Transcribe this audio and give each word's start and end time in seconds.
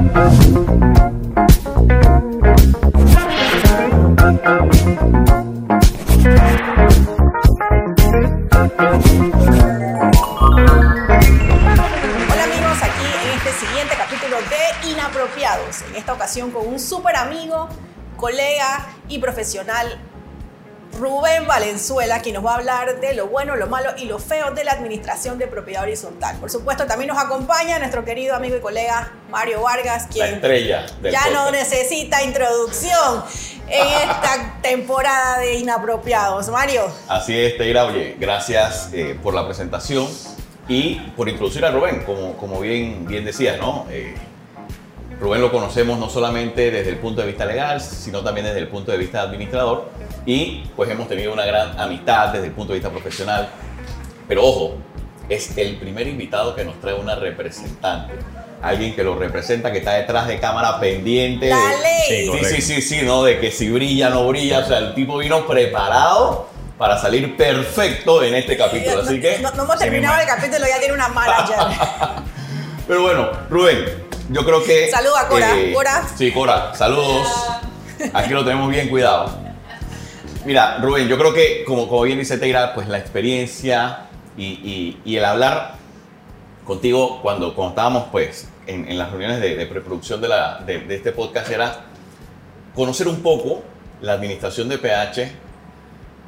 Hola 0.00 0.14
amigos, 12.44 12.78
aquí 12.82 13.04
en 13.24 13.30
este 13.36 13.52
siguiente 13.52 13.94
capítulo 13.98 14.38
de 14.38 14.88
Inapropiados. 14.90 15.82
En 15.82 15.96
esta 15.96 16.14
ocasión 16.14 16.50
con 16.50 16.66
un 16.66 16.80
súper 16.80 17.16
amigo, 17.16 17.68
colega 18.16 18.86
y 19.06 19.18
profesional, 19.18 20.00
Rubén 21.00 21.46
Valenzuela, 21.46 22.20
quien 22.20 22.34
nos 22.34 22.44
va 22.44 22.52
a 22.52 22.56
hablar 22.58 23.00
de 23.00 23.14
lo 23.14 23.28
bueno, 23.28 23.56
lo 23.56 23.68
malo 23.68 23.90
y 23.96 24.04
lo 24.04 24.18
feo 24.18 24.50
de 24.50 24.64
la 24.64 24.72
administración 24.72 25.38
de 25.38 25.46
propiedad 25.46 25.82
horizontal. 25.82 26.36
Por 26.36 26.50
supuesto, 26.50 26.86
también 26.86 27.08
nos 27.08 27.18
acompaña 27.18 27.78
nuestro 27.78 28.04
querido 28.04 28.36
amigo 28.36 28.56
y 28.56 28.60
colega 28.60 29.10
Mario 29.30 29.62
Vargas, 29.62 30.02
La 30.02 30.08
quien 30.10 30.34
estrella 30.34 30.86
del 31.00 31.12
ya 31.12 31.30
no 31.30 31.50
necesita 31.50 32.22
introducción 32.22 33.24
en 33.66 33.86
esta 33.86 34.58
temporada 34.62 35.38
de 35.38 35.54
Inapropiados. 35.54 36.48
Mario. 36.50 36.82
Así 37.08 37.38
es, 37.38 37.56
Teira. 37.56 37.86
Oye, 37.86 38.16
gracias 38.20 38.90
eh, 38.92 39.18
por 39.22 39.32
la 39.32 39.46
presentación 39.46 40.06
y 40.68 40.96
por 41.16 41.30
introducir 41.30 41.64
a 41.64 41.70
Rubén, 41.70 42.02
como, 42.04 42.36
como 42.36 42.60
bien, 42.60 43.06
bien 43.06 43.24
decías, 43.24 43.58
¿no? 43.58 43.86
Eh, 43.90 44.14
Rubén 45.18 45.40
lo 45.40 45.50
conocemos 45.50 45.98
no 45.98 46.10
solamente 46.10 46.70
desde 46.70 46.90
el 46.90 46.98
punto 46.98 47.22
de 47.22 47.26
vista 47.28 47.46
legal, 47.46 47.80
sino 47.80 48.22
también 48.22 48.46
desde 48.46 48.58
el 48.58 48.68
punto 48.68 48.92
de 48.92 48.98
vista 48.98 49.22
administrador 49.22 49.88
y 50.26 50.64
pues 50.76 50.90
hemos 50.90 51.08
tenido 51.08 51.32
una 51.32 51.44
gran 51.44 51.78
amistad 51.78 52.28
desde 52.28 52.46
el 52.46 52.52
punto 52.52 52.72
de 52.72 52.78
vista 52.78 52.90
profesional. 52.90 53.48
Pero 54.28 54.44
ojo, 54.44 54.76
es 55.28 55.56
el 55.56 55.76
primer 55.76 56.06
invitado 56.06 56.54
que 56.54 56.64
nos 56.64 56.80
trae 56.80 56.94
una 56.94 57.14
representante. 57.14 58.14
Alguien 58.62 58.94
que 58.94 59.02
lo 59.02 59.14
representa, 59.18 59.72
que 59.72 59.78
está 59.78 59.94
detrás 59.94 60.26
de 60.28 60.38
cámara 60.38 60.78
pendiente. 60.78 61.48
La 61.48 61.56
de- 61.56 61.78
ley. 61.78 62.30
Sí, 62.42 62.44
sí, 62.44 62.62
sí, 62.62 62.82
sí, 62.82 63.02
¿no? 63.02 63.24
De 63.24 63.40
que 63.40 63.50
si 63.50 63.70
brilla, 63.70 64.10
no 64.10 64.28
brilla. 64.28 64.58
O 64.58 64.66
sea, 64.66 64.78
el 64.78 64.94
tipo 64.94 65.16
vino 65.16 65.46
preparado 65.46 66.48
para 66.76 66.98
salir 66.98 67.36
perfecto 67.36 68.22
en 68.22 68.34
este 68.34 68.56
capítulo. 68.58 69.00
Así 69.00 69.18
que. 69.20 69.38
no, 69.38 69.50
no 69.52 69.62
hemos 69.64 69.78
terminado 69.78 70.16
mi 70.16 70.22
el 70.22 70.28
capítulo, 70.28 70.66
ya 70.68 70.78
tiene 70.78 70.94
una 70.94 71.08
manager. 71.08 71.56
Pero 72.86 73.02
bueno, 73.02 73.30
Rubén, 73.48 73.84
yo 74.28 74.44
creo 74.44 74.62
que. 74.62 74.86
eh, 74.86 74.90
Saluda, 74.90 75.26
Cora. 75.28 75.48
Cora. 75.72 76.02
Sí, 76.16 76.30
Cora, 76.32 76.74
saludos. 76.74 77.26
Aquí 78.12 78.30
lo 78.34 78.44
tenemos 78.44 78.68
bien 78.68 78.88
cuidado. 78.88 79.39
Mira, 80.44 80.78
Rubén, 80.78 81.06
yo 81.08 81.18
creo 81.18 81.34
que, 81.34 81.64
como, 81.64 81.86
como 81.88 82.02
bien 82.02 82.18
dice 82.18 82.38
Teira, 82.38 82.74
pues 82.74 82.88
la 82.88 82.98
experiencia 82.98 84.06
y, 84.36 84.44
y- 84.44 85.00
y 85.04 85.16
el 85.16 85.24
hablar 85.24 85.74
contigo 86.64 87.20
cuando, 87.20 87.54
cuando 87.54 87.70
estábamos 87.70 88.04
pues 88.10 88.48
en, 88.66 88.88
en 88.88 88.96
las 88.96 89.10
reuniones 89.10 89.40
de, 89.40 89.54
de 89.56 89.66
preproducción 89.66 90.20
de, 90.20 90.28
la- 90.28 90.58
de- 90.64 90.80
de 90.80 90.96
este 90.96 91.12
podcast 91.12 91.50
era 91.50 91.84
conocer 92.74 93.06
un 93.08 93.20
poco 93.22 93.62
la 94.00 94.12
administración 94.14 94.68
de 94.70 94.78
PH, 94.78 95.30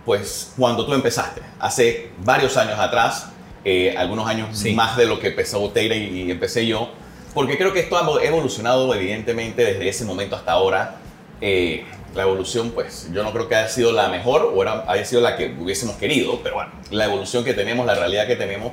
pues 0.04 0.52
cuando 0.58 0.84
tú 0.84 0.92
empezaste, 0.92 1.40
hace 1.58 2.10
varios 2.22 2.56
años 2.58 2.78
atrás, 2.78 3.28
eh, 3.64 3.94
algunos 3.96 4.26
años 4.26 4.58
Sí. 4.58 4.74
más 4.74 4.96
de 4.96 5.06
lo 5.06 5.20
que 5.20 5.28
empezó 5.28 5.70
Teira 5.70 5.94
y, 5.94 6.22
y 6.24 6.30
empecé 6.30 6.66
yo, 6.66 6.90
porque 7.32 7.56
creo 7.56 7.72
que 7.72 7.80
esto 7.80 7.96
ha 7.96 8.22
evolucionado 8.22 8.92
evidentemente 8.94 9.64
desde 9.64 9.88
ese 9.88 10.04
momento 10.04 10.36
hasta 10.36 10.52
ahora. 10.52 10.96
Eh, 11.40 11.84
la 12.14 12.22
evolución, 12.24 12.70
pues 12.72 13.08
yo 13.12 13.22
no 13.22 13.32
creo 13.32 13.48
que 13.48 13.54
haya 13.54 13.68
sido 13.68 13.92
la 13.92 14.08
mejor 14.08 14.52
o 14.54 14.62
era, 14.62 14.84
haya 14.86 15.04
sido 15.04 15.20
la 15.22 15.36
que 15.36 15.54
hubiésemos 15.58 15.96
querido, 15.96 16.40
pero 16.42 16.56
bueno, 16.56 16.70
la 16.90 17.04
evolución 17.06 17.44
que 17.44 17.54
tenemos, 17.54 17.86
la 17.86 17.94
realidad 17.94 18.26
que 18.26 18.36
tenemos 18.36 18.72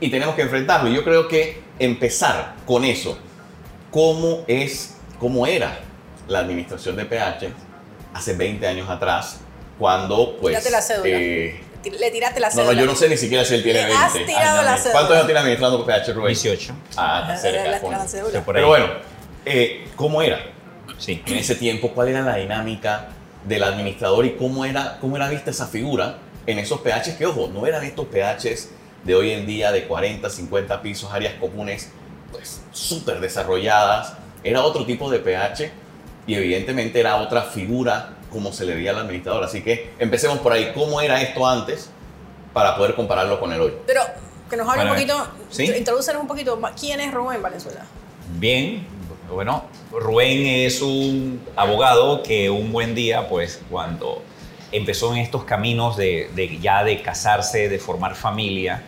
y 0.00 0.10
tenemos 0.10 0.34
que 0.34 0.42
enfrentarlo. 0.42 0.90
Y 0.90 0.94
yo 0.94 1.02
creo 1.04 1.26
que 1.28 1.62
empezar 1.78 2.54
con 2.66 2.84
eso, 2.84 3.18
cómo 3.90 4.44
es, 4.46 4.96
cómo 5.18 5.46
era 5.46 5.78
la 6.28 6.40
administración 6.40 6.96
de 6.96 7.04
PH 7.06 7.48
hace 8.12 8.34
20 8.34 8.66
años 8.66 8.88
atrás, 8.90 9.40
cuando 9.78 10.36
pues... 10.40 10.52
Tírate 10.54 10.70
la 10.70 10.82
cédula. 10.82 11.08
eh, 11.18 11.60
Le 11.98 12.10
tiraste 12.10 12.40
la 12.40 12.48
no, 12.48 12.54
cédula. 12.54 12.72
no, 12.74 12.80
yo 12.80 12.86
no 12.86 12.94
sé 12.94 13.08
ni 13.08 13.16
siquiera 13.16 13.44
si 13.44 13.54
él 13.54 13.62
tiene 13.62 13.80
Le 13.80 13.86
20. 13.88 14.02
has 14.04 14.12
tirado 14.26 14.62
la 14.62 14.76
cédula. 14.76 14.92
¿Cuántos 14.92 15.12
años 15.16 15.26
tiene 15.26 15.40
administrando 15.40 15.84
PH, 15.86 16.12
Rubén? 16.12 16.28
18. 16.28 16.74
Ah, 16.96 17.30
está 17.34 17.50
Le 17.50 17.78
cerca. 17.80 18.42
por 18.44 18.54
Pero 18.54 18.68
bueno, 18.68 18.86
eh, 19.46 19.88
¿cómo 19.96 20.22
era 20.22 20.53
Sí. 20.98 21.22
en 21.26 21.34
ese 21.36 21.54
tiempo? 21.54 21.90
¿Cuál 21.90 22.08
era 22.08 22.22
la 22.22 22.36
dinámica 22.36 23.08
del 23.46 23.62
administrador 23.62 24.24
y 24.26 24.36
cómo 24.36 24.64
era, 24.64 24.98
cómo 25.00 25.16
era 25.16 25.28
vista 25.28 25.50
esa 25.50 25.66
figura 25.66 26.18
en 26.46 26.58
esos 26.58 26.80
PHs? 26.80 27.14
Que 27.16 27.26
ojo, 27.26 27.50
no 27.52 27.66
eran 27.66 27.84
estos 27.84 28.06
PHs 28.06 28.68
de 29.04 29.14
hoy 29.14 29.32
en 29.32 29.46
día 29.46 29.70
de 29.72 29.86
40, 29.86 30.28
50 30.30 30.82
pisos, 30.82 31.12
áreas 31.12 31.34
comunes, 31.34 31.90
pues 32.32 32.62
súper 32.72 33.20
desarrolladas. 33.20 34.14
Era 34.42 34.62
otro 34.62 34.84
tipo 34.86 35.10
de 35.10 35.18
PH 35.20 35.70
y 36.26 36.34
evidentemente 36.34 37.00
era 37.00 37.16
otra 37.16 37.42
figura 37.42 38.10
como 38.30 38.52
se 38.52 38.64
le 38.64 38.74
veía 38.74 38.90
al 38.90 38.98
administrador. 38.98 39.44
Así 39.44 39.62
que 39.62 39.92
empecemos 39.98 40.38
por 40.38 40.52
ahí. 40.52 40.72
¿Cómo 40.74 41.00
era 41.00 41.20
esto 41.22 41.46
antes 41.46 41.90
para 42.52 42.76
poder 42.76 42.94
compararlo 42.94 43.38
con 43.38 43.52
el 43.52 43.60
hoy? 43.60 43.74
Pero 43.86 44.00
que 44.50 44.56
nos 44.56 44.68
hable 44.68 44.82
un 44.84 44.90
Vale. 44.90 45.06
poquito, 45.06 45.28
¿Sí? 45.50 45.64
introdúcenos 45.76 46.20
un 46.22 46.28
poquito. 46.28 46.60
¿Quién 46.78 47.00
es 47.00 47.12
Rubén 47.12 47.40
Valenzuela? 47.42 47.84
Bien, 48.38 48.86
bueno, 49.34 49.64
Rubén 49.92 50.46
es 50.46 50.80
un 50.80 51.40
abogado 51.56 52.22
que 52.22 52.50
un 52.50 52.72
buen 52.72 52.94
día, 52.94 53.28
pues 53.28 53.60
cuando 53.70 54.22
empezó 54.72 55.12
en 55.12 55.18
estos 55.18 55.44
caminos 55.44 55.96
de, 55.96 56.58
ya 56.60 56.84
de 56.84 57.02
casarse, 57.02 57.68
de 57.68 57.78
formar 57.78 58.14
familia, 58.14 58.82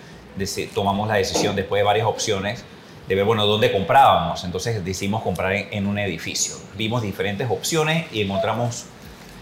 tomamos 0.75 1.09
la 1.09 1.15
decisión 1.15 1.57
después 1.57 1.81
de 1.81 1.85
varias 1.85 2.07
opciones 2.07 2.65
de 3.09 3.15
ver, 3.15 3.25
bueno, 3.25 3.47
dónde 3.47 3.71
comprábamos. 3.71 4.45
Entonces 4.45 4.85
decidimos 4.85 5.23
comprar 5.23 5.53
en, 5.53 5.69
en 5.71 5.87
un 5.87 5.99
edificio. 5.99 6.57
Vimos 6.77 7.03
diferentes 7.03 7.49
opciones 7.51 8.07
y 8.13 8.23
encontramos 8.23 8.87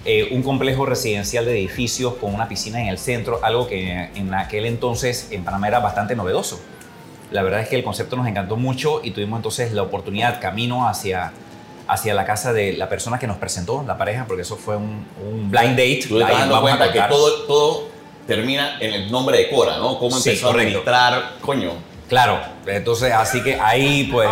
eh, 0.07 0.29
un 0.33 0.43
complejo 0.43 0.85
residencial 0.85 1.47
de 1.47 1.53
edificios 1.53 2.15
con 2.15 2.35
una 2.35 2.47
piscina 2.47 2.79
en 2.79 2.89
el 2.89 2.99
centro, 2.99 3.41
algo 3.43 3.67
que 3.67 4.11
en 4.15 4.35
aquel 4.35 4.67
entonces 4.67 5.29
en 5.31 5.45
Panamá 5.45 5.69
era 5.69 5.81
bastante 5.81 6.15
novedoso. 6.15 6.61
La 7.35 7.43
verdad 7.43 7.63
es 7.63 7.69
que 7.69 7.75
el 7.75 7.83
concepto 7.83 8.15
nos 8.15 8.29
encantó 8.29 8.55
mucho 8.57 9.01
y 9.03 9.11
tuvimos 9.11 9.39
entonces 9.39 9.73
la 9.73 9.83
oportunidad, 9.83 10.41
camino 10.41 10.87
hacia, 10.87 11.33
hacia 11.89 12.15
la 12.15 12.25
casa 12.25 12.53
de 12.53 12.75
la 12.75 12.89
persona 12.89 13.19
que 13.19 13.27
nos 13.27 13.39
presentó, 13.39 13.83
la 13.85 13.99
pareja, 13.99 14.25
porque 14.29 14.43
eso 14.43 14.57
fue 14.57 14.77
un, 14.77 15.05
un 15.21 15.51
blind 15.51 15.71
date. 15.71 16.05
Tú 16.09 16.17
te 16.17 16.25
dando 16.33 16.55
a 16.55 16.61
cuenta 16.61 16.93
que 16.93 17.01
todo, 17.01 17.43
todo 17.43 17.89
termina 18.29 18.77
en 18.79 18.95
el 18.95 19.11
nombre 19.11 19.37
de 19.37 19.51
Cora, 19.51 19.79
¿no? 19.79 19.99
Cómo 19.99 20.17
Sí, 20.17 20.29
empezó 20.29 20.47
a 20.47 20.53
correcto. 20.53 20.79
administrar, 20.79 21.33
coño. 21.41 21.73
Claro, 22.09 22.39
entonces 22.69 23.13
así 23.13 23.43
que 23.43 23.59
ahí 23.61 24.09
pues... 24.13 24.31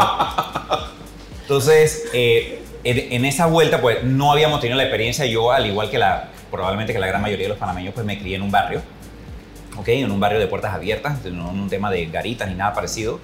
Entonces, 1.43 2.05
eh, 2.13 2.63
en, 2.85 3.13
en 3.15 3.25
esa 3.25 3.47
vuelta 3.47 3.81
pues 3.81 4.05
no 4.05 4.31
habíamos 4.31 4.61
tenido 4.61 4.77
la 4.77 4.85
experiencia, 4.85 5.27
yo 5.27 5.51
al 5.51 5.67
igual 5.67 5.91
que 5.91 5.99
la, 5.99 6.29
probablemente 6.53 6.93
que 6.93 7.01
la 7.01 7.09
gran 7.09 7.21
mayoría 7.21 7.47
de 7.47 7.49
los 7.51 7.59
panameños 7.59 7.95
pues 7.95 8.07
me 8.07 8.17
crié 8.17 8.37
en 8.37 8.43
un 8.43 8.53
barrio, 8.53 8.81
¿ok? 9.77 9.89
En 9.89 10.11
un 10.11 10.21
barrio 10.21 10.39
de 10.39 10.47
puertas 10.47 10.75
abiertas, 10.75 11.25
no 11.25 11.51
en 11.51 11.61
un 11.61 11.69
tema 11.69 11.91
de 11.91 12.07
garitas 12.07 12.49
ni 12.49 12.55
nada 12.55 12.73
parecido. 12.73 13.21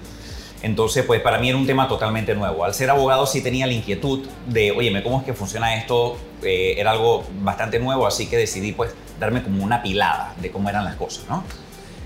Entonces, 0.61 1.05
pues 1.05 1.21
para 1.21 1.39
mí 1.39 1.49
era 1.49 1.57
un 1.57 1.65
tema 1.65 1.87
totalmente 1.87 2.35
nuevo. 2.35 2.65
Al 2.65 2.73
ser 2.73 2.89
abogado 2.89 3.25
sí 3.25 3.41
tenía 3.41 3.65
la 3.65 3.73
inquietud 3.73 4.27
de, 4.47 4.71
oye, 4.71 5.03
¿cómo 5.03 5.19
es 5.19 5.25
que 5.25 5.33
funciona 5.33 5.75
esto? 5.75 6.17
Eh, 6.43 6.75
era 6.77 6.91
algo 6.91 7.23
bastante 7.41 7.79
nuevo, 7.79 8.05
así 8.05 8.27
que 8.27 8.35
decidí 8.35 8.73
pues 8.73 8.91
darme 9.19 9.41
como 9.41 9.63
una 9.63 9.81
pilada 9.81 10.33
de 10.41 10.51
cómo 10.51 10.69
eran 10.69 10.83
las 10.83 10.95
cosas, 10.95 11.23
¿no? 11.29 11.43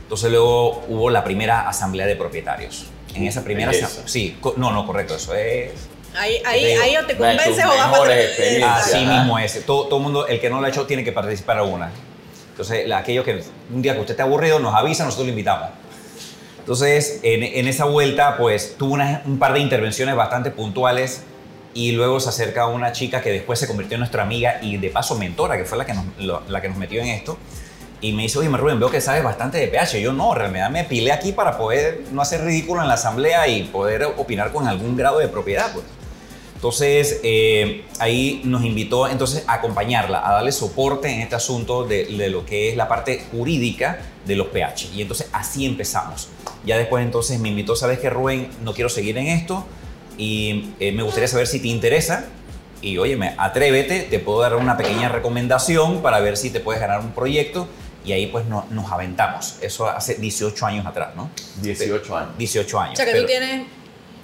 Entonces 0.03 0.29
luego 0.29 0.83
hubo 0.87 1.09
la 1.09 1.23
primera 1.23 1.67
asamblea 1.67 2.05
de 2.05 2.15
propietarios. 2.15 2.85
En 3.15 3.25
esa 3.25 3.43
primera 3.43 3.71
asamblea, 3.71 4.07
sí, 4.07 4.37
no, 4.57 4.71
no, 4.71 4.85
correcto, 4.85 5.15
eso 5.15 5.33
es 5.33 5.71
Ahí, 6.15 6.41
ahí, 6.45 6.65
ahí 6.65 6.97
o 6.97 7.05
te 7.05 7.17
convences 7.17 7.65
o 7.65 7.69
vas 7.69 7.99
a. 8.61 8.75
Así 8.75 9.05
mismo 9.05 9.39
es. 9.39 9.65
Todo, 9.65 9.87
todo 9.87 9.99
mundo, 9.99 10.27
el 10.27 10.39
que 10.39 10.49
no 10.49 10.59
lo 10.59 10.67
ha 10.67 10.69
hecho, 10.69 10.85
tiene 10.85 11.03
que 11.03 11.11
participar 11.11 11.57
a 11.57 11.63
una. 11.63 11.91
Entonces, 12.53 12.91
aquello 12.91 13.23
que 13.23 13.43
un 13.73 13.81
día 13.81 13.95
que 13.95 14.01
usted 14.01 14.13
esté 14.13 14.21
aburrido, 14.21 14.59
nos 14.59 14.75
avisa, 14.75 15.03
nosotros 15.05 15.25
lo 15.25 15.31
invitamos. 15.31 15.69
Entonces, 16.59 17.19
en, 17.23 17.67
esa 17.67 17.85
vuelta, 17.85 18.37
pues 18.37 18.75
tuvo 18.77 18.93
un 18.93 19.39
par 19.39 19.53
de 19.53 19.59
intervenciones 19.59 20.15
bastante 20.15 20.51
puntuales 20.51 21.23
y 21.73 21.93
luego 21.93 22.19
se 22.19 22.29
acerca 22.29 22.67
una 22.67 22.91
chica 22.91 23.21
que 23.21 23.31
después 23.31 23.57
se 23.57 23.67
convirtió 23.67 23.95
en 23.95 24.01
nuestra 24.01 24.21
amiga 24.21 24.59
y 24.61 24.77
de 24.77 24.89
paso 24.91 25.17
mentora, 25.17 25.57
que 25.57 25.65
fue 25.65 25.79
la 25.79 25.85
que 25.85 25.93
nos, 25.93 26.05
la 26.47 26.61
que 26.61 26.69
nos 26.69 26.77
metió 26.77 27.01
en 27.01 27.07
esto. 27.07 27.39
Y 28.01 28.13
me 28.13 28.21
dice, 28.21 28.37
oye, 28.37 28.49
Rubén, 28.49 28.79
veo 28.79 28.91
que 28.91 29.01
sabes 29.01 29.23
bastante 29.23 29.57
de 29.57 29.67
PH. 29.67 29.99
Yo 29.99 30.13
no, 30.13 30.37
en 30.37 30.71
me 30.71 30.83
pilé 30.83 31.11
aquí 31.11 31.31
para 31.31 31.57
poder 31.57 32.03
no 32.11 32.21
hacer 32.21 32.45
ridículo 32.45 32.83
en 32.83 32.87
la 32.87 32.93
asamblea 32.93 33.47
y 33.47 33.63
poder 33.63 34.03
opinar 34.17 34.51
con 34.51 34.67
algún 34.67 34.95
grado 34.95 35.17
de 35.17 35.27
propiedad, 35.27 35.73
pues. 35.73 35.85
Entonces, 36.67 37.19
eh, 37.23 37.83
ahí 37.99 38.39
nos 38.45 38.63
invitó 38.63 39.09
entonces 39.09 39.43
a 39.47 39.55
acompañarla, 39.55 40.25
a 40.25 40.31
darle 40.35 40.53
soporte 40.53 41.09
en 41.09 41.19
este 41.19 41.35
asunto 41.35 41.83
de, 41.83 42.05
de 42.05 42.29
lo 42.29 42.45
que 42.45 42.69
es 42.69 42.77
la 42.77 42.87
parte 42.87 43.21
jurídica 43.33 43.99
de 44.25 44.37
los 44.37 44.47
PH. 44.47 44.91
Y 44.95 45.01
entonces 45.01 45.27
así 45.33 45.65
empezamos. 45.65 46.29
Ya 46.65 46.77
después 46.77 47.03
entonces 47.03 47.37
me 47.37 47.49
invitó, 47.49 47.75
sabes 47.75 47.99
que 47.99 48.09
Rubén, 48.09 48.47
no 48.63 48.73
quiero 48.73 48.87
seguir 48.87 49.17
en 49.17 49.27
esto 49.27 49.65
y 50.17 50.69
eh, 50.79 50.93
me 50.93 51.03
gustaría 51.03 51.27
saber 51.27 51.47
si 51.47 51.59
te 51.59 51.67
interesa. 51.67 52.27
Y 52.81 52.97
óyeme, 52.97 53.35
atrévete, 53.37 54.03
te 54.03 54.19
puedo 54.19 54.39
dar 54.39 54.55
una 54.55 54.77
pequeña 54.77 55.09
recomendación 55.09 56.01
para 56.01 56.21
ver 56.21 56.37
si 56.37 56.49
te 56.49 56.61
puedes 56.61 56.79
ganar 56.81 57.01
un 57.01 57.11
proyecto. 57.11 57.67
Y 58.05 58.13
ahí 58.13 58.27
pues 58.27 58.45
no- 58.45 58.65
nos 58.69 58.89
aventamos. 58.89 59.57
Eso 59.61 59.85
hace 59.89 60.15
18 60.15 60.65
años 60.65 60.85
atrás, 60.85 61.09
¿no? 61.17 61.29
18 61.61 62.15
años. 62.17 62.37
18 62.37 62.79
años. 62.79 62.93
O 62.93 62.95
sea, 62.95 63.05
que 63.05 63.11
pero- 63.11 63.23
tú 63.23 63.27
tienes 63.27 63.65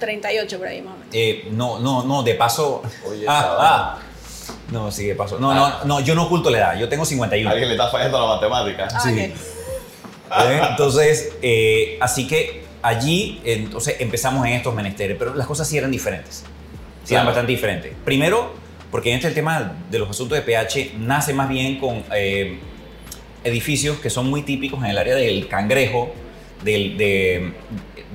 38 0.00 0.58
por 0.58 0.66
ahí 0.66 0.82
más 0.82 0.94
o 0.94 0.98
menos. 0.98 1.14
Eh, 1.14 1.48
no, 1.52 1.78
no, 1.78 2.02
no, 2.02 2.22
de 2.24 2.34
paso. 2.34 2.82
Oye, 3.08 3.24
ah, 3.28 3.56
ah. 3.60 3.98
No, 4.72 4.90
sí, 4.90 5.06
de 5.06 5.14
paso. 5.14 5.38
No, 5.38 5.52
Ah. 5.52 5.80
no, 5.84 5.98
no, 5.98 6.00
yo 6.00 6.14
no 6.16 6.24
oculto 6.24 6.50
la 6.50 6.58
edad. 6.58 6.78
Yo 6.78 6.88
tengo 6.88 7.04
51. 7.04 7.48
Alguien 7.50 7.68
le 7.68 7.74
está 7.74 7.88
fallando 7.88 8.18
la 8.18 8.34
matemática. 8.34 8.88
Ah, 8.92 9.00
sí. 9.00 9.10
¿Eh? 9.20 9.34
Entonces, 10.70 11.32
eh, 11.42 11.98
así 12.00 12.26
que 12.26 12.64
allí 12.82 13.40
entonces 13.44 13.96
empezamos 14.00 14.46
en 14.46 14.54
estos 14.54 14.74
menesteres, 14.74 15.16
pero 15.18 15.34
las 15.34 15.46
cosas 15.46 15.68
sí 15.68 15.76
eran 15.78 15.90
diferentes. 15.90 16.44
Sí 17.04 17.14
eran 17.14 17.26
bastante 17.26 17.50
diferentes. 17.52 17.92
Primero, 18.04 18.52
porque 18.90 19.10
en 19.10 19.16
este 19.16 19.30
tema 19.32 19.76
de 19.90 19.98
los 19.98 20.08
asuntos 20.10 20.36
de 20.38 20.42
pH 20.42 20.92
nace 20.98 21.32
más 21.32 21.48
bien 21.48 21.78
con 21.78 22.04
eh, 22.14 22.58
edificios 23.44 23.98
que 23.98 24.10
son 24.10 24.28
muy 24.30 24.42
típicos 24.42 24.78
en 24.84 24.90
el 24.90 24.98
área 24.98 25.14
del 25.16 25.48
Cangrejo, 25.48 26.12
de, 26.64 27.52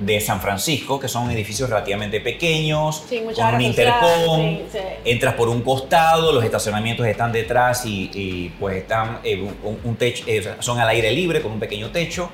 de 0.00 0.20
San 0.20 0.40
Francisco, 0.40 1.00
que 1.00 1.08
son 1.08 1.30
edificios 1.30 1.68
relativamente 1.70 2.20
pequeños, 2.20 3.02
Sí, 3.08 3.22
con 3.34 3.54
un 3.54 3.60
intercom, 3.60 4.40
sí, 4.58 4.62
sí. 4.72 4.78
entras 5.04 5.34
por 5.34 5.48
un 5.48 5.62
costado, 5.62 6.32
los 6.32 6.44
estacionamientos 6.44 7.06
están 7.06 7.32
detrás 7.32 7.86
y, 7.86 8.10
y, 8.12 8.48
pues 8.60 8.76
están 8.76 9.20
eh, 9.24 9.40
un, 9.62 9.78
un 9.84 9.96
techo, 9.96 10.24
eh, 10.26 10.46
son 10.60 10.78
al 10.78 10.88
aire 10.90 11.10
libre 11.12 11.40
con 11.40 11.52
un 11.52 11.60
pequeño 11.60 11.90
techo. 11.90 12.28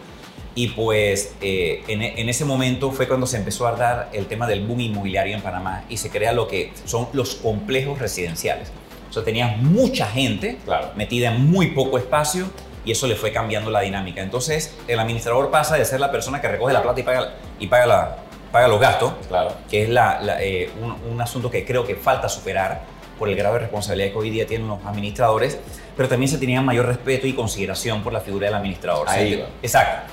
Y 0.55 0.69
pues 0.69 1.35
eh, 1.41 1.83
en, 1.89 2.03
en 2.03 2.29
ese 2.29 2.45
momento 2.45 2.91
fue 2.91 3.09
cuando 3.09 3.27
se 3.27 3.39
empezó 3.39 3.67
a 3.67 3.73
dar 3.73 4.11
el 4.13 4.27
tema 4.27 4.47
del 4.47 4.61
boom 4.67 4.81
inmobiliario 4.81 5.35
en 5.35 5.41
Panamá 5.41 5.85
y 5.89 5.97
se 5.97 6.11
crea 6.11 6.35
lo 6.35 6.47
que 6.47 6.73
son 6.85 7.09
los 7.15 7.37
complejos 7.37 7.99
residenciales. 7.99 8.71
O 9.09 9.13
sea, 9.15 9.25
tenías 9.25 9.57
mucha 9.63 10.05
gente 10.07 10.59
Claro. 10.67 10.91
metida 10.95 11.35
en 11.35 11.51
muy 11.51 11.69
poco 11.69 11.97
espacio 11.97 12.51
y 12.85 12.93
eso 12.93 13.07
le 13.07 13.15
fue 13.17 13.33
cambiando 13.33 13.71
la 13.71 13.81
dinámica. 13.81 14.21
Entonces, 14.23 14.75
el 14.89 14.99
administrador 14.99 15.51
pasa 15.51 15.77
de 15.77 15.85
ser 15.85 16.01
la 16.01 16.11
persona 16.11 16.41
que 16.41 16.49
recoge 16.49 16.73
la 16.73 16.83
plata 16.83 17.01
y 17.01 17.03
paga, 17.03 17.35
y 17.61 17.67
paga, 17.69 17.87
la, 17.87 18.17
paga 18.51 18.69
los 18.69 18.81
gastos 18.81 19.13
Claro. 19.29 19.53
que 19.71 19.83
es 19.85 19.89
la- 19.89 20.21
la, 20.21 20.43
eh, 20.43 20.71
un, 20.81 20.93
un 21.13 21.21
asunto 21.21 21.51
que 21.51 21.65
creo 21.65 21.87
que 21.87 21.95
falta 21.95 22.29
superar 22.29 22.81
por 23.19 23.29
el 23.29 23.37
grado 23.37 23.55
de 23.55 23.61
responsabilidad 23.61 24.11
que 24.13 24.19
hoy 24.19 24.31
día 24.31 24.47
tienen 24.47 24.67
los 24.67 24.85
administradores, 24.85 25.59
pero 25.97 26.09
también 26.09 26.29
se 26.31 26.39
tenía 26.39 26.61
mayor 26.61 26.87
respeto 26.87 27.27
y 27.27 27.35
consideración 27.35 28.03
por 28.03 28.13
la 28.13 28.21
figura 28.21 28.47
del 28.47 28.55
administrador. 28.57 29.09
Ahí 29.09 29.35
O 29.35 29.37
sea, 29.37 29.45
va. 29.45 29.51
Exacto. 29.63 30.13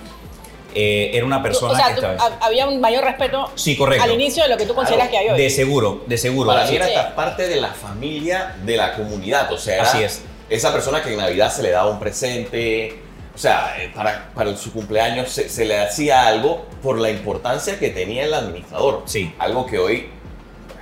Eh, 0.75 1.09
era 1.15 1.25
una 1.25 1.41
persona 1.41 1.73
o 1.73 1.75
sea, 1.75 1.87
que 1.87 1.95
tú- 2.01 2.05
estaba... 2.05 2.35
ha- 2.39 2.45
había 2.45 2.67
un 2.67 2.79
mayor 2.79 3.03
respeto 3.03 3.49
Sí, 3.55 3.75
correcto. 3.75 4.03
al 4.03 4.11
inicio 4.11 4.43
de 4.43 4.49
lo 4.49 4.57
que 4.57 4.67
tú 4.67 4.75
consideras 4.75 5.09
que 5.09 5.17
hay 5.17 5.29
hoy. 5.29 5.41
De 5.41 5.49
seguro, 5.49 6.03
de 6.05 6.15
seguro. 6.19 6.51
Para 6.51 6.67
mí 6.67 6.75
era 6.75 7.15
parte 7.15 7.47
de 7.47 7.59
la 7.59 7.69
familia, 7.69 8.55
de 8.63 8.77
la 8.77 8.93
comunidad. 8.93 9.51
O 9.51 9.57
sea, 9.57 9.75
era 9.75 9.83
Así 9.83 10.03
es. 10.03 10.21
Esa 10.49 10.73
persona 10.73 11.01
que 11.01 11.11
en 11.11 11.17
Navidad 11.17 11.51
se 11.51 11.63
le 11.63 11.71
daba 11.71 11.89
un 11.89 11.99
presente. 11.99 12.99
O 13.33 13.37
sea, 13.37 13.75
eh, 13.79 13.91
para, 13.95 14.31
para 14.33 14.55
su 14.57 14.73
cumpleaños 14.73 15.29
se, 15.29 15.47
se 15.47 15.65
le 15.65 15.79
hacía 15.79 16.27
algo 16.27 16.65
por 16.81 16.99
la 16.99 17.09
importancia 17.09 17.79
que 17.79 17.89
tenía 17.89 18.25
el 18.25 18.33
administrador. 18.33 19.03
Sí. 19.05 19.33
Algo 19.39 19.65
que 19.65 19.79
hoy, 19.79 20.09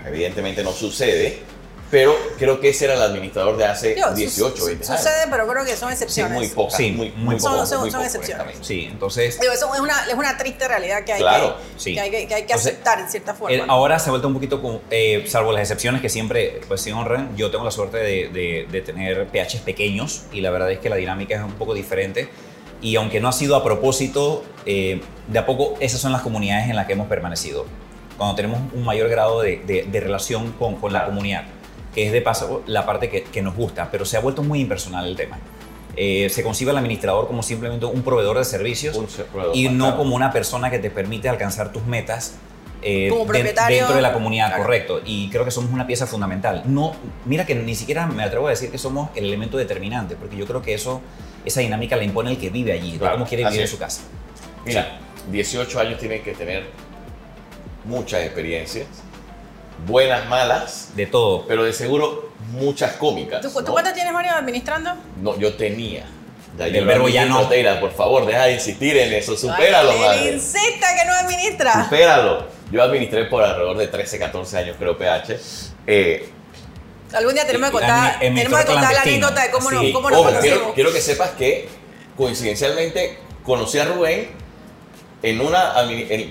evidentemente, 0.06 0.64
no 0.64 0.72
sucede. 0.72 1.40
Pero 1.90 2.14
creo 2.38 2.60
que 2.60 2.70
ese 2.70 2.84
era 2.84 2.96
el 2.96 3.02
administrador 3.02 3.56
de 3.56 3.64
hace 3.64 3.96
Digo, 3.96 4.10
18, 4.12 4.58
su- 4.58 4.66
20 4.66 4.86
años. 4.88 4.98
Sucede, 5.02 5.28
pero 5.32 5.48
creo 5.48 5.64
que 5.64 5.78
son 5.78 5.88
Sí, 5.88 5.94
excepciones. 5.94 6.38
muy 6.38 6.48
pocas. 6.50 6.76
Sí, 6.76 6.92
muy, 6.92 7.12
muy 7.12 7.40
Son- 7.40 7.54
poco, 7.54 7.66
son- 7.66 7.80
muy 7.80 7.92
son 7.92 8.02
poco, 8.02 8.06
excepciones. 8.18 8.58
Sí, 8.62 8.90
entonces... 8.92 9.40
Digo, 9.40 9.54
eso 9.54 9.74
es 9.74 9.80
una, 9.80 10.06
es 10.06 10.14
una 10.14 10.38
triste 10.38 10.68
realidad 10.68 11.06
que 11.06 11.14
hay, 11.14 11.22
Claro, 11.22 11.56
que, 11.56 11.80
sí. 11.80 11.94
que 11.94 12.02
hay 12.02 12.12
que, 12.12 12.28
que 12.28 12.34
hay 12.36 12.42
que 12.44 12.52
Entonces, 12.52 12.74
aceptar 12.74 13.00
en 13.00 13.10
cierta 13.10 13.34
forma. 13.34 13.56
El- 13.56 13.66
¿no? 13.68 13.72
ahora 13.72 14.00
se 14.00 14.10
ha 14.10 14.12
vuelto 14.12 14.28
un 14.28 14.34
poquito, 14.34 14.62
como, 14.62 14.82
eh, 14.92 15.24
salvo 15.30 15.54
las 15.54 15.62
excepciones 15.62 16.02
que 16.02 16.10
siempre 16.10 16.60
pues 16.68 16.82
sí 16.82 16.92
honran, 16.92 17.36
yo 17.38 17.52
tengo 17.52 17.64
la 17.64 17.72
suerte 17.72 17.98
de, 18.00 18.28
de- 18.30 18.68
de 18.70 18.82
tener 18.82 19.28
pHs 19.28 19.62
pequeños 19.62 20.24
y 20.34 20.42
la 20.42 20.50
verdad 20.52 20.70
es 20.72 20.80
que 20.80 20.90
la 20.90 20.98
dinámica 20.98 21.36
es 21.36 21.42
un 21.42 21.54
poco 21.54 21.74
diferente 21.74 22.28
y 22.82 22.98
aunque 22.98 23.22
no 23.22 23.30
ha 23.30 23.34
sido 23.34 23.56
a 23.56 23.64
propósito, 23.64 24.44
eh, 24.66 25.02
de 25.30 25.40
a 25.40 25.46
poco 25.46 25.76
esas 25.80 26.02
son 26.02 26.12
las 26.12 26.22
comunidades 26.22 26.70
en 26.70 26.76
las 26.76 26.86
que 26.86 26.94
hemos 26.94 27.08
permanecido, 27.08 27.66
cuando 28.18 28.36
tenemos 28.36 28.60
un 28.74 28.84
mayor 28.84 29.08
grado 29.08 29.42
de, 29.42 29.62
de- 29.66 29.84
de 29.84 30.00
relación 30.02 30.52
con, 30.52 30.76
con 30.76 30.92
la 30.92 31.06
comunidad, 31.06 31.46
que 31.94 32.06
es 32.08 32.12
de 32.12 32.22
paso 32.22 32.64
la 32.68 32.86
parte 32.86 33.10
que, 33.10 33.24
que 33.24 33.42
nos 33.42 33.56
gusta, 33.56 33.90
pero 33.92 34.06
se 34.06 34.18
ha 34.18 34.20
vuelto 34.20 34.44
muy 34.44 34.60
impersonal 34.62 35.06
el 35.08 35.16
tema. 35.16 35.38
Eh, 35.96 36.30
se 36.30 36.44
concibe 36.44 36.70
al 36.72 36.78
administrador 36.78 37.26
como 37.28 37.42
simplemente 37.42 37.86
un 37.88 38.04
proveedor 38.04 38.38
de 38.38 38.46
servicios 38.46 38.96
Un 38.96 39.08
proveedor, 39.08 39.56
y 39.56 39.68
no 39.70 39.86
claro. 39.86 39.98
como 39.98 40.16
una 40.16 40.32
persona 40.32 40.70
que 40.70 40.78
te 40.78 40.92
permite 40.92 41.28
alcanzar 41.28 41.72
tus 41.74 41.86
metas 41.88 42.36
eh, 42.84 43.08
Como 43.10 43.26
de- 43.34 43.42
dentro 43.42 43.96
de 43.96 44.02
la 44.04 44.14
comunidad, 44.14 44.50
Claro. 44.50 44.62
correcto. 44.64 45.02
Y 45.04 45.30
creo 45.32 45.44
que 45.44 45.50
somos 45.50 45.72
una 45.72 45.88
pieza 45.88 46.06
fundamental. 46.06 46.62
No, 46.68 46.94
mira 47.26 47.48
que 47.48 47.56
ni 47.56 47.74
siquiera 47.74 48.06
me 48.06 48.22
atrevo 48.24 48.46
a 48.46 48.52
decir 48.52 48.70
que 48.70 48.78
somos 48.78 49.10
el 49.16 49.26
elemento 49.26 49.58
determinante, 49.58 50.16
porque 50.16 50.38
yo 50.38 50.46
creo 50.46 50.62
que 50.62 50.76
eso, 50.76 51.02
esa 51.44 51.62
dinámica 51.62 51.96
la 51.96 52.04
impone 52.04 52.30
el 52.30 52.38
que 52.38 52.52
vive 52.52 52.74
allí, 52.74 52.92
de 52.92 52.98
Claro, 53.00 53.16
cómo 53.16 53.26
quiere 53.26 53.44
vivir 53.46 53.62
en 53.62 53.68
su 53.68 53.80
casa. 53.80 54.02
Mira, 54.64 55.00
18 55.32 55.80
años 55.80 56.00
tienen 56.00 56.22
que 56.22 56.34
tener 56.34 56.66
muchas 57.86 58.22
experiencias, 58.24 58.86
buenas, 59.86 60.28
malas, 60.28 60.90
De 60.96 61.06
todo. 61.06 61.46
pero 61.48 61.64
de 61.64 61.74
seguro 61.74 62.32
muchas 62.52 62.94
cómicas. 62.94 63.42
¿Tú, 63.42 63.50
tú 63.52 63.62
¿no? 63.62 63.72
cuánto 63.72 63.94
tienes, 63.94 64.12
Mario, 64.14 64.32
administrando? 64.34 64.94
No, 65.22 65.38
yo 65.38 65.54
tenía. 65.56 66.06
Ya 66.58 66.68
yo 66.68 66.82
lo 66.82 66.88
verbo 66.88 67.08
ya 67.08 67.26
no. 67.26 67.48
Teira, 67.48 67.80
por 67.80 67.92
favor, 67.92 68.26
deja 68.26 68.46
de 68.46 68.54
insistir 68.54 68.98
en 68.98 69.14
eso. 69.14 69.38
Supéralo, 69.38 69.92
Ay, 69.92 70.00
madre. 70.00 70.34
Insista 70.34 70.88
que 71.00 71.06
no 71.06 71.14
administra. 71.14 71.84
Supéralo. 71.84 72.48
Yo 72.72 72.82
administré 72.82 73.26
por 73.26 73.44
alrededor 73.44 73.78
de 73.78 73.88
13, 73.88 74.18
14 74.18 74.58
años, 74.58 74.76
creo, 74.80 74.98
PH. 74.98 75.40
Eh, 75.86 76.30
Algún 77.14 77.36
día 77.36 77.46
tenemos 77.46 77.70
que 77.70 77.74
contar, 77.78 78.18
y- 78.22 78.26
en 78.26 78.34
mi 78.34 78.40
tenemos 78.42 78.60
que 78.62 78.66
contar 78.74 78.94
la 78.94 79.02
anécdota 79.02 79.44
de 79.44 79.52
cómo, 79.52 79.72
nos, 79.72 79.82
Sí. 79.82 79.94
cómo 79.94 80.10
nos 80.10 80.20
ojo, 80.20 80.30
conocimos. 80.30 80.58
quiero, 80.58 80.74
quiero 80.74 80.92
que 80.92 81.00
sepas 81.02 81.30
que 81.32 81.70
coincidencialmente 82.18 83.18
conocí 83.44 83.80
a 83.80 83.86
Rubén 83.86 84.30
en 85.24 85.40
una, 85.42 85.74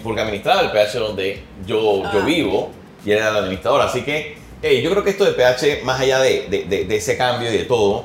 porque 0.03 0.21
administraba 0.21 0.61
el 0.61 0.71
PH 0.73 0.99
donde 0.99 1.43
yo, 1.67 2.03
yo 2.13 2.21
Ah. 2.23 2.25
vivo 2.27 2.71
y 3.07 3.13
era 3.13 3.31
el 3.31 3.37
administrador. 3.37 3.81
Así 3.81 4.03
que 4.03 4.37
hey, 4.63 4.83
yo 4.83 4.91
creo 4.91 5.03
que 5.05 5.11
esto 5.11 5.25
de 5.25 5.33
PH, 5.33 5.83
más 5.85 6.01
allá 6.01 6.19
de, 6.19 6.49
de- 6.51 6.65
de- 6.65 6.85
de 6.85 6.97
ese 6.97 7.17
cambio 7.17 7.51
y 7.51 7.57
de 7.57 7.65
todo, 7.65 8.05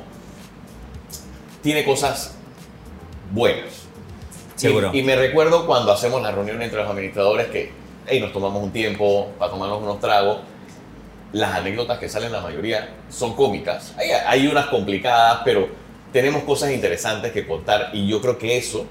tiene 1.62 1.84
cosas 1.84 2.36
buenas. 3.32 3.66
Y- 4.58 4.60
Seguro. 4.62 4.92
Y, 4.94 5.02
me 5.04 5.16
recuerdo 5.16 5.66
cuando 5.66 5.92
hacemos 5.92 6.22
la 6.22 6.32
reunión 6.32 6.62
entre 6.62 6.80
los 6.80 6.90
administradores 6.90 7.48
que 7.48 7.72
hey, 8.08 8.20
nos 8.20 8.32
tomamos 8.34 8.62
un 8.64 8.72
tiempo 8.72 9.30
para 9.40 9.52
tomarnos 9.52 9.82
unos 9.82 10.00
tragos. 10.00 10.38
Las 11.34 11.56
anécdotas 11.56 11.98
que 11.98 12.10
salen, 12.10 12.32
la 12.32 12.42
mayoría, 12.42 12.90
son 13.10 13.36
cómicas. 13.36 13.94
Hay, 13.98 14.10
hay 14.12 14.48
unas 14.48 14.66
complicadas, 14.68 15.40
pero 15.46 15.70
tenemos 16.12 16.44
cosas 16.44 16.72
interesantes 16.72 17.32
que 17.32 17.48
contar 17.48 17.90
y 17.94 18.06
yo 18.08 18.20
creo 18.22 18.38
que 18.38 18.58
eso 18.58 18.86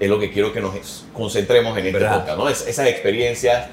es 0.00 0.08
lo 0.08 0.18
que 0.18 0.32
quiero 0.32 0.52
que 0.52 0.60
nos 0.60 1.04
concentremos 1.12 1.76
en 1.76 1.86
este 1.86 2.00
podcast, 2.00 2.38
¿no? 2.38 2.48
Es- 2.48 2.66
esas 2.66 2.86
experiencias, 2.88 3.66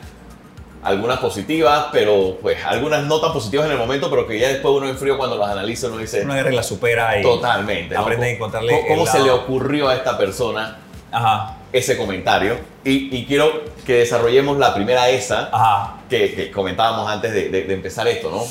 algunas 0.83 1.19
positivas, 1.19 1.87
pero 1.91 2.37
pues 2.41 2.63
algunas 2.65 3.03
no 3.05 3.19
tan 3.21 3.31
positivas 3.33 3.65
en 3.67 3.71
el 3.73 3.77
momento, 3.77 4.09
pero 4.09 4.27
que 4.27 4.37
ya 4.39 4.49
después 4.49 4.73
uno 4.75 4.87
en 4.89 4.97
frío 4.97 5.17
cuando 5.17 5.37
las 5.37 5.49
analiza 5.51 5.87
uno 5.87 5.97
dice, 5.97 6.21
Una 6.23 6.35
guerra 6.35 6.51
la 6.51 6.63
supera 6.63 7.19
y 7.19 7.23
totalmente. 7.23 7.95
¿no? 7.95 8.01
aprende 8.01 8.25
a 8.25 8.27
¿Cómo- 8.29 8.35
encontrarle 8.35 8.71
¿Cómo, 8.81 8.87
cómo 8.87 9.05
se 9.07 9.19
le 9.21 9.31
ocurrió 9.31 9.87
a 9.89 9.95
esta 9.95 10.17
persona 10.17 10.79
Ajá, 11.11 11.57
ese 11.71 11.95
comentario? 11.97 12.57
Y, 12.83 13.15
y 13.15 13.25
quiero 13.25 13.63
que 13.85 13.93
desarrollemos 13.99 14.57
la 14.57 14.73
primera 14.73 15.09
esa 15.09 15.49
ajá, 15.53 15.95
que, 16.09 16.33
que 16.33 16.51
comentábamos 16.51 17.09
antes 17.09 17.31
de, 17.33 17.49
de- 17.49 17.63
de 17.63 17.73
empezar 17.73 18.07
esto, 18.07 18.29
¿no? 18.29 18.43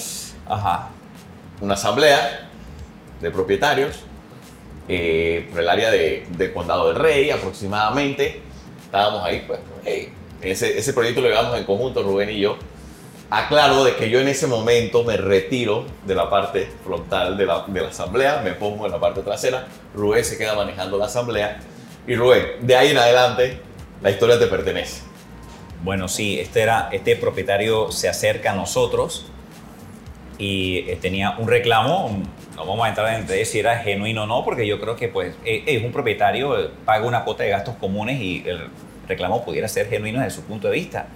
ajá. 0.54 0.88
Una 1.60 1.74
asamblea 1.74 2.48
de 3.20 3.30
propietarios 3.30 3.96
eh, 4.88 5.48
por 5.50 5.60
el 5.60 5.68
área 5.68 5.90
de, 5.90 6.26
del 6.30 6.52
Condado 6.52 6.88
del 6.88 6.96
Rey 6.96 7.30
aproximadamente. 7.30 8.42
Estábamos 8.84 9.24
ahí, 9.24 9.44
pues, 9.46 9.60
hey, 9.84 10.12
ese, 10.42 10.78
ese 10.78 10.92
proyecto 10.92 11.20
lo 11.20 11.28
llevamos 11.28 11.56
en 11.58 11.64
conjunto, 11.64 12.02
Rubén 12.02 12.30
y 12.30 12.40
yo. 12.40 12.56
Aclaro 13.30 13.84
de 13.84 13.96
que 13.96 14.10
yo 14.10 14.20
en 14.20 14.28
ese 14.28 14.46
momento 14.46 15.04
me 15.04 15.16
retiro 15.16 15.86
de 16.04 16.14
la 16.14 16.28
parte 16.28 16.68
frontal 16.84 17.36
de 17.38 17.46
la, 17.46 17.64
de 17.66 17.80
la 17.80 17.88
asamblea, 17.88 18.42
me 18.44 18.52
pongo 18.52 18.84
en 18.84 18.92
la 18.92 19.00
parte 19.00 19.22
trasera, 19.22 19.66
Rubén 19.94 20.24
se 20.24 20.36
queda 20.36 20.54
manejando 20.54 20.98
la 20.98 21.06
asamblea 21.06 21.58
y 22.06 22.14
Rubén, 22.14 22.44
de 22.60 22.76
ahí 22.76 22.90
en 22.90 22.98
adelante, 22.98 23.58
la 24.02 24.10
historia 24.10 24.38
te 24.38 24.48
pertenece. 24.48 25.02
Bueno, 25.82 26.08
sí, 26.08 26.38
este, 26.38 26.62
era, 26.62 26.90
este 26.92 27.16
propietario 27.16 27.90
se 27.90 28.08
acerca 28.08 28.52
a 28.52 28.54
nosotros 28.54 29.26
y 30.38 30.84
eh, 30.88 30.98
tenía 31.00 31.36
un 31.38 31.48
reclamo. 31.48 32.22
No 32.54 32.66
vamos 32.66 32.84
a 32.84 32.88
entrar 32.88 33.14
en 33.14 33.46
si 33.46 33.58
era 33.58 33.78
genuino 33.78 34.24
o 34.24 34.26
no, 34.26 34.44
porque 34.44 34.66
yo 34.66 34.80
creo 34.80 34.94
que 34.94 35.08
pues 35.08 35.34
eh, 35.44 35.64
es 35.66 35.82
un 35.82 35.90
propietario, 35.90 36.58
eh, 36.58 36.70
paga 36.84 37.06
una 37.06 37.24
cuota 37.24 37.44
de 37.44 37.50
gastos 37.50 37.76
comunes 37.76 38.20
y 38.20 38.44
el 38.46 38.68
reclamo 39.08 39.44
pudiera 39.44 39.68
ser 39.68 39.88
genuino 39.88 40.20
desde 40.20 40.36
su 40.36 40.42
punto 40.42 40.68
de 40.68 40.74
vista. 40.74 41.06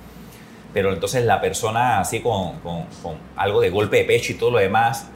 Pero 0.75 0.93
entonces 0.93 1.25
la 1.25 1.41
persona 1.41 2.01
así 2.01 2.21
con, 2.21 2.59
con- 2.61 2.85
con 3.03 3.15
algo 3.37 3.61
de 3.61 3.71
golpe 3.71 3.97
de 3.99 4.05
pecho 4.05 4.33
y 4.33 4.35
todo 4.35 4.51
lo 4.51 4.59
demás, 4.59 5.07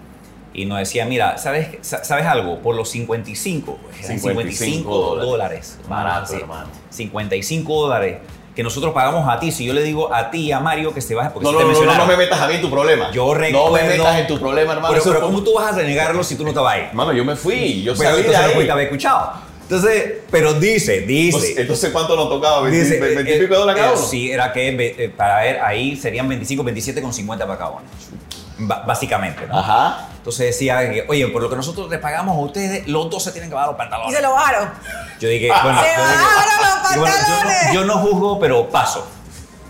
y 0.55 0.65
nos 0.65 0.79
decía, 0.79 1.05
mira, 1.05 1.37
¿sabes, 1.39 1.69
sa- 1.83 2.03
¿sabes 2.03 2.27
algo? 2.27 2.59
Por 2.61 2.75
los 2.75 2.89
55, 2.91 3.79
pues, 3.83 4.05
eran 4.05 4.19
55 4.19 4.91
dólares, 4.91 5.29
dólares. 5.31 5.79
Barato, 5.89 6.27
Sí, 6.33 6.37
hermano. 6.41 6.69
55 6.91 7.83
dólares 7.83 8.19
que 8.57 8.63
nosotros 8.65 8.93
pagamos 8.93 9.29
a 9.29 9.39
ti. 9.39 9.53
Si 9.53 9.65
yo 9.65 9.73
le 9.73 9.83
digo 9.83 10.13
a 10.13 10.31
ti 10.31 10.51
a 10.51 10.59
Mario 10.61 10.93
que 10.93 11.01
se 11.01 11.15
baje 11.15 11.31
porque 11.31 11.45
No, 11.45 11.51
se 11.59 11.65
no, 11.65 11.73
te 11.73 11.81
no, 11.87 11.93
no, 11.93 11.99
no 11.99 12.07
me 12.07 12.17
metas 12.17 12.41
a 12.41 12.49
mí 12.49 12.55
en 12.55 12.61
tu 12.63 12.71
problema. 12.71 13.11
Yo 13.13 13.27
No 13.27 13.33
me 13.35 13.39
recuerdo- 13.49 13.73
metas 13.99 14.19
en 14.19 14.27
tu 14.27 14.41
problema, 14.41 14.73
hermano. 14.73 14.89
Por 14.89 14.99
eso, 14.99 15.11
pero 15.13 15.27
¿cómo 15.27 15.43
tú 15.43 15.55
vas 15.55 15.73
a 15.73 15.77
renegarlo 15.77 16.25
si 16.25 16.35
tú 16.37 16.43
no 16.43 16.49
estabas 16.49 16.75
ahí? 16.75 16.89
Mano, 16.95 17.13
yo 17.13 17.25
me 17.25 17.37
fui, 17.37 17.83
yo 17.83 17.95
Pero 17.97 18.11
de 18.17 18.21
entonces 18.23 18.41
no 18.43 18.49
ahí. 18.49 18.55
pudiste 18.55 18.73
haber 18.73 18.85
escuchado. 18.87 19.33
Entonces, 19.71 20.15
pero 20.33 20.55
dice, 20.55 21.03
dice. 21.03 21.27
Entonces, 21.37 21.59
entonces, 21.59 21.91
¿cuánto 21.91 22.17
nos 22.17 22.29
tocaba? 22.29 22.61
¿20, 22.67 22.71
dice, 22.71 22.99
20 22.99 23.31
y 23.31 23.35
eh, 23.35 23.39
pico 23.39 23.55
de 23.55 23.61
dólares 23.61 23.81
cada 23.81 23.95
eh, 23.95 23.99
uno? 23.99 24.07
Sí, 24.09 24.33
era 24.33 24.53
que 24.53 24.69
eh, 24.99 25.09
para 25.17 25.37
ver, 25.43 25.61
ahí 25.61 25.97
serían 25.97 26.29
25, 26.29 26.65
27 26.65 27.01
con 27.01 27.13
50 27.13 27.47
para 27.47 27.57
cada 27.59 27.71
uno. 27.71 27.83
Básicamente, 28.59 29.47
¿no? 29.47 29.59
Ajá. 29.61 30.09
Entonces 30.17 30.47
decía 30.47 30.91
que, 30.91 31.07
oye, 31.09 31.29
por 31.29 31.41
lo 31.41 31.49
que 31.49 31.55
nosotros 31.57 31.89
les 31.89 32.01
pagamos 32.01 32.37
a 32.37 32.41
ustedes, 32.41 32.87
los 32.89 33.09
dos 33.09 33.23
se 33.23 33.31
tienen 33.31 33.49
que 33.49 33.55
bajar 33.55 33.69
los 33.71 33.77
Y 33.77 33.79
pantalones. 33.79 34.15
se 34.17 34.23
lo 34.23 34.33
bajaron. 34.33 34.71
Yo 35.21 35.29
dije, 35.29 35.49
bueno, 35.63 35.81
Se 35.83 35.87
yo 35.87 36.07
dije- 36.07 36.19
bajaron 36.19 36.83
los 36.83 36.97
y 36.97 36.99
bueno, 36.99 37.15
yo 37.15 37.23
no- 37.23 37.37
pantalones. 37.39 37.73
yo, 37.75 37.85
no, 37.85 37.99
juzgo, 37.99 38.41
pero 38.41 38.69
paso. 38.69 39.07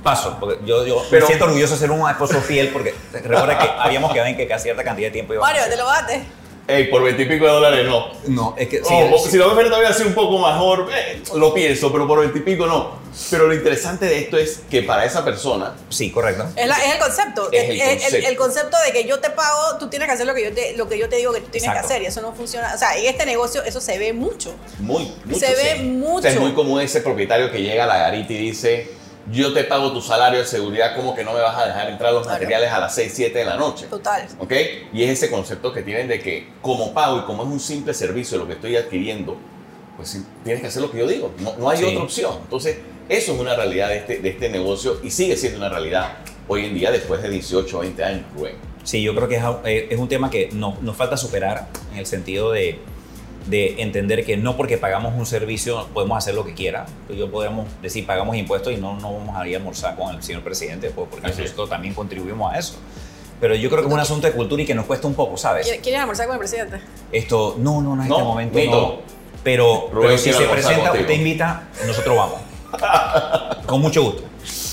Paso, 0.02 0.38
porque 0.40 0.64
yo, 0.64 0.87
yo 0.87 1.02
Pero- 1.11 1.21
me 1.21 1.26
siento 1.26 1.45
orgulloso 1.45 1.75
de 1.75 1.78
ser 1.80 1.90
un 1.90 2.09
esposo 2.09 2.40
fiel, 2.40 2.71
porque 2.73 2.95
recuerda 3.12 3.59
que 3.59 3.69
habíamos 3.78 4.11
quedado 4.14 4.30
en 4.30 4.37
que 4.38 4.49
cada 4.49 4.59
cierta 4.59 4.83
cantidad 4.83 5.09
de 5.09 5.12
tiempo 5.12 5.35
iba 5.35 5.42
Mario, 5.42 5.62
te 5.69 5.76
lo 5.76 5.85
bajaste. 5.85 6.23
Ey, 6.69 6.85
por 6.88 7.02
20 7.02 7.21
y 7.23 7.26
pico 7.26 7.47
de 7.47 7.50
dólares 7.50 7.87
no. 7.87 8.12
No, 8.29 8.55
es 8.57 8.69
que 8.69 8.76
sí, 8.79 8.85
Oh, 8.90 9.19
sí. 9.19 9.33
Si 9.33 9.38
la 9.38 9.49
oferta 9.49 9.76
hubiera 9.76 9.93
sido 9.93 10.09
un 10.09 10.14
poco 10.14 10.38
mejor, 10.38 10.88
eh, 10.95 11.21
lo 11.35 11.52
pienso, 11.52 11.90
pero 11.90 12.07
por 12.07 12.21
20 12.21 12.38
y 12.38 12.43
pico 12.43 12.67
no. 12.67 13.00
Pero 13.29 13.49
lo 13.49 13.55
interesante 13.55 14.07
de 14.07 14.21
esto 14.21 14.37
es 14.38 14.61
que 14.71 14.83
para 14.85 15.05
esa 15.05 15.25
persona, 15.25 15.75
sí, 15.88 16.12
correcto. 16.12 16.47
Es, 16.55 16.69
la- 16.69 16.76
es 16.85 16.93
el 16.95 16.99
concepto. 17.00 17.49
Es 17.50 17.71
el 17.71 17.81
el, 17.81 17.88
concepto. 17.99 18.29
el 18.29 18.37
concepto 18.37 18.76
de 18.87 18.93
que 18.93 19.05
yo 19.09 19.19
te 19.19 19.31
pago, 19.31 19.79
tú 19.81 19.88
tienes 19.90 20.07
que 20.07 20.14
hacer 20.14 20.26
lo 20.26 20.35
que 20.35 20.45
yo 20.45 20.52
te, 20.55 20.76
lo 20.76 20.88
que 20.88 20.97
yo 20.97 21.09
te 21.09 21.17
digo 21.17 21.33
que 21.33 21.40
tú 21.40 21.49
tienes 21.50 21.67
Exacto. 21.69 21.88
que 21.88 21.95
hacer. 21.95 22.02
Y 22.05 22.07
eso 22.07 22.21
no 22.23 22.33
funciona. 22.35 22.73
O 22.73 22.79
sea, 22.79 22.97
en 22.97 23.07
este 23.07 23.26
negocio 23.26 23.64
eso 23.64 23.81
se 23.81 23.99
ve 23.99 24.12
mucho. 24.12 24.55
muy, 24.79 25.12
mucho, 25.25 25.40
Se 25.40 25.52
ve 25.52 25.75
sí. 25.79 25.83
mucho. 25.83 26.19
O 26.19 26.23
sea, 26.23 26.31
es 26.31 26.40
muy 26.40 26.52
común 26.52 26.81
ese 26.81 27.00
propietario 27.00 27.50
que 27.50 27.61
llega 27.62 27.83
a 27.83 27.87
la 27.88 27.99
garita 27.99 28.33
y 28.33 28.38
dice, 28.38 28.93
yo 29.31 29.53
te 29.53 29.65
pago 29.65 29.93
tu 29.93 30.00
salario 30.00 30.41
de 30.41 30.47
seguridad, 30.47 30.97
como 30.97 31.15
que 31.15 31.23
no 31.25 31.33
me 31.33 31.41
vas 31.41 31.57
a 31.57 31.67
dejar 31.67 31.91
entrar 31.91 32.12
los 32.12 32.23
Claro. 32.23 32.37
materiales 32.39 32.71
a 32.73 32.81
las 32.81 32.95
6, 32.95 33.12
7 33.15 33.39
de 33.39 33.45
la 33.45 33.57
noche. 33.57 33.87
Total. 33.87 34.27
¿Ok? 34.39 34.53
Y 34.93 35.05
es 35.05 35.11
ese 35.11 35.31
concepto 35.31 35.73
que 35.73 35.83
tienen 35.83 36.09
de 36.09 36.21
que 36.21 36.49
como 36.62 36.93
pago 36.95 37.19
y 37.19 37.23
como 37.23 37.43
es 37.45 37.49
un 37.49 37.61
simple 37.61 37.95
servicio 37.95 38.39
lo 38.39 38.47
que 38.47 38.55
estoy 38.55 38.77
adquiriendo, 38.77 39.37
pues 39.97 40.19
tienes 40.45 40.62
que 40.62 40.69
hacer 40.69 40.83
lo 40.83 40.91
que 40.91 40.99
yo 40.99 41.07
digo. 41.07 41.33
No, 41.41 41.55
no 41.59 41.69
hay 41.71 41.79
Sí. 41.79 41.85
otra 41.85 42.03
opción. 42.03 42.35
Entonces, 42.43 42.79
eso 43.09 43.35
es 43.35 43.41
una 43.41 43.55
realidad 43.55 43.89
de 43.89 43.99
este, 43.99 44.19
de 44.19 44.29
este 44.31 44.49
negocio 44.49 44.99
y 45.03 45.11
sigue 45.11 45.37
siendo 45.37 45.59
una 45.59 45.69
realidad 45.69 46.12
hoy 46.49 46.65
en 46.65 46.75
día 46.75 46.91
después 46.91 47.23
de 47.23 47.29
18 47.29 47.77
o 47.79 47.81
20 47.83 48.03
años, 48.03 48.25
Rubén. 48.35 48.55
Sí, 48.83 49.03
yo 49.03 49.15
creo 49.15 49.29
que 49.29 49.37
es, 49.37 49.43
eh, 49.67 49.89
es 49.91 49.99
un 49.99 50.09
tema 50.09 50.31
que 50.31 50.49
no- 50.53 50.77
nos 50.81 50.97
falta 50.97 51.17
superar 51.17 51.69
en 51.93 51.99
el 51.99 52.07
sentido 52.07 52.50
de, 52.50 52.79
de 53.47 53.80
entender 53.82 54.25
que 54.25 54.37
no 54.37 54.56
porque 54.56 54.76
pagamos 54.78 55.14
un 55.16 55.26
servicio 55.26 55.88
podemos 55.94 56.18
hacer 56.18 56.35
lo 56.35 56.44
que 56.44 56.54
quiera. 56.54 56.87
Pues 57.06 57.18
Yo 57.18 57.30
podríamos 57.30 57.66
decir 57.82 58.06
pagamos 58.06 58.37
impuestos 58.37 58.73
y 58.73 58.76
no, 58.76 58.99
no 59.00 59.12
vamos 59.14 59.37
a 59.37 59.47
ir 59.49 59.54
a 59.54 59.59
almorzar 59.59 59.97
con 59.97 60.14
el 60.14 60.23
señor 60.23 60.42
presidente, 60.42 60.90
pues, 60.90 61.09
porque 61.11 61.26
Así 61.26 61.37
es. 61.42 61.47
nosotros 61.50 61.70
también 61.70 61.94
contribuimos 61.94 62.52
a 62.54 62.59
eso. 62.59 62.75
Pero 63.40 63.54
yo 63.54 63.70
creo 63.70 63.80
que 63.82 63.88
es 63.88 63.94
un 63.94 64.00
asunto 64.00 64.26
de 64.26 64.35
cultura 64.35 64.62
y 64.62 64.66
que 64.66 64.75
nos 64.75 64.85
cuesta 64.85 65.06
un 65.06 65.14
poco, 65.14 65.37
¿sabes? 65.38 65.64
¿Quiere- 65.66 65.80
¿Quieres 65.80 66.00
almorzar 66.00 66.26
con 66.26 66.35
el 66.35 66.38
presidente? 66.40 66.80
Esto, 67.11 67.56
no, 67.59 67.80
no, 67.80 67.97
no, 67.97 68.02
en 68.02 68.09
No, 68.09 68.14
este 68.16 68.25
momento 68.26 68.59
Nito. 68.59 68.70
no. 68.73 68.99
Pero, 69.42 69.88
pero 69.90 70.18
si 70.18 70.32
se 70.35 70.44
presenta, 70.44 70.90
contigo. 70.90 71.00
usted 71.04 71.14
invita, 71.14 71.68
nosotros 71.87 72.14
vamos. 72.16 72.38
Con 73.66 73.80
mucho 73.80 74.02
gusto. 74.02 74.23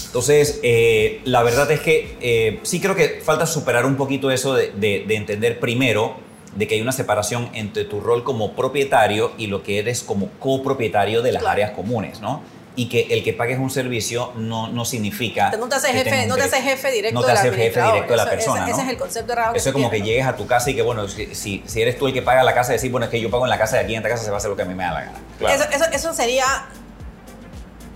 Entonces, 0.07 0.59
eh, 0.63 1.21
la 1.25 1.43
verdad 1.43 1.71
es 1.71 1.79
que 1.79 2.17
eh, 2.19 2.59
sí 2.63 2.79
creo 2.81 2.95
que 2.95 3.21
falta 3.24 3.45
superar 3.45 3.86
un 3.86 3.95
poquito 3.95 4.29
eso 4.31 4.53
de, 4.55 4.71
de- 4.71 5.05
de 5.07 5.15
entender 5.15 5.59
primero 5.59 6.15
de 6.57 6.67
que 6.67 6.75
hay 6.75 6.81
una 6.81 6.91
separación 6.91 7.49
entre 7.53 7.85
tu 7.85 7.99
rol 8.01 8.23
como 8.23 8.53
propietario 8.53 9.31
y 9.37 9.47
lo 9.47 9.61
que 9.61 9.77
eres 9.79 10.01
como 10.01 10.29
copropietario 10.39 11.21
de 11.21 11.31
las 11.31 11.41
Claro. 11.41 11.53
áreas 11.53 11.71
comunes, 11.71 12.19
¿no? 12.19 12.41
Y 12.75 12.89
que 12.89 13.07
el 13.11 13.23
que 13.23 13.33
pagues 13.33 13.59
un 13.59 13.69
servicio 13.69 14.33
no, 14.35 14.67
no 14.67 14.83
significa... 14.85 15.51
No 15.51 15.67
te 15.67 15.75
haces 15.75 15.91
que 15.91 15.97
jefe, 16.03 16.25
no 16.27 16.35
te 16.35 16.43
haces 16.43 16.61
jefe 16.63 16.91
directo 16.91 17.19
No 17.19 17.25
te 17.25 17.31
haces 17.31 17.55
jefe 17.55 17.81
directo 17.81 18.11
de 18.13 18.17
la 18.17 18.29
persona, 18.29 18.61
ese, 18.61 18.69
¿no? 18.71 18.75
ese 18.75 18.85
es 18.85 18.89
el 18.89 18.97
concepto 18.97 19.33
errado 19.33 19.55
Eso 19.55 19.69
es 19.69 19.73
como 19.73 19.89
que 19.89 20.01
llegues 20.01 20.25
a 20.25 20.35
tu 20.35 20.45
casa 20.47 20.69
y 20.69 20.75
que, 20.75 20.81
bueno, 20.81 21.07
si, 21.07 21.33
si, 21.35 21.63
si 21.65 21.81
eres 21.81 21.97
tú 21.97 22.07
el 22.07 22.13
que 22.13 22.21
paga 22.21 22.43
la 22.43 22.53
casa, 22.53 22.73
decir, 22.73 22.91
bueno, 22.91 23.05
es 23.05 23.11
que 23.11 23.19
yo 23.19 23.29
pago 23.31 23.45
en 23.45 23.49
la 23.49 23.57
casa 23.57 23.77
de 23.77 23.83
aquí, 23.83 23.93
en 23.93 23.97
esta 23.99 24.09
casa 24.09 24.23
se 24.23 24.29
va 24.29 24.37
a 24.37 24.39
hacer 24.39 24.49
lo 24.49 24.55
que 24.55 24.61
a 24.63 24.65
mí 24.65 24.75
me 24.75 24.83
da 24.83 24.91
la 24.93 25.01
gana. 25.05 25.19
Claro. 25.39 25.55
Eso, 25.55 25.69
eso, 25.71 25.85
eso 25.91 26.13
sería 26.13 26.45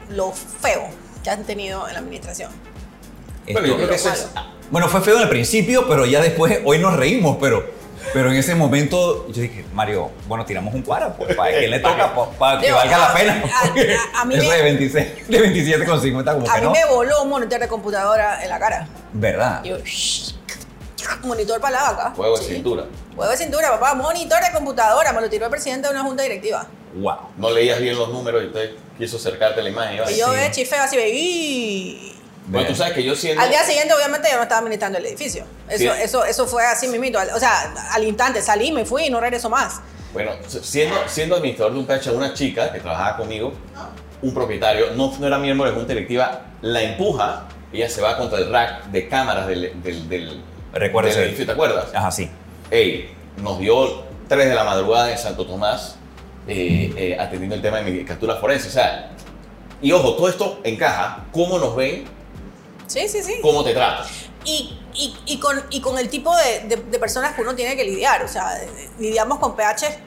lo 0.09 0.31
feo 0.31 0.87
que 1.23 1.29
han 1.29 1.43
tenido 1.43 1.87
en 1.87 1.93
la 1.93 1.99
administración. 1.99 2.51
Bueno, 3.51 3.67
yo 3.67 3.75
creo 3.75 3.89
que 3.89 3.95
eso 3.95 4.09
es... 4.11 4.29
Bueno, 4.71 4.87
fue 4.87 5.01
feo 5.01 5.17
en 5.17 5.23
el 5.23 5.29
principio, 5.29 5.87
pero 5.87 6.05
ya 6.05 6.21
después, 6.21 6.59
hoy 6.63 6.79
nos 6.79 6.95
reímos, 6.95 7.37
pero, 7.41 7.69
pero 8.13 8.29
en 8.31 8.37
ese 8.37 8.55
momento 8.55 9.27
yo 9.29 9.41
dije, 9.41 9.65
Mario, 9.73 10.11
bueno, 10.27 10.45
tiramos 10.45 10.73
un 10.73 10.81
cuadro, 10.81 11.13
pues, 11.17 11.35
para 11.35 11.51
que 11.59 11.67
le 11.67 11.79
toca, 11.79 12.13
pa- 12.15 12.29
para 12.31 12.59
que 12.59 12.65
Digo, 12.67 12.77
valga 12.77 12.95
a- 12.95 12.99
la 13.09 13.13
pena. 13.13 13.43
a- 13.53 14.17
a- 14.17 14.21
a 14.21 14.25
mí 14.25 14.35
eso 14.35 14.49
me- 14.49 14.55
de 14.55 14.61
26, 14.63 15.27
de 15.27 15.39
27 15.41 15.85
con 15.85 16.01
50 16.01 16.33
como 16.33 16.49
A 16.49 16.53
que 16.55 16.61
mí 16.61 16.65
no. 16.67 16.71
me 16.71 16.85
voló 16.85 17.23
un 17.23 17.29
monitor 17.29 17.59
de 17.59 17.67
computadora 17.67 18.43
en 18.43 18.49
la 18.49 18.59
cara. 18.59 18.87
¿Verdad? 19.13 19.61
Y 19.63 19.69
yo, 19.69 19.77
shh, 19.79 20.35
monitor 21.23 21.59
para 21.59 21.81
la 21.81 21.91
vaca. 21.91 22.13
Juego 22.15 22.37
de 22.37 22.43
Sí. 22.45 22.53
cintura. 22.55 22.85
Huevo 23.15 23.31
de 23.31 23.37
cintura, 23.37 23.69
papá. 23.71 23.93
Monitor 23.95 24.39
de 24.43 24.51
computadora. 24.53 25.11
Me 25.13 25.21
lo 25.21 25.29
tiró 25.29 25.45
el 25.45 25.51
presidente 25.51 25.87
de 25.87 25.93
una 25.93 26.03
junta 26.03 26.23
directiva. 26.23 26.65
Wow. 26.95 27.15
No 27.37 27.49
leías 27.51 27.79
bien 27.79 27.97
los 27.97 28.09
números 28.09 28.43
y 28.43 28.47
usted 28.47 28.71
quiso 28.97 29.17
acercarte 29.17 29.59
a 29.59 29.63
la 29.63 29.69
imagen. 29.69 29.99
y 30.09 30.17
yo 30.17 30.27
sí. 30.27 30.35
ve 30.35 30.51
chifeo 30.51 30.81
así, 30.81 30.95
ve. 30.95 32.13
Bueno, 32.51 32.67
tú 32.67 32.75
sabes 32.75 32.93
que 32.93 33.03
yo 33.03 33.15
siendo... 33.15 33.41
Al 33.41 33.49
día 33.49 33.63
siguiente, 33.63 33.93
obviamente, 33.93 34.27
yo 34.29 34.37
no 34.37 34.43
estaba 34.43 34.59
administrando 34.59 34.97
el 34.97 35.05
edificio. 35.05 35.45
Eso, 35.69 35.93
Sí. 35.93 36.01
eso, 36.03 36.25
eso 36.25 36.47
fue 36.47 36.65
así 36.65 36.87
mismito. 36.87 37.17
O 37.33 37.39
sea, 37.39 37.73
al 37.91 38.03
instante 38.03 38.41
salí, 38.41 38.71
me 38.71 38.85
fui 38.85 39.05
y 39.05 39.09
no 39.09 39.19
regreso 39.19 39.49
más. 39.49 39.79
Bueno, 40.13 40.31
siendo, 40.49 40.95
siendo 41.07 41.37
administrador 41.37 41.73
de 41.73 41.79
un 41.79 41.85
cacha, 41.85 42.11
una 42.11 42.33
chica 42.33 42.71
que 42.73 42.79
trabajaba 42.79 43.17
conmigo, 43.17 43.53
un 44.21 44.33
propietario, 44.33 44.91
no, 44.95 45.13
no 45.17 45.27
era 45.27 45.37
miembro 45.37 45.65
de 45.65 45.71
la 45.71 45.77
junta 45.77 45.93
directiva, 45.93 46.41
la 46.61 46.81
empuja, 46.83 47.47
ella 47.71 47.89
se 47.89 48.01
va 48.01 48.17
contra 48.17 48.39
el 48.39 48.51
rack 48.51 48.85
de 48.87 49.07
cámaras 49.07 49.47
del, 49.47 49.81
del, 49.81 50.09
del, 50.09 50.41
Recuerdo 50.73 51.09
del 51.09 51.19
edificio, 51.19 51.45
¿te 51.45 51.51
acuerdas? 51.53 51.87
Ajá, 51.93 52.11
sí. 52.11 52.29
Ey, 52.69 53.09
nos 53.37 53.59
dio 53.59 54.03
3 54.27 54.49
de 54.49 54.55
la 54.55 54.63
madrugada 54.65 55.11
en 55.11 55.17
Santo 55.17 55.45
Tomás 55.45 55.95
eh, 56.47 56.93
eh, 56.97 57.17
atendiendo 57.19 57.55
el 57.55 57.61
tema 57.61 57.77
de 57.77 57.91
mi 57.91 58.03
captura 58.03 58.35
forense. 58.35 58.67
O 58.67 58.71
sea, 58.71 59.11
y 59.81 59.91
ojo, 59.91 60.15
todo 60.15 60.29
esto 60.29 60.59
encaja, 60.63 61.25
cómo 61.31 61.57
nos 61.57 61.75
ven, 61.75 62.05
Sí, 62.91 63.07
sí, 63.07 63.23
sí. 63.23 63.35
cómo 63.41 63.63
te 63.63 63.73
tratan. 63.73 64.05
Y, 64.43 64.77
y, 64.93 65.15
y, 65.25 65.39
con, 65.39 65.63
y 65.69 65.81
con 65.81 65.97
el 65.97 66.09
tipo 66.09 66.35
de, 66.35 66.61
de- 66.67 66.75
de 66.83 66.99
personas 66.99 67.33
que 67.35 67.41
uno 67.41 67.55
tiene 67.55 67.75
que 67.75 67.83
lidiar. 67.83 68.23
O 68.23 68.27
sea, 68.27 68.59
lidiamos 68.99 69.39
con 69.39 69.55
PH. 69.55 69.99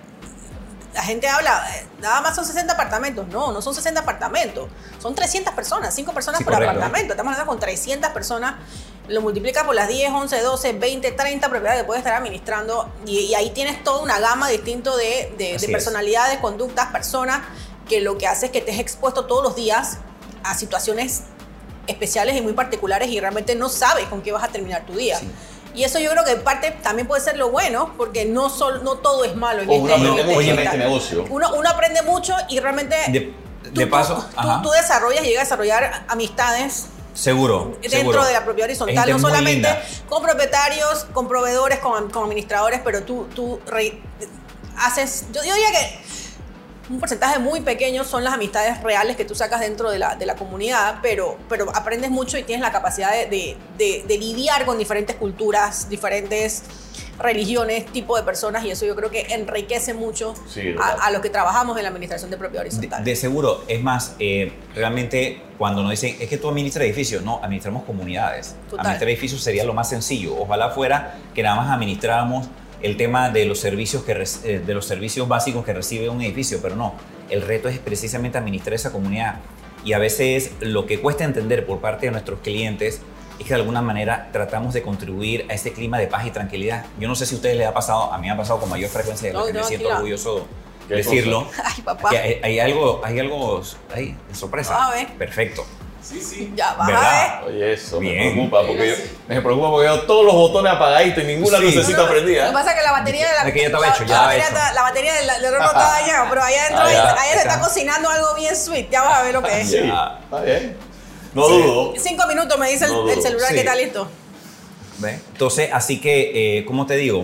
La 0.92 1.02
gente 1.02 1.26
habla, 1.26 1.64
nada 2.00 2.20
más 2.20 2.36
son 2.36 2.44
60 2.46 2.72
apartamentos. 2.74 3.26
No, 3.28 3.50
no 3.52 3.60
son 3.62 3.74
60 3.74 4.00
apartamentos. 4.02 4.68
Son 5.00 5.12
300 5.14 5.52
personas, 5.54 5.92
5 5.94 6.12
personas 6.12 6.38
Sí, 6.38 6.44
por 6.44 6.52
correcto. 6.54 6.70
apartamento. 6.76 7.14
Estamos 7.14 7.32
hablando 7.32 7.50
con 7.50 7.58
300 7.58 8.10
personas. 8.12 8.54
Lo 9.08 9.20
multiplica 9.20 9.64
por 9.64 9.74
las 9.74 9.88
10, 9.88 10.12
11, 10.12 10.40
12, 10.40 10.72
20, 10.74 11.12
30 11.12 11.48
propiedades 11.48 11.80
que 11.82 11.86
puedes 11.86 12.00
estar 12.00 12.14
administrando. 12.16 12.92
Y, 13.06 13.18
y 13.20 13.34
ahí 13.34 13.50
tienes 13.50 13.82
toda 13.82 14.02
una 14.02 14.20
gama 14.20 14.48
distinta 14.48 14.94
de, 14.96 15.34
de- 15.36 15.58
de 15.58 15.68
personalidades, 15.68 16.38
conductas, 16.38 16.86
personas, 16.92 17.40
que 17.88 18.00
lo 18.00 18.16
que 18.16 18.28
hace 18.28 18.46
es 18.46 18.52
que 18.52 18.58
estés 18.58 18.78
expuesto 18.78 19.26
todos 19.26 19.42
los 19.42 19.56
días 19.56 19.98
a 20.44 20.54
situaciones 20.56 21.22
especiales 21.86 22.36
y 22.36 22.40
muy 22.40 22.52
particulares 22.52 23.08
y 23.08 23.20
realmente 23.20 23.54
no 23.54 23.68
sabes 23.68 24.06
con 24.06 24.22
qué 24.22 24.32
vas 24.32 24.44
a 24.44 24.48
terminar 24.48 24.84
tu 24.86 24.94
día. 24.94 25.18
Sí. 25.18 25.30
Y 25.74 25.82
eso 25.84 25.98
yo 25.98 26.10
creo 26.10 26.24
que 26.24 26.30
en 26.32 26.42
parte 26.44 26.70
también 26.82 27.08
puede 27.08 27.20
ser 27.20 27.36
lo 27.36 27.50
bueno, 27.50 27.94
porque 27.96 28.24
no, 28.24 28.48
sol- 28.48 28.82
no 28.84 28.96
todo 28.98 29.24
es 29.24 29.34
malo 29.34 29.62
en 29.62 29.68
Ojo, 29.68 29.78
uno 29.80 29.94
este, 29.96 30.08
aprende 30.22 30.34
en 30.44 30.50
este 30.50 30.64
este 30.64 30.78
negocio. 30.78 31.24
Uno, 31.30 31.54
uno 31.56 31.68
aprende 31.68 32.02
mucho 32.02 32.34
y 32.48 32.60
realmente 32.60 32.96
De, 33.08 33.20
tú- 33.64 33.70
de 33.80 33.86
paso, 33.88 34.24
tú, 34.62 34.70
desarrollas 34.70 35.24
y 35.24 35.28
llegas 35.28 35.40
a 35.40 35.44
desarrollar 35.46 36.04
amistades 36.06 36.86
seguro. 37.12 37.76
dentro 37.82 37.90
seguro. 37.98 38.24
de 38.24 38.32
la 38.34 38.44
propiedad 38.44 38.68
horizontal, 38.70 39.10
no 39.10 39.18
solamente 39.18 39.68
con 40.08 40.22
propietarios, 40.22 41.06
con 41.12 41.26
proveedores, 41.26 41.80
con, 41.80 42.08
con 42.10 42.24
administradores, 42.24 42.80
pero 42.84 43.02
tú, 43.02 43.26
tú 43.34 43.58
re- 43.66 44.00
haces, 44.78 45.24
yo, 45.32 45.42
yo 45.42 45.54
diría 45.54 45.70
que 45.72 46.00
un 46.90 47.00
porcentaje 47.00 47.38
muy 47.38 47.60
pequeño 47.60 48.04
son 48.04 48.24
las 48.24 48.34
amistades 48.34 48.82
reales 48.82 49.16
que 49.16 49.24
tú 49.24 49.34
sacas 49.34 49.60
dentro 49.60 49.90
de 49.90 49.98
la, 49.98 50.16
de 50.16 50.26
la 50.26 50.34
comunidad, 50.36 50.96
pero, 51.02 51.38
pero 51.48 51.70
aprendes 51.74 52.10
mucho 52.10 52.36
y 52.36 52.42
tienes 52.42 52.62
la 52.62 52.72
capacidad 52.72 53.10
de, 53.12 53.26
de- 53.26 53.56
de- 53.78 54.04
de 54.06 54.18
lidiar 54.18 54.66
con 54.66 54.76
diferentes 54.78 55.16
culturas, 55.16 55.88
diferentes 55.88 56.62
religiones, 57.18 57.86
tipo 57.86 58.16
de 58.16 58.22
personas, 58.24 58.64
y 58.64 58.70
eso 58.72 58.84
yo 58.86 58.96
creo 58.96 59.08
que 59.10 59.22
enriquece 59.34 59.94
mucho 59.94 60.34
Sí, 60.48 60.74
a, 60.80 61.06
a 61.06 61.10
los 61.12 61.22
que 61.22 61.30
trabajamos 61.30 61.76
en 61.76 61.84
la 61.84 61.88
administración 61.88 62.30
de 62.30 62.36
propiedad 62.36 62.64
De, 62.64 62.68
horizontal. 62.70 63.04
de 63.04 63.16
seguro, 63.16 63.64
es 63.68 63.80
más, 63.82 64.16
eh, 64.18 64.52
realmente 64.74 65.40
cuando 65.56 65.82
nos 65.82 65.92
dicen, 65.92 66.16
es 66.20 66.28
que 66.28 66.38
tú 66.38 66.48
administras 66.50 66.84
edificios, 66.84 67.22
no, 67.22 67.38
administramos 67.42 67.84
comunidades. 67.84 68.56
Total. 68.68 68.80
Administrar 68.80 69.08
edificios 69.10 69.40
sería 69.42 69.64
lo 69.64 69.72
más 69.72 69.88
sencillo. 69.88 70.36
Ojalá 70.36 70.70
fuera 70.70 71.14
que 71.34 71.42
nada 71.44 71.54
más 71.54 71.70
administráramos 71.70 72.48
el 72.84 72.96
tema 72.98 73.30
de 73.30 73.46
los 73.46 73.58
servicios 73.58 74.02
que 74.04 74.12
eh, 74.44 74.58
de 74.58 74.74
los 74.74 74.84
servicios 74.86 75.26
básicos 75.26 75.64
que 75.64 75.72
recibe 75.72 76.08
un 76.10 76.20
edificio, 76.20 76.58
pero 76.62 76.76
no. 76.76 76.94
El 77.30 77.40
reto 77.40 77.68
es 77.68 77.78
precisamente 77.78 78.36
administrar 78.38 78.74
esa 78.74 78.92
comunidad. 78.92 79.36
Y 79.84 79.94
a 79.94 79.98
veces 79.98 80.52
lo 80.60 80.84
que 80.86 81.00
cuesta 81.00 81.24
entender 81.24 81.64
por 81.66 81.80
parte 81.80 82.06
de 82.06 82.12
nuestros 82.12 82.40
clientes 82.40 83.00
es 83.38 83.44
que 83.46 83.48
de 83.48 83.54
alguna 83.60 83.80
manera 83.82 84.28
tratamos 84.32 84.74
de 84.74 84.82
contribuir 84.82 85.46
a 85.48 85.54
ese 85.54 85.72
clima 85.72 85.98
de 85.98 86.06
paz 86.08 86.26
y 86.26 86.30
tranquilidad. 86.30 86.84
Yo 87.00 87.08
no 87.08 87.14
sé 87.14 87.24
si 87.26 87.34
a 87.34 87.36
ustedes 87.36 87.56
les 87.56 87.66
ha 87.66 87.72
pasado, 87.74 88.12
a 88.12 88.18
mí 88.18 88.26
me 88.26 88.32
ha 88.32 88.36
pasado 88.36 88.60
con 88.60 88.68
mayor 88.68 88.90
frecuencia, 88.90 89.28
de 89.28 89.32
lo 89.34 89.40
No, 89.40 89.46
que 89.46 89.52
me 89.54 89.58
no, 89.60 89.64
siento 89.66 89.86
tranquila. 89.88 89.96
orgulloso 89.96 90.46
¿Qué 90.86 90.94
decirlo. 90.96 91.48
Ay, 91.64 91.82
papá. 91.82 92.10
Hay, 92.10 92.40
hay 92.42 92.58
algo, 92.60 93.00
hay 93.02 93.18
algo, 93.18 93.62
hay 93.94 94.14
sorpresa. 94.32 94.88
A 94.88 94.90
ver. 94.94 95.08
Perfecto. 95.14 95.64
Sí, 96.06 96.20
sí. 96.20 96.52
Ya 96.54 96.74
vas 96.74 96.86
¿Verdad? 96.86 97.02
a 97.38 97.44
ver. 97.46 97.54
Oye, 97.54 97.72
eso 97.72 97.98
me 98.00 98.10
preocupa 98.12 98.66
porque 98.66 98.88
yo, 98.90 98.94
me 99.26 99.40
preocupa 99.40 99.70
porque 99.70 99.86
yo 99.88 100.00
todos 100.02 100.24
los 100.26 100.34
botones 100.34 100.72
apagaditos 100.74 101.24
y 101.24 101.26
ninguna 101.26 101.56
Sí. 101.58 101.64
lucecita 101.64 101.96
No, 101.96 101.96
no, 101.96 102.02
Lo 102.08 102.12
prendida. 102.12 102.46
que 102.48 102.52
pasa 102.52 102.70
es 102.72 102.76
que 102.76 102.82
la 102.82 102.92
batería 102.92 103.26
de 103.26 103.32
la, 103.32 103.42
Es 103.48 103.52
que 103.54 103.60
ya 103.60 103.66
estaba 103.66 103.86
la- 103.86 103.94
hecho, 103.94 104.04
ya 104.04 104.08
la 104.08 104.14
estaba 104.14 104.26
batería, 104.26 104.64
hecho. 104.66 104.74
la 104.74 104.82
batería 104.82 105.14
del, 105.14 105.54
horno 105.54 105.66
está 105.66 105.88
dañada, 106.00 106.26
pero 106.28 106.42
allá 106.42 106.60
adentro 106.62 106.84
Ah, 106.84 106.88
ahí- 106.88 106.96
allá 106.96 107.32
se 107.40 107.48
está 107.48 107.60
cocinando 107.60 108.08
algo 108.10 108.34
bien 108.34 108.54
sweet. 108.56 108.90
Ya 108.90 109.00
vas 109.02 109.18
a 109.18 109.22
ver 109.22 109.32
lo 109.34 109.42
que 109.42 109.60
es. 109.62 109.70
Sí, 109.70 109.76
está 109.78 110.40
bien. 110.44 110.76
No 111.32 111.48
dudo. 111.48 111.94
Cinco 111.98 112.26
minutos 112.26 112.58
me 112.58 112.68
dice 112.70 112.84
el, 112.84 112.92
No 112.92 113.10
el 113.10 113.22
celular 113.22 113.48
Sí. 113.48 113.54
que 113.54 113.60
está 113.60 113.74
listo. 113.74 114.08
¿Ve? 114.98 115.18
Entonces, 115.32 115.70
así 115.72 116.00
que, 116.02 116.58
eh, 116.58 116.64
como 116.66 116.84
te 116.86 116.96
digo, 116.96 117.22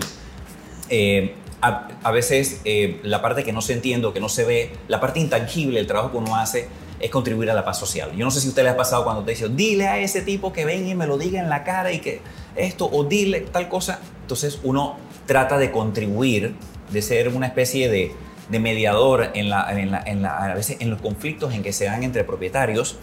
eh, 0.89 1.35
a, 1.61 1.87
a 2.03 2.11
veces 2.11 2.61
eh, 2.65 2.99
la 3.03 3.21
parte 3.21 3.43
que 3.43 3.53
no 3.53 3.61
se 3.61 3.73
entiende, 3.73 4.07
o 4.07 4.13
que 4.13 4.19
no 4.19 4.27
se 4.29 4.43
ve, 4.43 4.73
la 4.87 4.99
parte 4.99 5.19
intangible 5.19 5.77
del 5.77 5.87
trabajo 5.87 6.11
que 6.11 6.17
uno 6.17 6.35
hace 6.35 6.67
es 7.01 7.09
contribuir 7.11 7.49
a 7.51 7.53
la 7.53 7.63
paz 7.65 7.79
social. 7.79 8.11
Yo 8.15 8.25
no 8.25 8.31
sé 8.31 8.39
si 8.41 8.47
a 8.47 8.49
usted 8.49 8.63
le 8.63 8.69
ha 8.69 8.77
pasado 8.77 9.03
cuando 9.03 9.23
te 9.23 9.31
dice, 9.31 9.49
dile 9.49 9.87
a 9.87 9.97
ese 9.99 10.21
tipo 10.21 10.51
que 10.53 10.65
venga 10.65 10.89
y 10.89 10.95
me 10.95 11.07
lo 11.07 11.17
diga 11.17 11.39
en 11.39 11.49
la 11.49 11.63
cara 11.63 11.91
y 11.91 11.99
que 11.99 12.21
esto, 12.55 12.89
o 12.91 13.03
dile 13.03 13.41
tal 13.41 13.67
cosa. 13.69 13.99
Entonces 14.21 14.59
uno 14.63 14.97
trata 15.25 15.57
de 15.57 15.71
contribuir, 15.71 16.55
de 16.91 17.01
ser 17.01 17.29
una 17.29 17.47
especie 17.47 17.89
de, 17.89 18.11
de 18.49 18.59
mediador 18.59 19.31
en 19.33 19.49
la, 19.49 19.71
en 19.79 19.91
la- 19.91 20.03
en 20.05 20.21
la- 20.21 20.37
a 20.37 20.53
veces 20.55 20.77
en 20.79 20.89
los 20.89 21.01
conflictos 21.01 21.53
en 21.53 21.63
que 21.63 21.71
se 21.73 21.85
dan 21.85 22.03
entre 22.03 22.23
propietarios, 22.23 22.97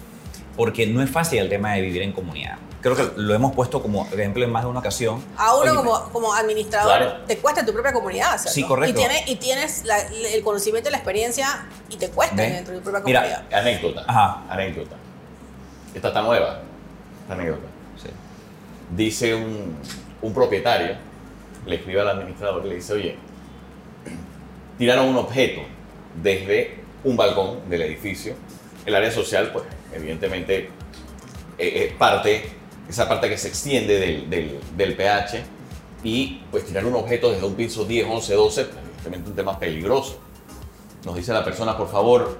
porque 0.56 0.86
no 0.86 1.02
es 1.02 1.10
fácil 1.10 1.38
el 1.38 1.48
tema 1.48 1.72
de 1.74 1.80
vivir 1.82 2.02
en 2.02 2.12
comunidad. 2.12 2.56
Creo 2.80 2.94
que 2.94 3.10
lo 3.16 3.34
hemos 3.34 3.52
puesto 3.54 3.82
como 3.82 4.06
ejemplo 4.06 4.44
en 4.44 4.50
más 4.52 4.62
de 4.62 4.68
una 4.70 4.78
ocasión. 4.78 5.22
A 5.36 5.54
uno 5.56 5.62
Oye, 5.72 5.74
como, 5.76 6.10
como 6.12 6.32
administrador 6.34 6.96
Claro. 6.98 7.20
te 7.26 7.36
cuesta 7.38 7.60
en 7.60 7.66
tu 7.66 7.72
propia 7.72 7.92
comunidad. 7.92 8.32
¿cierto? 8.38 8.50
Sí, 8.50 8.64
correcto. 8.64 8.90
Y 9.00 9.04
tienes, 9.04 9.28
y 9.28 9.36
tienes 9.36 9.84
la- 9.84 9.98
el 10.06 10.42
conocimiento 10.44 10.88
y 10.88 10.92
la 10.92 10.98
experiencia 10.98 11.66
y 11.90 11.96
te 11.96 12.08
cuesta 12.10 12.36
dentro 12.36 12.74
de 12.74 12.78
tu 12.80 12.84
propia 12.84 13.02
Mira, 13.04 13.20
comunidad. 13.22 13.54
Anécdota. 13.60 14.04
Ajá. 14.06 14.42
Anécdota. 14.48 14.96
Esta 15.94 16.08
está 16.08 16.22
nueva. 16.22 16.60
Esta 17.22 17.34
anécdota. 17.34 17.66
Sí. 18.00 18.08
Dice 18.94 19.34
un, 19.34 19.76
un 20.22 20.32
propietario, 20.34 20.94
le 21.66 21.74
escribe 21.76 22.00
al 22.00 22.08
administrador 22.10 22.64
y 22.64 22.68
le 22.68 22.74
dice, 22.76 22.92
oye, 22.92 23.16
tiraron 24.78 25.06
un 25.08 25.16
objeto 25.16 25.62
desde 26.22 26.76
un 27.04 27.16
balcón 27.16 27.68
del 27.68 27.82
edificio. 27.82 28.34
El 28.86 28.94
área 28.94 29.10
social, 29.10 29.50
pues, 29.52 29.64
evidentemente, 29.92 30.70
eh, 31.58 31.86
es 31.88 31.92
parte, 31.94 32.52
esa 32.88 33.08
parte 33.08 33.28
que 33.28 33.36
se 33.36 33.48
extiende 33.48 33.98
del, 33.98 34.30
del, 34.30 34.60
del 34.76 34.96
PH, 34.96 35.42
y 36.04 36.42
pues 36.50 36.64
tirar 36.64 36.86
un 36.86 36.94
objeto 36.94 37.30
desde 37.30 37.44
un 37.44 37.54
piso 37.54 37.84
10, 37.84 38.06
11, 38.08 38.34
12, 38.34 38.64
pues, 38.64 38.76
evidentemente 38.76 39.30
un 39.30 39.36
tema 39.36 39.58
peligroso. 39.58 40.18
Nos 41.04 41.16
dice 41.16 41.32
la 41.32 41.44
persona, 41.44 41.76
por 41.76 41.90
favor, 41.90 42.38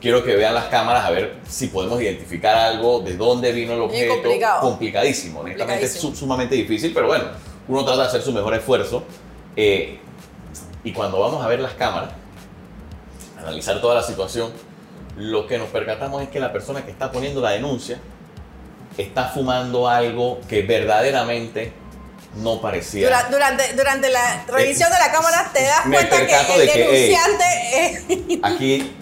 quiero 0.00 0.22
que 0.24 0.36
vean 0.36 0.54
las 0.54 0.66
cámaras 0.66 1.04
a 1.04 1.10
ver 1.10 1.36
si 1.48 1.68
podemos 1.68 2.00
identificar 2.00 2.56
algo, 2.56 3.00
de 3.00 3.16
dónde 3.16 3.52
vino 3.52 3.72
el 3.74 3.80
objeto. 3.80 4.14
complicado. 4.14 4.60
Complicadísimo, 4.60 5.40
honestamente 5.40 5.84
es 5.84 5.98
sumamente 5.98 6.54
difícil, 6.54 6.92
pero 6.94 7.06
bueno, 7.06 7.24
uno 7.68 7.84
trata 7.84 8.02
de 8.02 8.08
hacer 8.08 8.22
su 8.22 8.32
mejor 8.32 8.54
esfuerzo. 8.54 9.02
eh, 9.56 9.98
y 10.82 10.92
cuando 10.92 11.20
vamos 11.20 11.44
a 11.44 11.48
ver 11.48 11.60
las 11.60 11.74
cámaras, 11.74 12.10
analizar 13.38 13.80
toda 13.82 13.96
la 13.96 14.02
situación, 14.02 14.50
lo 15.18 15.46
que 15.46 15.58
nos 15.58 15.68
percatamos 15.68 16.22
es 16.22 16.30
que 16.30 16.40
la 16.40 16.52
persona 16.52 16.84
que 16.84 16.90
está 16.90 17.12
poniendo 17.12 17.42
la 17.42 17.50
denuncia 17.50 17.98
está 19.02 19.26
fumando 19.28 19.88
algo 19.88 20.40
que 20.48 20.62
verdaderamente 20.62 21.72
no 22.36 22.60
parecía. 22.60 23.06
Dura- 23.08 23.28
durante, 23.30 23.72
durante 23.74 24.08
la 24.08 24.44
revisión 24.46 24.90
de 24.90 24.98
la 24.98 25.10
cámara 25.12 25.50
te 25.52 25.62
das 25.62 25.80
cuenta 25.82 26.26
que 26.26 26.54
el 26.54 26.60
de 26.60 26.72
que, 26.72 26.78
denunciante 26.78 27.44
es... 27.86 28.38
Aquí 28.42 28.92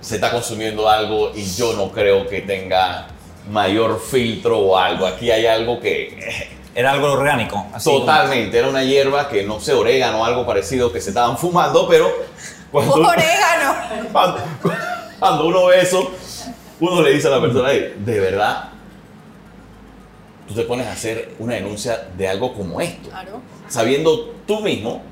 se 0.00 0.16
está 0.16 0.30
consumiendo 0.30 0.88
algo 0.88 1.32
y 1.34 1.44
yo 1.54 1.72
no 1.72 1.90
creo 1.90 2.26
que 2.28 2.42
tenga 2.42 3.06
mayor 3.48 4.00
filtro 4.00 4.58
o 4.58 4.76
algo. 4.78 5.06
Aquí 5.06 5.30
hay 5.30 5.46
algo 5.46 5.80
que 5.80 6.50
Era 6.74 6.90
algo 6.92 7.12
orgánico. 7.12 7.66
así 7.72 7.84
como- 7.88 8.00
totalmente 8.00 8.58
era 8.58 8.68
una 8.68 8.82
hierba 8.84 9.28
que 9.28 9.44
no 9.44 9.60
sé, 9.60 9.72
orégano 9.72 10.20
o 10.20 10.24
algo 10.24 10.44
parecido 10.46 10.92
que 10.92 11.00
se 11.00 11.08
estaban 11.10 11.38
fumando, 11.38 11.88
pero 11.88 12.12
cuando, 12.70 12.94
orégano. 13.08 13.74
cuando, 14.12 14.40
cuando 15.18 15.46
uno 15.46 15.66
ve 15.66 15.80
eso, 15.80 16.10
uno 16.80 17.00
le 17.00 17.12
dice 17.12 17.28
a 17.28 17.30
la 17.30 17.40
persona, 17.40 17.70
"Ey, 17.72 17.94
de 17.96 18.20
verdad, 18.20 18.70
tú 20.48 20.54
te 20.54 20.62
pones 20.62 20.86
a 20.86 20.92
hacer 20.92 21.34
una 21.38 21.54
denuncia 21.54 22.08
de 22.16 22.28
algo 22.28 22.52
como 22.54 22.80
esto, 22.80 23.08
Claro. 23.10 23.40
sabiendo 23.68 24.30
tú 24.46 24.60
mismo 24.60 25.02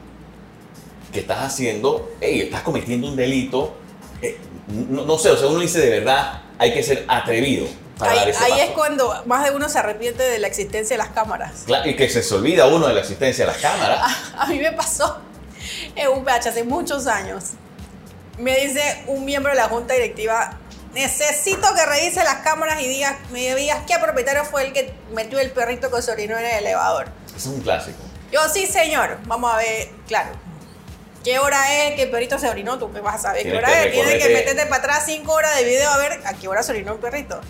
que 1.13 1.21
estás 1.21 1.41
haciendo, 1.41 2.11
hey, 2.21 2.41
estás 2.43 2.63
cometiendo 2.63 3.09
un 3.09 3.17
delito, 3.17 3.75
eh, 4.23 4.39
no, 4.69 5.05
no 5.05 5.19
sé, 5.19 5.31
o 5.31 5.37
sea, 5.37 5.49
uno 5.49 5.61
dice 5.61 5.79
de 5.81 5.91
verdad, 6.01 6.43
hay 6.59 6.73
que 6.73 6.83
ser 6.83 7.05
atrevido 7.09 7.67
para 7.99 8.15
dar 8.15 8.25
Ahí, 8.25 8.31
ese 8.31 8.45
ahí 8.45 8.51
paso. 8.53 8.63
es 8.65 8.71
cuando 8.71 9.23
más 9.27 9.45
de 9.45 9.55
uno 9.55 9.69
se 9.69 9.79
arrepiente 9.79 10.23
de 10.23 10.39
la 10.39 10.47
existencia 10.47 10.97
de 10.97 11.03
las 11.03 11.13
cámaras. 11.13 11.65
Claro, 11.67 11.89
y 11.89 11.95
que 11.97 12.09
se 12.09 12.23
se 12.23 12.35
olvida 12.35 12.67
uno 12.67 12.87
de 12.89 12.95
la 12.95 13.01
existencia 13.01 13.45
de 13.47 13.53
las 13.53 13.61
cámaras. 13.61 14.01
A 14.39 14.47
mí 14.47 14.59
me 14.59 14.73
pasó 14.73 15.19
en 15.95 16.09
un 16.09 16.25
PH 16.25 16.49
hace 16.49 16.65
muchos 16.65 17.07
años. 17.07 17.51
Me 18.39 18.57
dice 18.59 19.05
un 19.07 19.25
miembro 19.25 19.51
de 19.53 19.57
la 19.59 19.69
junta 19.69 19.93
directiva, 19.95 20.59
necesito 20.93 21.75
que 21.75 21.87
revise 21.87 22.23
las 22.25 22.37
cámaras 22.37 22.81
y 22.81 22.89
digas, 22.89 23.15
me 23.31 23.55
digas 23.55 23.81
qué 23.87 23.99
propietario 23.99 24.45
fue 24.45 24.67
el 24.67 24.73
que 24.73 24.95
metió 25.13 25.41
el 25.41 25.51
perrito 25.51 25.91
que 25.91 26.03
se 26.03 26.11
orinó 26.11 26.39
en 26.39 26.45
el 26.45 26.59
elevador. 26.67 27.09
Es 27.37 27.47
un 27.47 27.61
clásico. 27.61 27.99
Yo, 28.31 28.41
sí, 28.49 28.67
señor. 28.67 29.19
Vamos 29.25 29.53
a 29.53 29.57
ver, 29.57 29.91
claro. 30.07 30.31
¿Qué 31.25 31.39
hora 31.39 31.73
es 31.85 31.95
que 31.95 32.03
el 32.05 32.11
perrito 32.11 32.39
se 32.39 32.49
orinó? 32.49 32.79
Tú 32.79 32.89
me 32.89 33.01
vas 33.01 33.17
a 33.17 33.19
saber 33.19 33.43
qué 33.45 33.51
Tienes 33.51 33.69
hora 33.69 33.83
que 33.83 33.87
es. 33.89 33.93
Tienes 33.93 34.23
que 34.25 34.35
meterte 34.35 34.67
para 34.67 34.77
atrás 34.83 35.03
cinco 35.07 35.33
horas 35.33 35.55
de 35.57 35.65
video 35.65 35.91
a 35.91 35.97
ver 35.99 36.21
a 36.25 36.35
qué 36.35 36.49
hora 36.49 36.63
se 36.63 36.73
orinó 36.73 36.93
el 36.95 36.99
perrito. 36.99 37.41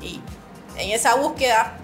Y 0.00 0.20
en 0.76 0.90
esa 0.90 1.14
búsqueda, 1.14 1.74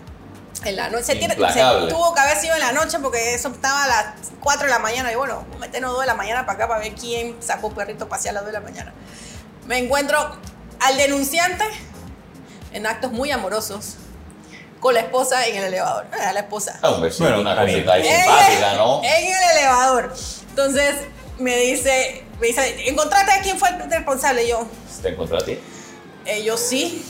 en 0.65 0.77
la 0.77 0.89
noche, 0.91 1.05
se 1.05 1.17
tiene- 1.17 1.35
se 1.35 1.89
tuvo 1.89 2.15
que 2.15 2.21
haber 2.21 2.37
sido 2.39 2.55
en 2.55 2.61
la 2.61 2.73
noche 2.73 2.99
porque 2.99 3.35
eso 3.35 3.49
estaba 3.49 3.85
a 3.85 3.87
las 3.89 4.07
4 4.41 4.65
de 4.65 4.71
la 4.71 4.79
mañana. 4.81 5.13
Y 5.13 5.15
bueno, 5.15 5.47
meternos 5.61 5.93
2 5.93 6.01
de 6.01 6.07
la 6.07 6.15
mañana 6.15 6.45
para 6.47 6.57
acá 6.57 6.69
para 6.69 6.81
ver 6.81 6.95
quién 6.95 7.37
sacó 7.41 7.73
perrito 7.73 8.09
para 8.09 8.21
a 8.21 8.33
las 8.33 8.43
2 8.43 8.47
de 8.47 8.53
la 8.53 8.61
mañana. 8.61 8.93
Me 9.67 9.79
encuentro 9.79 10.37
al 10.85 10.97
denunciante 10.97 11.65
en 12.73 12.87
actos 12.87 13.13
muy 13.13 13.31
amorosos 13.31 13.97
con 14.81 14.95
la 14.95 15.01
esposa 15.01 15.47
en 15.47 15.57
el 15.57 15.65
elevador. 15.65 16.07
Era 16.13 16.33
la 16.33 16.41
esposa. 16.41 16.79
Ah, 16.83 16.91
un 16.91 17.01
besito, 17.03 17.25
Bueno, 17.25 17.41
una 17.41 17.57
cosita 17.59 17.93
ahí 17.95 18.05
simpática, 18.05 18.73
el- 18.73 18.79
¿no? 18.79 19.03
En 19.03 19.27
el 19.27 19.59
elevador. 19.59 20.15
Entonces 20.51 20.95
me 21.39 21.57
dice, 21.57 22.25
me 22.41 22.49
dice, 22.49 22.89
¿encontraste 22.89 23.33
a 23.33 23.41
quién 23.41 23.59
fue 23.59 23.71
el 23.71 23.91
responsable? 23.91 24.45
Y 24.45 24.49
yo, 24.49 24.67
¿Te 25.03 25.09
encontré 25.09 25.39
a 25.39 25.41
ti? 25.45 25.59
eh, 26.27 26.43
yo 26.45 26.57
sí. 26.57 27.05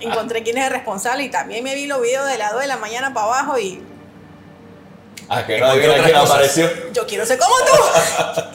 Encontré 0.00 0.42
quién 0.42 0.56
es 0.56 0.64
el 0.64 0.70
responsable 0.72 1.24
y 1.24 1.30
también 1.30 1.62
me 1.62 1.74
vi 1.74 1.86
los 1.86 2.00
videos 2.00 2.26
de 2.26 2.38
las 2.38 2.52
2 2.52 2.62
de 2.62 2.66
la 2.68 2.78
mañana 2.78 3.12
para 3.12 3.26
abajo 3.26 3.58
y 3.58 3.82
Ah, 5.28 5.44
que 5.46 5.58
no 5.58 5.66
adivina 5.66 5.94
quién 6.02 6.12
cosas. 6.12 6.30
apareció. 6.30 6.70
yo 6.92 7.06
quiero 7.06 7.24
ser 7.26 7.38
como 7.38 7.54
tú. 7.54 7.72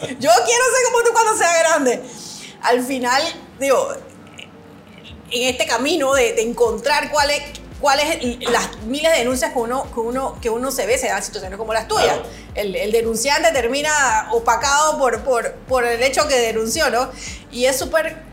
Yo 0.20 0.30
quiero 0.46 0.64
ser 0.66 0.92
como 0.92 1.04
tú 1.06 1.14
cuando 1.14 1.38
sea 1.38 1.58
grande. 1.60 2.02
Al 2.64 2.84
final, 2.84 3.22
digo, 3.60 3.96
en 5.32 5.50
este 5.50 5.66
camino 5.66 6.14
de, 6.14 6.34
de 6.34 6.42
encontrar 6.42 7.12
cuáles 7.12 7.42
cuáles 7.80 8.42
las 8.50 8.78
miles 8.88 9.12
de 9.12 9.20
denuncias 9.20 9.52
que 9.52 9.60
uno, 9.60 9.84
que 9.94 10.00
uno, 10.00 10.40
que 10.42 10.50
uno 10.50 10.72
se 10.72 10.86
ve, 10.86 10.98
se 10.98 11.08
dan 11.08 11.22
situaciones 11.22 11.58
como 11.60 11.74
las 11.74 11.88
tuyas. 11.88 12.06
Claro. 12.06 12.24
El, 12.56 12.76
el 12.76 12.92
denunciante 12.92 13.52
termina 13.52 14.30
opacado 14.32 14.98
por, 14.98 15.24
por, 15.24 15.54
por 15.68 15.84
el 15.84 16.02
hecho 16.02 16.28
que 16.28 16.36
denunció, 16.36 16.90
¿no? 16.90 17.10
Y 17.52 17.66
es 17.66 17.78
súper... 17.78 18.24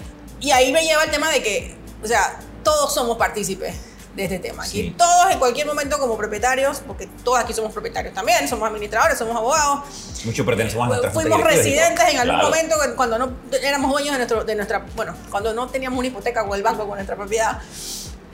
Y 0.41 0.53
ahí 0.53 0.73
me 0.73 0.85
lleva 0.85 1.05
el 1.05 1.11
tema 1.11 1.31
de 1.31 1.43
que, 1.43 1.77
o 2.03 2.07
sea, 2.07 2.41
todos 2.63 2.95
somos 2.95 3.19
partícipes 3.19 3.75
de 4.15 4.25
este 4.25 4.39
tema. 4.39 4.63
Aquí 4.65 4.71
Sí. 4.83 4.95
todos 4.99 5.31
en 5.31 5.39
cualquier 5.39 5.67
momento 5.67 5.99
como 5.99 6.17
propietarios, 6.19 6.83
porque 6.87 7.07
todos 7.25 7.39
aquí 7.39 7.53
somos 7.55 7.73
propietarios 7.73 8.13
también, 8.15 8.47
somos 8.49 8.69
administradores, 8.69 9.17
somos 9.19 9.35
abogados, 9.37 9.85
Muchos 10.25 10.45
pertenecemos 10.45 10.85
a 10.85 10.89
nuestra 10.89 11.11
junta 11.11 11.29
fuimos 11.31 11.45
residentes 11.47 12.05
en 12.11 12.19
algún 12.19 12.35
Claro. 12.37 12.49
momento 12.51 12.77
cu- 12.77 12.95
cuando 12.97 13.19
no 13.19 13.33
éramos 13.63 13.91
dueños 13.91 14.13
de, 14.13 14.19
nuestro, 14.19 14.45
de 14.45 14.55
nuestra, 14.55 14.85
bueno, 14.95 15.15
cuando 15.31 15.53
no 15.55 15.67
teníamos 15.69 15.99
una 15.99 16.09
hipoteca 16.09 16.45
con 16.47 16.55
el 16.57 16.63
banco, 16.63 16.87
con 16.87 16.97
nuestra 16.97 17.17
propiedad. 17.17 17.59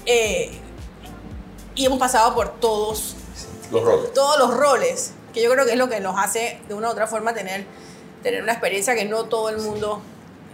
Eh, 0.04 0.50
y 1.74 1.86
hemos 1.86 1.98
pasado 1.98 2.34
por 2.34 2.58
todos, 2.60 3.14
Los 3.70 3.84
roles. 3.84 4.12
todos 4.14 4.38
los 4.38 4.54
roles, 4.56 5.12
que 5.32 5.42
yo 5.42 5.50
creo 5.50 5.64
que 5.64 5.72
es 5.72 5.78
lo 5.78 5.88
que 5.88 6.00
nos 6.00 6.18
hace 6.18 6.58
de 6.66 6.74
una 6.74 6.88
u 6.88 6.90
otra 6.90 7.06
forma 7.06 7.34
tener, 7.34 7.64
tener 8.22 8.42
una 8.42 8.52
experiencia 8.52 8.94
que 8.96 9.04
no 9.04 9.24
todo 9.26 9.48
el 9.48 9.58
mundo 9.58 10.02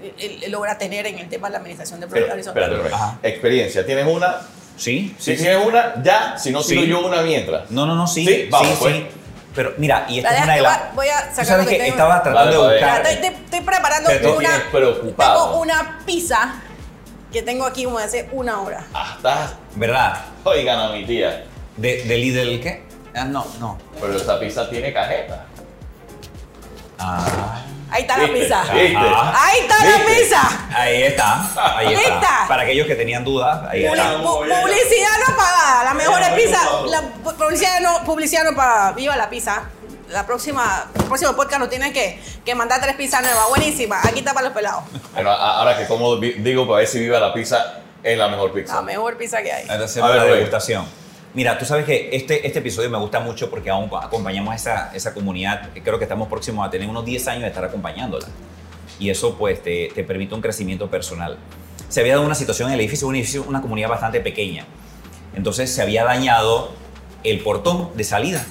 eh, 0.02 0.40
eh, 0.42 0.48
logra 0.50 0.76
tener 0.76 1.06
en 1.06 1.18
el 1.18 1.30
tema 1.30 1.48
de 1.48 1.52
la 1.52 1.58
administración 1.58 1.98
de 1.98 2.06
Pero, 2.08 2.26
propiedad 2.26 2.54
horizontal. 2.74 3.18
Experiencia. 3.22 3.86
¿Tienes 3.86 4.06
una? 4.06 4.40
Sí, 4.76 5.14
Si 5.18 5.32
sí, 5.32 5.36
sí. 5.36 5.42
tienes 5.44 5.64
una, 5.66 6.02
ya. 6.02 6.36
Si 6.38 6.50
no, 6.50 6.62
Sí. 6.62 6.86
yo 6.86 7.06
una 7.06 7.22
mientras. 7.22 7.70
No, 7.70 7.86
no, 7.86 7.94
no, 7.94 8.06
sí. 8.06 8.24
Sí, 8.26 8.48
vamos, 8.50 8.68
sí, 8.70 8.76
pues. 8.80 8.94
sí. 8.96 9.06
Pero 9.54 9.72
mira, 9.78 10.04
y 10.08 10.18
esta 10.18 10.32
La 10.32 10.38
es 10.38 10.44
una 10.44 10.54
de 10.56 10.60
las. 10.62 10.94
voy 10.96 11.08
a 11.08 11.18
sacar 11.30 11.44
sabes 11.46 11.64
lo 11.66 11.70
que 11.70 11.76
que 11.76 11.82
tengo. 11.84 11.94
estaba 11.96 12.22
tratando 12.24 12.62
Vale, 12.62 12.74
de 12.74 12.80
vale. 12.82 12.92
buscar. 12.94 13.06
Estoy, 13.12 13.26
estoy- 13.28 13.44
estoy 13.44 13.60
preparando 13.60 14.10
Pero 14.10 14.36
una, 14.36 14.62
preocupado. 14.72 15.44
tengo 15.46 15.60
una 15.60 15.98
pizza 16.04 16.54
que 17.32 17.42
tengo 17.42 17.64
aquí 17.64 17.84
como 17.84 17.98
hace 17.98 18.28
una 18.32 18.60
hora. 18.62 18.84
Ah, 18.92 19.14
estás. 19.16 19.54
¿Verdad? 19.76 20.22
Oigan 20.42 20.78
a 20.80 20.88
mi 20.92 21.04
tía. 21.04 21.44
De, 21.76 22.02
de 22.02 22.18
Lidl, 22.18 22.60
¿qué? 22.60 22.82
Ah, 23.14 23.24
no, 23.24 23.46
no. 23.60 23.78
Pero 24.00 24.16
esa 24.16 24.40
pizza 24.40 24.68
tiene 24.68 24.92
cajeta. 24.92 25.46
Ah. 26.98 27.62
Ahí 27.94 28.02
está 28.02 28.18
la 28.18 28.26
pizza. 28.26 28.62
Ahí 28.72 29.60
está 29.60 29.84
la 29.84 29.96
¿Viste? 29.98 30.14
pizza. 30.20 30.66
Ahí 30.74 31.02
está, 31.04 31.76
ahí 31.76 31.94
está. 31.94 32.10
¿Lista? 32.10 32.44
Para 32.48 32.62
aquellos 32.64 32.86
que 32.88 32.96
tenían 32.96 33.22
dudas, 33.22 33.60
ahí 33.70 33.82
Publi- 33.84 33.92
está. 33.92 34.18
pu- 34.18 34.60
publicidad 34.62 35.10
no 35.28 35.36
pagada. 35.36 35.84
La 35.84 35.94
mejor 35.94 36.20
pizza. 36.34 36.58
Pablo. 36.64 36.90
La 36.90 37.00
pu- 37.00 37.34
publicidad 37.36 37.80
no, 37.80 38.04
publicidad 38.04 38.42
no 38.44 38.56
pagada. 38.56 38.92
Viva 38.92 39.16
la 39.16 39.30
pizza. 39.30 39.62
La 40.08 40.26
próxima, 40.26 40.86
el 40.94 41.04
próximo 41.04 41.34
podcast 41.36 41.60
nos 41.60 41.70
tienen 41.70 41.92
que, 41.92 42.20
que 42.44 42.54
mandar 42.56 42.80
tres 42.80 42.96
pizzas 42.96 43.22
nuevas. 43.22 43.48
Buenísima. 43.48 44.00
Aquí 44.02 44.18
está 44.18 44.34
para 44.34 44.46
los 44.48 44.56
pelados. 44.56 44.82
Bueno, 45.14 45.30
a- 45.30 45.58
ahora 45.60 45.78
que 45.78 45.86
como 45.86 46.18
vi- 46.18 46.32
digo 46.32 46.66
para 46.66 46.78
ver 46.78 46.88
si 46.88 46.98
viva 46.98 47.20
la 47.20 47.32
pizza, 47.32 47.74
es 48.02 48.18
la 48.18 48.26
mejor 48.26 48.52
pizza. 48.52 48.74
La 48.74 48.82
mejor 48.82 49.16
pizza 49.16 49.40
que 49.40 49.52
hay. 49.52 49.68
Ahora 49.68 49.84
A 49.84 50.06
ver, 50.08 50.16
la 50.16 50.24
Rey. 50.24 50.34
degustación. 50.34 50.84
Mira, 51.34 51.58
tú 51.58 51.64
sabes 51.64 51.84
que 51.84 52.10
este, 52.12 52.46
este 52.46 52.60
episodio 52.60 52.88
me 52.90 52.98
gusta 52.98 53.18
mucho 53.18 53.50
porque 53.50 53.68
aún 53.68 53.90
acompañamos 54.00 54.52
a 54.52 54.56
esa, 54.56 54.94
esa 54.94 55.12
comunidad. 55.12 55.70
Creo 55.82 55.98
que 55.98 56.04
estamos 56.04 56.28
próximos 56.28 56.66
a 56.66 56.70
tener 56.70 56.88
unos 56.88 57.04
10 57.04 57.28
años 57.28 57.42
de 57.42 57.48
estar 57.48 57.64
acompañándola. 57.64 58.26
Y 59.00 59.10
eso 59.10 59.36
pues 59.36 59.62
te, 59.62 59.90
te 59.94 60.04
permite 60.04 60.34
un 60.34 60.40
crecimiento 60.40 60.88
personal. 60.88 61.36
Se 61.88 62.00
había 62.00 62.14
dado 62.14 62.24
una 62.24 62.36
situación 62.36 62.68
en 62.68 62.74
el 62.74 62.80
edificio, 62.80 63.08
un 63.08 63.16
edificio, 63.16 63.44
una 63.48 63.60
comunidad 63.60 63.88
bastante 63.88 64.20
pequeña. 64.20 64.64
Entonces 65.34 65.72
se 65.72 65.82
había 65.82 66.04
dañado 66.04 66.72
el 67.24 67.40
portón 67.40 67.90
de 67.96 68.04
salida. 68.04 68.46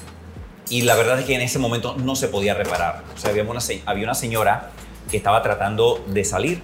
Y 0.68 0.82
la 0.82 0.94
verdad 0.94 1.18
es 1.18 1.24
que 1.24 1.34
en 1.34 1.40
ese 1.40 1.58
momento 1.58 1.96
no 1.96 2.16
se 2.16 2.28
podía 2.28 2.52
reparar. 2.52 3.02
O 3.14 3.18
sea, 3.18 3.30
había 3.30 3.44
una, 3.44 3.60
había 3.86 4.04
una 4.04 4.14
señora 4.14 4.70
que 5.10 5.16
estaba 5.16 5.42
tratando 5.42 6.04
de 6.08 6.24
salir 6.24 6.62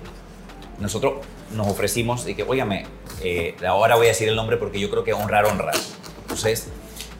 nosotros 0.80 1.24
nos 1.54 1.68
ofrecimos 1.68 2.26
y 2.26 2.34
que, 2.34 2.42
óigame, 2.42 2.86
eh, 3.22 3.54
ahora 3.66 3.96
voy 3.96 4.06
a 4.06 4.08
decir 4.08 4.28
el 4.28 4.36
nombre 4.36 4.56
porque 4.56 4.80
yo 4.80 4.90
creo 4.90 5.04
que 5.04 5.12
honrar, 5.12 5.44
honrar. 5.44 5.74
Entonces, 6.30 6.68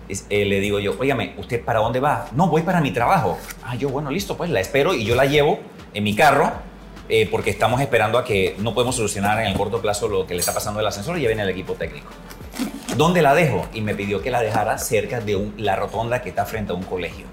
es- 0.09 0.25
eh, 0.31 0.45
le 0.45 0.61
digo 0.61 0.79
yo, 0.79 0.95
óigame, 0.99 1.35
¿usted 1.37 1.63
para 1.65 1.81
dónde 1.81 1.99
va? 2.01 2.29
No, 2.33 2.47
voy 2.49 2.63
para 2.63 2.81
mi 2.81 2.93
trabajo. 2.93 3.39
Ah, 3.65 3.75
yo, 3.75 3.89
bueno, 3.89 4.11
listo, 4.11 4.37
pues 4.37 4.51
la 4.51 4.61
espero 4.61 4.95
y 4.95 5.05
yo 5.05 5.15
la 5.17 5.25
llevo 5.27 5.59
en 5.95 6.05
mi 6.05 6.15
carro 6.15 6.53
eh, 7.09 7.27
porque 7.29 7.51
estamos 7.51 7.81
esperando 7.81 8.19
a 8.19 8.25
que 8.25 8.55
no 8.61 8.73
podemos 8.73 8.95
solucionar 8.95 9.41
en 9.41 9.47
el 9.49 9.55
corto 9.57 9.81
plazo 9.83 10.07
lo 10.09 10.27
que 10.29 10.35
le 10.35 10.41
está 10.41 10.55
pasando 10.55 10.79
al 10.79 10.87
ascensor 10.87 11.19
y 11.19 11.23
ya 11.23 11.27
viene 11.27 11.43
el 11.43 11.49
equipo 11.49 11.75
técnico. 11.75 12.07
¿Dónde 12.97 13.21
la 13.21 13.35
dejo? 13.35 13.67
Y 13.75 13.81
me 13.81 13.97
pidió 13.97 14.23
que 14.23 14.31
la 14.31 14.41
dejara 14.41 14.79
cerca 14.79 15.21
de 15.21 15.35
un- 15.35 15.55
la 15.57 15.75
rotonda 15.75 16.23
que 16.23 16.29
está 16.29 16.47
frente 16.47 16.71
a 16.73 16.77
un 16.77 16.85
colegio. 16.85 17.27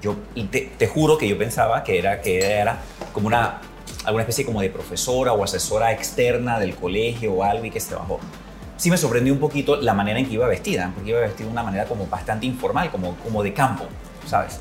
Yo 0.00 0.16
y 0.34 0.44
te, 0.44 0.60
te 0.78 0.86
juro 0.86 1.18
que 1.18 1.28
yo 1.28 1.36
pensaba 1.36 1.84
que 1.84 1.98
era, 1.98 2.22
que 2.22 2.42
era 2.42 2.78
como 3.12 3.26
una, 3.26 3.60
alguna 4.06 4.22
especie 4.22 4.46
como 4.46 4.62
de 4.62 4.70
profesora 4.70 5.34
o 5.34 5.44
asesora 5.44 5.92
externa 5.92 6.58
del 6.58 6.74
colegio 6.74 7.34
o 7.34 7.44
algo 7.44 7.66
y 7.66 7.70
que 7.70 7.80
se 7.80 7.94
bajó. 7.94 8.18
Sí 8.80 8.90
me 8.90 8.96
sorprendió 8.96 9.34
un 9.34 9.38
poquito 9.40 9.76
la 9.76 9.92
manera 9.92 10.18
en 10.18 10.26
que 10.26 10.32
iba 10.32 10.46
vestida, 10.46 10.90
porque 10.94 11.10
iba 11.10 11.20
vestida 11.20 11.44
de 11.44 11.52
una 11.52 11.62
manera 11.62 11.84
como 11.84 12.06
bastante 12.06 12.46
informal, 12.46 12.90
como, 12.90 13.14
como 13.16 13.42
de 13.42 13.52
campo, 13.52 13.84
¿sabes? 14.26 14.58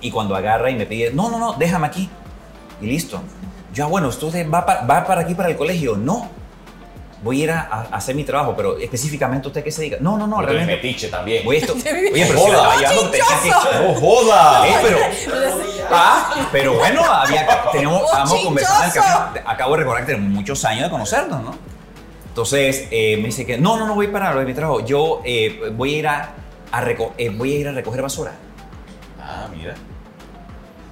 Y 0.00 0.12
cuando 0.12 0.36
agarra 0.36 0.70
y 0.70 0.76
me 0.76 0.86
pide, 0.86 1.10
no, 1.12 1.28
no, 1.28 1.36
no, 1.36 1.54
déjame 1.54 1.88
aquí. 1.88 2.08
Y 2.80 2.86
listo. 2.86 3.20
Yo, 3.74 3.86
ah, 3.86 3.88
bueno, 3.88 4.06
¿usted 4.06 4.48
va 4.48 4.64
para, 4.64 4.82
va 4.82 5.04
para 5.04 5.22
aquí, 5.22 5.34
para 5.34 5.48
el 5.48 5.56
colegio? 5.56 5.96
No. 5.96 6.28
Voy 7.24 7.40
a 7.40 7.44
ir 7.44 7.50
a, 7.50 7.60
a 7.90 7.96
hacer 7.96 8.14
mi 8.14 8.22
trabajo, 8.22 8.54
pero 8.56 8.78
específicamente 8.78 9.48
usted 9.48 9.64
qué 9.64 9.72
se 9.72 9.82
diga. 9.82 9.98
No, 10.00 10.16
no, 10.16 10.28
no, 10.28 10.36
No, 10.40 10.42
realmente. 10.46 10.76
metiche 10.76 11.08
también. 11.08 11.44
Voy 11.44 11.56
esto. 11.56 11.72
Oye, 12.12 12.24
pero 12.28 12.38
Joda. 12.38 12.70
si 12.78 12.84
que-. 13.10 13.84
¡No 13.84 13.94
joda! 13.94 14.68
Eh, 14.68 14.74
pero, 14.80 14.98
ah, 15.90 16.48
pero 16.52 16.74
bueno, 16.78 17.02
había, 17.04 17.48
teníamos, 17.72 18.02
estábamos 18.04 18.44
conversando 18.44 18.82
en 18.84 18.90
el 18.90 18.94
café. 18.94 19.42
Acabo 19.44 19.72
de 19.72 19.78
recordar 19.78 20.06
que 20.06 20.12
tenemos 20.12 20.32
muchos 20.32 20.64
años 20.64 20.84
de 20.84 20.90
conocernos, 20.90 21.42
¿no? 21.42 21.71
Entonces 22.32 22.88
eh, 22.90 23.18
me 23.18 23.24
dice 23.26 23.44
que 23.44 23.58
no, 23.58 23.76
no, 23.76 23.86
no 23.86 23.94
voy 23.94 24.06
para 24.08 24.32
lo 24.32 24.40
de 24.40 24.46
mi 24.46 24.54
trabajo. 24.54 24.80
Yo 24.86 25.20
eh, 25.22 25.70
voy, 25.76 25.96
a 25.96 25.98
ir 25.98 26.06
a, 26.08 26.34
a 26.72 26.82
reco- 26.82 27.12
eh, 27.18 27.28
voy 27.28 27.52
a 27.52 27.58
ir 27.58 27.68
a 27.68 27.72
recoger 27.72 28.00
basura. 28.00 28.32
Ah, 29.20 29.48
mira. 29.54 29.74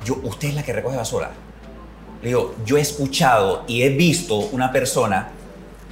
Yo, 0.05 0.17
usted 0.23 0.49
es 0.49 0.55
la 0.55 0.63
que 0.63 0.75
recoge 0.75 0.99
basura. 0.99 1.31
Le 2.21 2.29
digo, 2.29 2.55
yo 2.67 2.77
he 2.77 2.83
escuchado 2.83 3.65
y 3.67 3.85
he 3.85 3.89
visto 3.89 4.37
una 4.37 4.71
persona, 4.71 5.29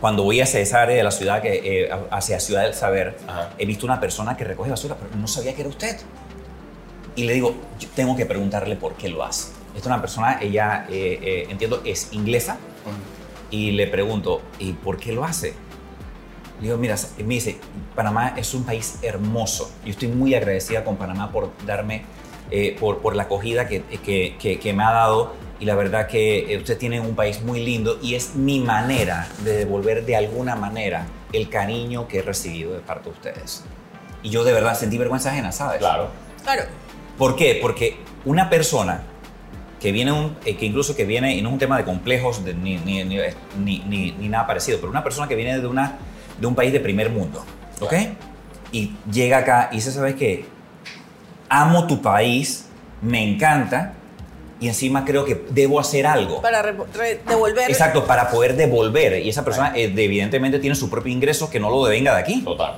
cuando 0.00 0.22
voy 0.22 0.42
hacia 0.42 0.60
esa 0.60 0.82
área 0.82 0.94
de 0.94 1.02
la 1.02 1.10
ciudad, 1.10 1.40
que, 1.40 1.84
eh, 1.84 1.90
hacia 2.10 2.38
Ciudad 2.40 2.64
del 2.64 2.74
Saber, 2.74 3.16
Ajá. 3.26 3.48
he 3.56 3.64
visto 3.64 3.86
una 3.86 3.98
persona 4.00 4.36
que 4.36 4.44
recoge 4.44 4.68
basura, 4.68 4.96
pero 5.00 5.16
no 5.18 5.26
sabía 5.26 5.54
que 5.54 5.62
era 5.62 5.70
usted. 5.70 5.96
Y 7.16 7.24
le 7.24 7.32
digo, 7.32 7.54
yo 7.80 7.88
tengo 7.96 8.14
que 8.14 8.26
preguntarle 8.26 8.76
por 8.76 8.92
qué 8.96 9.08
lo 9.08 9.24
hace. 9.24 9.48
Esta 9.68 9.78
es 9.80 9.86
una 9.86 10.00
persona, 10.02 10.38
ella, 10.42 10.86
eh, 10.90 11.18
eh, 11.22 11.46
entiendo, 11.48 11.80
es 11.86 12.08
inglesa, 12.12 12.58
y 13.50 13.72
le 13.72 13.86
pregunto, 13.86 14.42
¿y 14.58 14.72
por 14.72 14.98
qué 14.98 15.12
lo 15.12 15.24
hace? 15.24 15.54
Le 16.60 16.64
digo, 16.66 16.76
mira, 16.76 16.96
me 17.18 17.34
dice, 17.34 17.58
Panamá 17.94 18.34
es 18.36 18.52
un 18.54 18.64
país 18.64 18.98
hermoso. 19.02 19.70
Yo 19.84 19.90
estoy 19.92 20.08
muy 20.08 20.34
agradecida 20.34 20.84
con 20.84 20.96
Panamá 20.96 21.30
por 21.30 21.50
darme, 21.66 22.02
eh, 22.50 22.76
por, 22.78 22.98
por 22.98 23.14
la 23.14 23.24
acogida 23.24 23.68
que, 23.68 23.82
que, 24.04 24.36
que- 24.38 24.58
que 24.58 24.72
me 24.72 24.82
ha 24.82 24.90
dado. 24.92 25.34
Y 25.60 25.64
la 25.64 25.74
verdad 25.74 26.06
que 26.08 26.52
eh, 26.52 26.56
usted 26.58 26.76
tiene 26.78 27.00
un 27.00 27.14
país 27.16 27.42
muy 27.42 27.64
lindo 27.64 27.98
y 28.02 28.14
es 28.14 28.34
mi 28.36 28.60
manera 28.60 29.28
de 29.44 29.56
devolver 29.56 30.04
de 30.04 30.16
alguna 30.16 30.54
manera 30.56 31.06
el 31.32 31.48
cariño 31.48 32.06
que 32.08 32.18
he 32.18 32.22
recibido 32.22 32.72
de 32.74 32.80
parte 32.80 33.04
de 33.10 33.10
ustedes. 33.16 33.64
Y 34.22 34.30
yo 34.30 34.42
de 34.44 34.52
verdad 34.52 34.76
sentí 34.76 34.98
vergüenza 34.98 35.30
ajena, 35.30 35.52
¿sabes? 35.52 35.78
Claro. 35.78 36.08
Claro. 36.42 36.62
¿Por 37.16 37.34
qué? 37.36 37.58
Porque 37.60 37.96
una 38.24 38.48
persona 38.50 39.02
que 39.80 39.92
viene, 39.92 40.10
un, 40.12 40.36
eh, 40.44 40.56
que 40.56 40.66
incluso 40.66 40.96
que 40.96 41.04
viene, 41.04 41.34
y 41.36 41.42
no 41.42 41.48
es 41.50 41.52
un 41.52 41.58
tema 41.58 41.76
de 41.78 41.84
complejos 41.84 42.44
de- 42.44 42.54
ni, 42.54 42.76
ni, 42.78 43.04
ni, 43.04 43.18
ni- 43.58 43.78
ni- 43.86 44.12
ni 44.12 44.28
nada 44.28 44.46
parecido, 44.46 44.78
pero 44.78 44.90
una 44.90 45.04
persona 45.04 45.28
que 45.28 45.34
viene 45.36 45.58
de, 45.60 45.66
una, 45.66 45.98
de 46.40 46.46
un 46.46 46.54
país 46.54 46.72
de 46.72 46.80
primer 46.80 47.10
mundo, 47.10 47.44
¿ok? 47.80 47.92
Y 48.72 48.92
llega 49.10 49.38
acá 49.38 49.68
y 49.72 49.76
dice, 49.76 49.92
¿sabes 49.92 50.14
qué? 50.16 50.44
Amo 51.48 51.86
tu 51.86 52.02
país, 52.02 52.66
me 53.00 53.22
encanta, 53.22 53.94
y 54.60 54.66
encima 54.68 55.04
creo 55.04 55.24
que 55.24 55.44
debo 55.50 55.78
hacer 55.78 56.06
algo. 56.06 56.42
Para 56.42 56.60
re- 56.60 56.74
re- 56.94 57.20
devolver. 57.26 57.70
Exacto, 57.70 58.04
para 58.04 58.28
poder 58.30 58.56
devolver. 58.56 59.24
Y 59.24 59.28
esa 59.28 59.44
persona 59.44 59.72
eh, 59.76 59.88
de- 59.88 60.04
evidentemente 60.04 60.58
tiene 60.58 60.74
su 60.74 60.90
propio 60.90 61.12
ingreso 61.12 61.48
que 61.48 61.60
no 61.60 61.70
lo 61.70 61.84
devenga 61.86 62.14
de 62.14 62.20
aquí. 62.20 62.42
Total. 62.42 62.76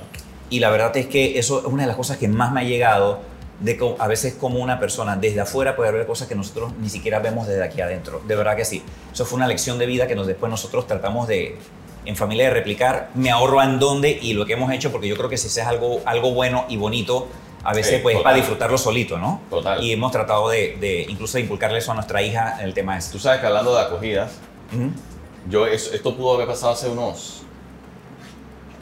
Y 0.51 0.59
la 0.59 0.69
verdad 0.69 0.95
es 0.97 1.07
que 1.07 1.39
eso 1.39 1.59
es 1.59 1.65
una 1.65 1.83
de 1.83 1.87
las 1.87 1.95
cosas 1.97 2.17
que 2.17 2.27
más 2.27 2.51
me 2.51 2.61
ha 2.61 2.63
llegado, 2.63 3.21
de 3.61 3.95
a 3.99 4.07
veces 4.07 4.33
como 4.33 4.59
una 4.59 4.79
persona 4.79 5.15
desde 5.15 5.39
afuera 5.41 5.75
puede 5.75 5.91
ver 5.91 6.05
cosas 6.07 6.27
que 6.27 6.35
nosotros 6.35 6.73
ni 6.79 6.89
siquiera 6.89 7.19
vemos 7.19 7.47
desde 7.47 7.63
aquí 7.63 7.79
adentro. 7.81 8.21
De 8.27 8.35
verdad 8.35 8.55
que 8.55 8.65
sí. 8.65 8.83
Eso 9.13 9.25
fue 9.25 9.37
una 9.37 9.47
lección 9.47 9.77
de 9.77 9.85
vida 9.85 10.07
que 10.07 10.15
nos, 10.15 10.27
después 10.27 10.49
nosotros 10.49 10.87
tratamos 10.87 11.27
de, 11.27 11.57
en 12.05 12.15
familia, 12.15 12.45
de 12.45 12.49
replicar. 12.51 13.09
Me 13.13 13.29
ahorro 13.29 13.61
en 13.61 13.77
dónde 13.79 14.17
y 14.21 14.33
lo 14.33 14.45
que 14.45 14.53
hemos 14.53 14.71
hecho, 14.73 14.91
porque 14.91 15.07
yo 15.07 15.15
creo 15.15 15.29
que 15.29 15.37
si 15.37 15.47
es 15.47 15.57
algo, 15.59 16.01
algo 16.05 16.33
bueno 16.33 16.65
y 16.69 16.77
bonito, 16.77 17.27
a 17.63 17.73
veces 17.73 17.97
Sí, 17.97 17.99
pues 18.01 18.13
es 18.13 18.19
total. 18.19 18.23
para 18.31 18.35
disfrutarlo 18.37 18.77
solito, 18.79 19.19
¿no? 19.19 19.41
Total. 19.49 19.83
Y 19.83 19.91
hemos 19.91 20.11
tratado 20.11 20.49
de, 20.49 20.77
de 20.79 21.05
incluso 21.07 21.37
de 21.37 21.43
inculcarle 21.43 21.77
eso 21.77 21.91
a 21.91 21.95
nuestra 21.95 22.21
hija 22.23 22.57
el 22.63 22.73
tema 22.73 22.97
este. 22.97 23.11
Tú 23.11 23.19
sabes 23.19 23.39
que 23.41 23.45
hablando 23.45 23.75
de 23.75 23.81
acogidas, 23.81 24.31
Ujú. 24.73 24.89
yo 25.47 25.67
es- 25.67 25.91
esto 25.93 26.15
pudo 26.17 26.33
haber 26.33 26.47
pasado 26.47 26.71
hace 26.73 26.89
unos 26.89 27.43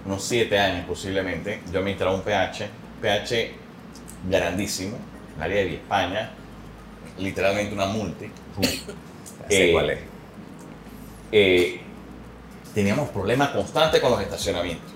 unos 0.06 0.24
siete 0.24 0.58
años 0.58 0.86
posiblemente. 0.88 1.60
Yo 1.74 1.80
administraba 1.80 2.16
un 2.16 2.22
PH, 2.22 2.68
PH 3.02 3.52
grandísimo, 4.28 4.98
en 4.98 5.36
el 5.38 5.42
área 5.44 5.64
de 5.64 5.76
España, 5.76 6.32
literalmente 7.18 7.74
una 7.74 7.86
multi. 7.86 8.32
Eh, 9.50 9.72
cuál 9.72 9.90
es. 9.92 10.00
eh, 11.32 11.82
teníamos 12.74 13.10
problemas 13.10 13.50
constantes 13.50 14.00
con 14.02 14.12
los 14.12 14.22
estacionamientos. 14.22 14.92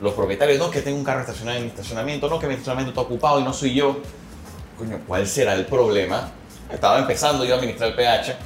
Los 0.00 0.12
propietarios, 0.14 0.58
no, 0.58 0.70
que 0.70 0.82
tengo 0.82 0.98
un 0.98 1.04
carro 1.04 1.20
estacionado 1.20 1.56
en 1.56 1.64
mi 1.64 1.70
estacionamiento, 1.70 2.28
no, 2.28 2.38
que 2.38 2.46
mi 2.46 2.52
estacionamiento 2.54 2.90
está 2.90 3.00
ocupado 3.00 3.40
y 3.40 3.44
no 3.44 3.52
soy 3.52 3.74
yo. 3.74 3.98
Coño, 4.78 5.00
¿cuál 5.06 5.26
será 5.26 5.54
el 5.54 5.64
problema? 5.66 6.30
Estaba 6.70 6.98
empezando 6.98 7.44
yo 7.44 7.54
a 7.54 7.58
administrar 7.58 7.90
el 7.90 7.96
PH. 7.96 8.36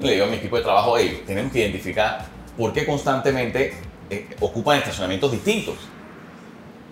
Y 0.00 0.04
le 0.06 0.12
digo 0.12 0.24
a 0.24 0.28
mi 0.28 0.36
equipo 0.36 0.56
de 0.56 0.62
trabajo, 0.62 0.96
hey, 0.96 1.22
tenemos 1.26 1.52
que 1.52 1.60
identificar 1.60 2.24
por 2.56 2.72
qué 2.72 2.86
constantemente 2.86 3.74
eh, 4.08 4.28
ocupan 4.40 4.78
estacionamientos 4.78 5.30
distintos. 5.32 5.74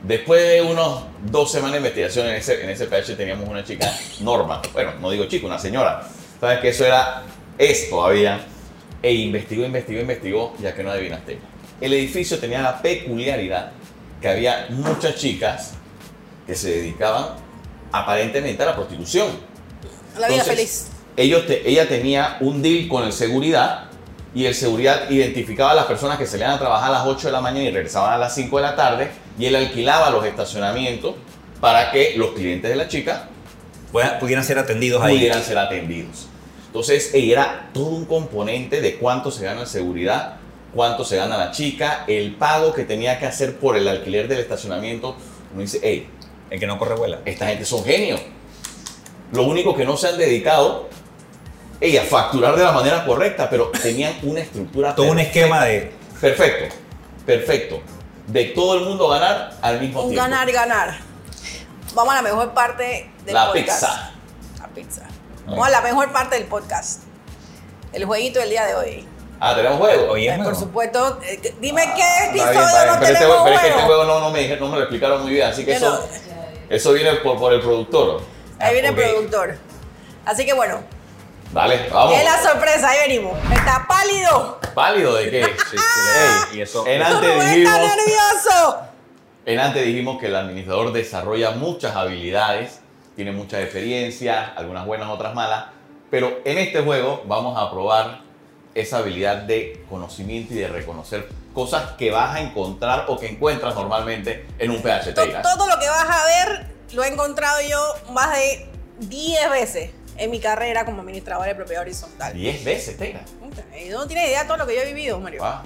Después 0.06 0.40
de 0.42 0.62
unos 0.62 1.02
dos 1.30 1.50
semanas 1.50 1.72
de 1.72 1.78
investigación 1.78 2.26
en 2.28 2.34
ese, 2.34 2.62
en 2.62 2.70
ese 2.70 2.86
PH 2.86 3.16
teníamos 3.16 3.48
una 3.48 3.64
chica, 3.64 3.92
Norma, 4.20 4.62
bueno, 4.72 4.92
no 5.00 5.10
digo 5.10 5.24
chica, 5.26 5.46
una 5.46 5.58
señora. 5.58 6.06
¿Sabes 6.40 6.60
que 6.60 6.68
eso 6.68 6.84
era 6.84 7.24
es 7.58 7.90
todavía? 7.90 8.40
E 9.02 9.12
investigó, 9.12 9.64
investigó, 9.64 10.00
investigó, 10.00 10.54
ya 10.60 10.74
que 10.74 10.82
no 10.84 10.90
adivinaste. 10.90 11.38
El 11.80 11.92
edificio 11.92 12.38
tenía 12.38 12.62
la 12.62 12.80
peculiaridad 12.80 13.72
que 14.20 14.28
había 14.28 14.66
muchas 14.70 15.16
chicas 15.16 15.72
que 16.46 16.54
se 16.54 16.70
dedicaban 16.70 17.30
aparentemente 17.90 18.62
a 18.62 18.66
la 18.66 18.74
prostitución. 18.76 19.26
La 20.18 20.28
vida 20.28 20.38
Entonces, 20.42 20.54
feliz. 20.54 20.86
Ellos 21.16 21.46
te- 21.46 21.68
ella 21.68 21.88
tenía 21.88 22.36
un 22.40 22.62
deal 22.62 22.86
con 22.88 23.04
el 23.04 23.12
seguridad 23.12 23.84
y 24.36 24.44
el 24.44 24.54
seguridad 24.54 25.08
identificaba 25.08 25.70
a 25.70 25.74
las 25.74 25.86
personas 25.86 26.18
que 26.18 26.26
se 26.26 26.36
le 26.36 26.44
iban 26.44 26.56
a 26.56 26.58
trabajar 26.58 26.90
a 26.90 26.92
las 26.92 27.06
8 27.06 27.28
de 27.28 27.32
la 27.32 27.40
mañana 27.40 27.64
y 27.64 27.70
regresaban 27.70 28.12
a 28.12 28.18
las 28.18 28.34
5 28.34 28.54
de 28.58 28.62
la 28.62 28.76
tarde 28.76 29.10
y 29.38 29.46
él 29.46 29.56
alquilaba 29.56 30.10
los 30.10 30.26
estacionamientos 30.26 31.14
para 31.58 31.90
que 31.90 32.12
los 32.18 32.32
clientes 32.32 32.68
de 32.68 32.76
la 32.76 32.86
chica 32.86 33.30
Pudieran 34.20 34.44
ser 34.44 34.58
atendidos 34.58 35.02
ahí. 35.02 35.14
pudieran 35.16 35.42
ser 35.42 35.56
atendidos. 35.56 36.26
Entonces 36.66 37.12
era 37.14 37.70
todo 37.72 37.86
un 37.86 38.04
componente 38.04 38.82
de 38.82 38.96
cuánto 38.96 39.30
se 39.30 39.42
gana 39.42 39.62
en 39.62 39.66
seguridad, 39.66 40.36
cuánto 40.74 41.02
se 41.02 41.16
gana 41.16 41.38
la 41.38 41.50
chica, 41.50 42.04
el 42.06 42.34
pago 42.34 42.74
que 42.74 42.84
tenía 42.84 43.18
que 43.18 43.24
hacer 43.24 43.56
por 43.56 43.74
el 43.74 43.88
alquiler 43.88 44.28
del 44.28 44.40
estacionamiento. 44.40 45.16
Uno 45.52 45.62
dice, 45.62 45.80
hey, 45.82 46.10
El 46.50 46.60
que 46.60 46.66
no 46.66 46.78
corre 46.78 46.94
vuela. 46.94 47.20
esta 47.24 47.46
gente 47.46 47.64
son 47.64 47.82
genios. 47.84 48.20
Lo 49.32 49.44
único 49.44 49.74
que 49.74 49.86
no 49.86 49.96
se 49.96 50.08
han 50.08 50.18
dedicado 50.18 50.90
ella 51.80 52.02
facturar 52.04 52.56
de 52.56 52.64
la 52.64 52.72
manera 52.72 53.04
correcta, 53.04 53.48
pero 53.50 53.70
tenían 53.70 54.14
una 54.22 54.40
estructura 54.40 54.94
Todo 54.94 55.10
un 55.10 55.18
esquema 55.18 55.64
de. 55.64 55.92
Perfecto, 56.20 56.74
perfecto. 57.24 57.80
De 58.26 58.44
todo 58.46 58.74
el 58.78 58.84
mundo 58.84 59.08
ganar 59.08 59.52
al 59.62 59.80
mismo 59.80 60.02
Un 60.02 60.10
tiempo. 60.10 60.22
ganar, 60.28 60.50
ganar. 60.50 60.98
Vamos 61.94 62.12
a 62.12 62.16
la 62.16 62.22
mejor 62.22 62.52
parte 62.54 63.10
del 63.24 63.34
La 63.34 63.46
podcast. 63.46 63.66
pizza. 63.84 64.10
La 64.60 64.68
pizza. 64.68 65.02
Vamos 65.46 65.66
a 65.66 65.70
la 65.70 65.80
mejor 65.82 66.12
parte 66.12 66.36
del 66.36 66.44
podcast. 66.46 67.02
El 67.92 68.04
jueguito 68.04 68.40
del 68.40 68.50
día 68.50 68.66
de 68.66 68.74
hoy. 68.74 69.06
Ah, 69.38 69.54
tenemos 69.54 69.78
juego. 69.78 70.12
Oye, 70.12 70.28
Eh, 70.28 70.34
es 70.34 70.42
por 70.42 70.56
supuesto, 70.56 71.20
eh, 71.22 71.54
dime 71.60 71.82
qué 71.94 72.02
Está 72.02 72.32
bien, 72.32 72.46
episodio 72.48 72.66
está 72.66 72.82
bien, 72.82 72.86
no 72.94 73.00
pero, 73.00 73.06
este, 73.12 73.18
tenemos 73.18 73.42
pero 73.44 73.54
es 73.54 73.60
que 73.60 73.66
este 73.68 73.80
juego. 73.82 73.86
juego 73.86 74.04
no, 74.04 74.20
no, 74.20 74.30
me, 74.30 74.38
dije- 74.40 74.56
no 74.58 74.68
me 74.68 74.76
lo 74.76 74.82
explicaron 74.82 75.22
muy 75.22 75.30
bien, 75.32 75.46
así 75.46 75.64
que 75.64 75.72
eso, 75.74 75.90
no. 75.90 76.74
eso 76.74 76.92
viene 76.94 77.12
por, 77.16 77.38
por 77.38 77.52
el 77.52 77.60
productor. 77.60 78.22
Ahí 78.58 78.72
viene 78.72 78.88
el 78.88 78.94
productor. 78.94 79.56
Así 80.24 80.44
que 80.46 80.54
bueno, 80.54 80.80
Dale, 81.52 81.88
vamos. 81.90 82.14
es 82.18 82.24
la 82.24 82.42
sorpresa, 82.42 82.90
ahí 82.90 82.98
venimos. 83.08 83.38
Está 83.52 83.86
pálido. 83.88 84.60
¿Pálido 84.74 85.14
de 85.14 85.30
qué? 85.30 85.42
Sí, 85.70 85.76
chuleta. 85.76 86.48
Ey, 86.52 86.58
y 86.58 86.60
eso. 86.62 86.86
en 86.86 87.02
antes 87.02 87.20
dijimos, 87.22 87.74
está 87.74 87.78
nervioso. 87.78 88.78
en 89.46 89.60
antes 89.60 89.86
dijimos 89.86 90.18
que 90.20 90.26
el 90.26 90.36
administrador 90.36 90.92
desarrolla 90.92 91.52
muchas 91.52 91.96
habilidades, 91.96 92.80
tiene 93.14 93.32
mucha 93.32 93.60
experiencia, 93.62 94.52
algunas 94.56 94.84
buenas, 94.86 95.08
otras 95.08 95.34
malas, 95.34 95.66
pero 96.10 96.40
en 96.44 96.58
este 96.58 96.80
juego 96.82 97.22
vamos 97.26 97.58
a 97.60 97.70
probar 97.70 98.20
esa 98.74 98.98
habilidad 98.98 99.36
de 99.38 99.82
conocimiento 99.88 100.52
y 100.52 100.58
de 100.58 100.68
reconocer 100.68 101.26
cosas 101.54 101.92
que 101.92 102.10
vas 102.10 102.36
a 102.36 102.40
encontrar 102.40 103.06
o 103.08 103.18
que 103.18 103.26
encuentras 103.28 103.74
normalmente 103.74 104.46
en 104.58 104.70
un 104.70 104.82
PH 104.82 105.14
To- 105.14 105.22
Teiras. 105.22 105.42
Todo 105.42 105.66
lo 105.66 105.78
que 105.78 105.88
vas 105.88 106.06
a 106.10 106.24
ver 106.26 106.66
lo 106.92 107.02
he 107.02 107.08
encontrado 107.08 107.58
yo 107.62 107.94
más 108.12 108.30
de 108.36 108.68
10 108.98 109.50
veces 109.50 109.90
en 110.18 110.30
mi 110.30 110.40
carrera 110.40 110.84
como 110.84 111.00
administradora 111.02 111.48
de 111.48 111.54
propiedad 111.54 111.82
horizontal. 111.82 112.32
10 112.32 112.64
veces, 112.64 112.96
y 113.00 113.88
No 113.90 114.06
tienes 114.06 114.28
idea 114.28 114.40
de 114.42 114.46
todo 114.46 114.56
lo 114.58 114.66
que 114.66 114.74
yo 114.74 114.82
he 114.82 114.86
vivido, 114.86 115.18
Mario. 115.20 115.42
Ah. 115.44 115.62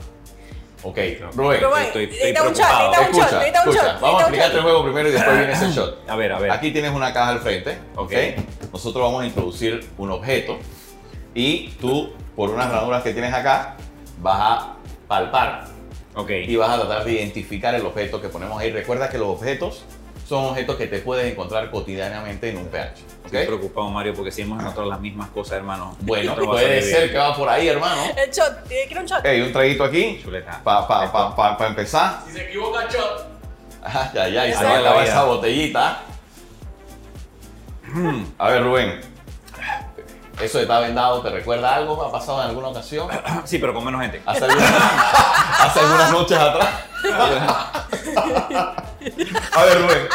Ok, 0.83 0.97
Rubén. 1.35 1.59
Pero 1.59 1.69
bueno, 1.71 1.87
estoy- 1.87 2.05
estoy 2.05 2.31
un 2.31 2.55
shot, 2.55 2.57
necesita 2.57 3.01
un 3.01 3.13
shot, 3.13 3.23
Escucha, 3.23 3.39
un 3.39 3.45
escucha, 3.45 3.83
shot. 3.93 4.01
vamos 4.01 4.17
a 4.21 4.23
explicarte 4.25 4.57
el 4.57 4.63
juego 4.63 4.83
primero 4.85 5.09
y 5.09 5.13
después 5.13 5.37
viene 5.39 5.53
ese 5.53 5.71
shot. 5.73 6.09
A 6.11 6.17
ver, 6.17 6.33
a 6.33 6.39
ver. 6.39 6.51
Aquí 6.51 6.71
tienes 6.71 6.91
una 6.93 7.13
caja 7.13 7.31
al 7.33 7.41
frente. 7.41 7.77
Ok. 7.97 8.13
Nosotros 8.73 9.05
vamos 9.05 9.23
a 9.23 9.27
introducir 9.27 9.87
un 9.99 10.11
objeto 10.11 10.59
y 11.35 11.69
tú, 11.81 12.13
por 12.35 12.49
unas 12.51 12.71
ranuras 12.71 13.03
que 13.03 13.13
tienes 13.13 13.35
acá, 13.35 13.77
vas 14.21 14.41
a 14.41 14.77
palpar 15.07 15.67
Ok. 16.15 16.31
y 16.31 16.57
vas 16.57 16.71
a 16.71 16.77
tratar 16.81 17.05
de 17.05 17.13
identificar 17.13 17.75
el 17.75 17.85
objeto 17.85 18.23
que 18.23 18.29
ponemos 18.29 18.59
ahí. 18.59 18.71
Recuerda 18.73 19.11
que 19.11 19.19
los 19.19 19.29
objetos 19.29 19.85
son 20.31 20.45
objetos 20.45 20.77
que 20.77 20.87
te 20.87 21.01
puedes 21.01 21.29
encontrar 21.29 21.69
cotidianamente 21.73 22.51
en 22.51 22.59
un 22.59 22.67
PH, 22.69 22.93
Estoy 23.25 23.41
¿ok? 23.41 23.47
preocupado, 23.49 23.91
Mario, 23.91 24.15
porque 24.15 24.31
si 24.31 24.43
hemos 24.43 24.61
encontrado 24.61 24.89
las 24.89 25.01
mismas 25.01 25.29
cosas, 25.31 25.55
hermano. 25.55 25.97
Bueno, 26.03 26.37
puede 26.37 26.81
ser 26.83 27.11
que 27.11 27.19
va 27.19 27.35
por 27.37 27.49
ahí, 27.49 27.67
hermano. 27.67 28.01
El 28.17 28.31
shot, 28.31 28.65
quiero 28.69 29.01
un 29.01 29.07
shot. 29.09 29.23
Hey, 29.25 29.41
un 29.41 29.53
traguito 29.53 29.83
aquí 29.83 30.21
Chuleta. 30.23 30.61
para 30.63 30.87
pa, 30.87 31.11
pa, 31.11 31.35
pa- 31.35 31.57
pa 31.59 31.67
empezar. 31.67 32.21
Si 32.29 32.33
se 32.33 32.45
equivoca, 32.45 32.87
shot. 32.89 33.27
Ajá, 33.83 34.13
ya, 34.15 34.29
ya, 34.29 34.47
y 34.47 34.53
se 34.53 34.63
va 34.63 34.77
a 34.77 34.81
lavar 34.81 35.05
esa 35.05 35.25
botellita. 35.25 36.03
A 38.39 38.51
ver, 38.51 38.63
Rubén. 38.63 39.01
¿Eso 40.43 40.59
de 40.59 40.65
estar 40.65 40.83
vendado 40.83 41.21
te 41.23 41.31
recuerda 41.31 41.75
algo? 41.75 42.03
¿Ha 42.03 42.11
pasado 42.13 42.41
en 42.43 42.49
alguna 42.49 42.69
ocasión? 42.69 43.09
Sí, 43.45 43.59
pero 43.59 43.75
con 43.75 43.85
menos 43.85 44.01
gente. 44.01 44.23
¿Hace 44.27 44.45
algunas, 44.45 44.71
hace 45.61 45.81
algunas 45.81 46.13
noches 46.13 46.39
atrás? 46.39 46.69
A 49.53 49.65
ver, 49.65 49.83
Rubén. 49.83 50.09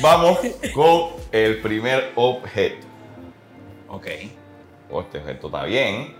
Vamos 0.00 0.38
con 0.74 1.10
el 1.32 1.60
primer 1.62 2.12
objeto. 2.16 2.86
Ok. 3.88 4.06
Oh, 4.90 5.00
este 5.00 5.18
objeto 5.18 5.46
está 5.46 5.64
bien. 5.64 6.16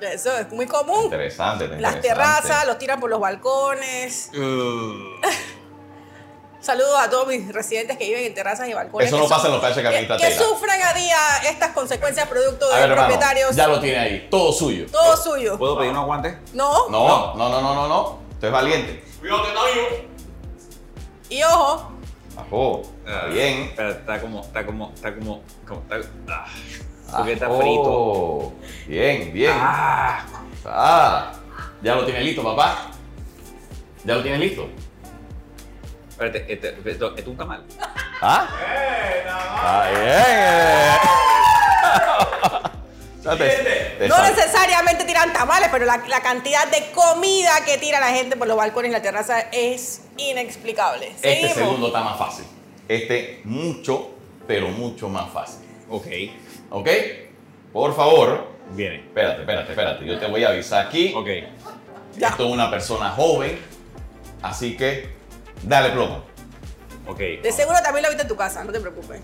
Eso 0.00 0.36
es 0.38 0.50
muy 0.50 0.66
común. 0.66 1.04
Interesante. 1.04 1.64
está 1.64 1.76
Las 1.78 1.96
interesante. 1.96 2.08
terrazas, 2.08 2.66
los 2.66 2.78
tiran 2.78 2.98
por 3.00 3.10
los 3.10 3.20
balcones. 3.20 4.30
Uh, 4.34 5.20
Saludos 6.60 6.98
a 6.98 7.08
todos 7.08 7.26
mis 7.26 7.50
residentes 7.52 7.96
que 7.96 8.04
viven 8.04 8.24
en 8.24 8.34
terrazas 8.34 8.68
y 8.68 8.74
balcones. 8.74 9.08
Eso 9.08 9.18
no 9.18 9.26
pasa 9.28 9.46
en 9.46 9.52
los 9.54 9.62
PH 9.62 9.74
que 9.76 9.80
que, 9.82 9.88
administra 9.88 10.28
que 10.28 10.34
sufran 10.34 10.82
a 10.82 10.92
día 10.92 11.16
estas 11.48 11.70
consecuencias 11.70 12.28
producto 12.28 12.68
de 12.68 12.80
hermano. 12.80 12.96
propietarios. 12.96 13.56
Ya 13.56 13.66
lo 13.66 13.80
tiene 13.80 13.98
ahí. 13.98 14.28
Todo 14.30 14.52
suyo. 14.52 14.86
Todo 14.92 15.16
suyo. 15.16 15.56
¿Puedo 15.56 15.78
pedir 15.78 15.90
unos 15.92 16.04
guantes? 16.04 16.36
No. 16.52 16.88
No, 16.90 17.34
no, 17.34 17.48
no, 17.48 17.60
no, 17.62 17.74
no, 17.74 17.88
no. 17.88 18.18
Usted 18.32 18.48
es 18.48 18.52
valiente. 18.52 19.04
Cuidado 19.20 19.42
que 19.42 19.48
está 19.48 19.60
vivo. 19.74 19.86
Y 21.30 21.42
ojo, 21.44 21.92
Ajo. 22.36 22.82
Está 23.06 23.26
bien. 23.26 23.72
Está 23.76 24.20
como, 24.20 24.40
está 24.40 24.66
como, 24.66 24.92
está 24.94 25.14
como, 25.14 25.42
como 25.66 25.80
está, 25.80 26.00
ah, 26.28 26.46
porque 27.16 27.32
está 27.32 27.46
Ajo. 27.46 27.58
frito. 27.60 28.52
Bien, 28.86 29.32
bien. 29.32 29.52
Ah, 29.54 30.26
Ah, 30.64 31.32
ya 31.82 31.94
lo 31.94 32.04
tienes 32.04 32.22
listo, 32.24 32.42
papá. 32.42 32.90
Ya 34.04 34.14
lo 34.16 34.22
tienes 34.22 34.40
listo. 34.40 34.68
Espérate, 36.20 36.52
este, 36.52 36.68
esto, 36.90 37.08
esto 37.08 37.20
es 37.20 37.26
un 37.26 37.36
tamal. 37.36 37.64
¿Ah? 38.20 38.48
Está 39.16 39.90
bien. 39.90 41.20
Ya 43.22 43.36
te- 43.36 43.96
te 43.98 44.08
no 44.08 44.16
necesariamente 44.22 45.04
tiran 45.04 45.30
tamales, 45.34 45.68
pero 45.70 45.84
la, 45.84 45.98
la 46.08 46.22
cantidad 46.22 46.66
de 46.70 46.90
comida 46.92 47.50
que 47.66 47.76
tira 47.76 48.00
la 48.00 48.08
gente 48.14 48.34
por 48.34 48.48
los 48.48 48.56
balcones 48.56 48.88
y 48.88 48.92
la 48.92 49.02
terraza 49.02 49.40
es 49.52 50.04
inexplicable. 50.16 51.12
Este 51.20 51.50
segundo 51.52 51.88
está 51.88 52.02
más 52.02 52.18
fácil. 52.18 52.46
Este 52.88 53.42
mucho, 53.44 54.12
pero 54.46 54.68
mucho 54.68 55.10
más 55.10 55.30
fácil. 55.30 55.66
Ok. 55.90 56.06
¿Ok? 56.70 56.88
Por 57.74 57.94
favor, 57.94 58.48
Viene. 58.70 59.00
espérate, 59.00 59.40
espérate, 59.42 59.70
espérate. 59.72 60.06
Yo 60.06 60.18
te 60.18 60.26
voy 60.26 60.42
a 60.44 60.48
avisar 60.48 60.86
aquí. 60.86 61.12
Ok. 61.14 61.28
Ya. 62.16 62.28
Esto 62.28 62.46
es 62.46 62.50
una 62.52 62.70
persona 62.70 63.10
joven, 63.10 63.60
así 64.40 64.78
que 64.78 65.10
dale 65.62 65.90
plomo. 65.90 66.24
Ok. 67.06 67.18
De 67.18 67.52
seguro 67.52 67.78
también 67.82 68.04
lo 68.04 68.08
viste 68.08 68.22
en 68.22 68.28
tu 68.28 68.36
casa, 68.36 68.64
no 68.64 68.72
te 68.72 68.80
preocupes. 68.80 69.20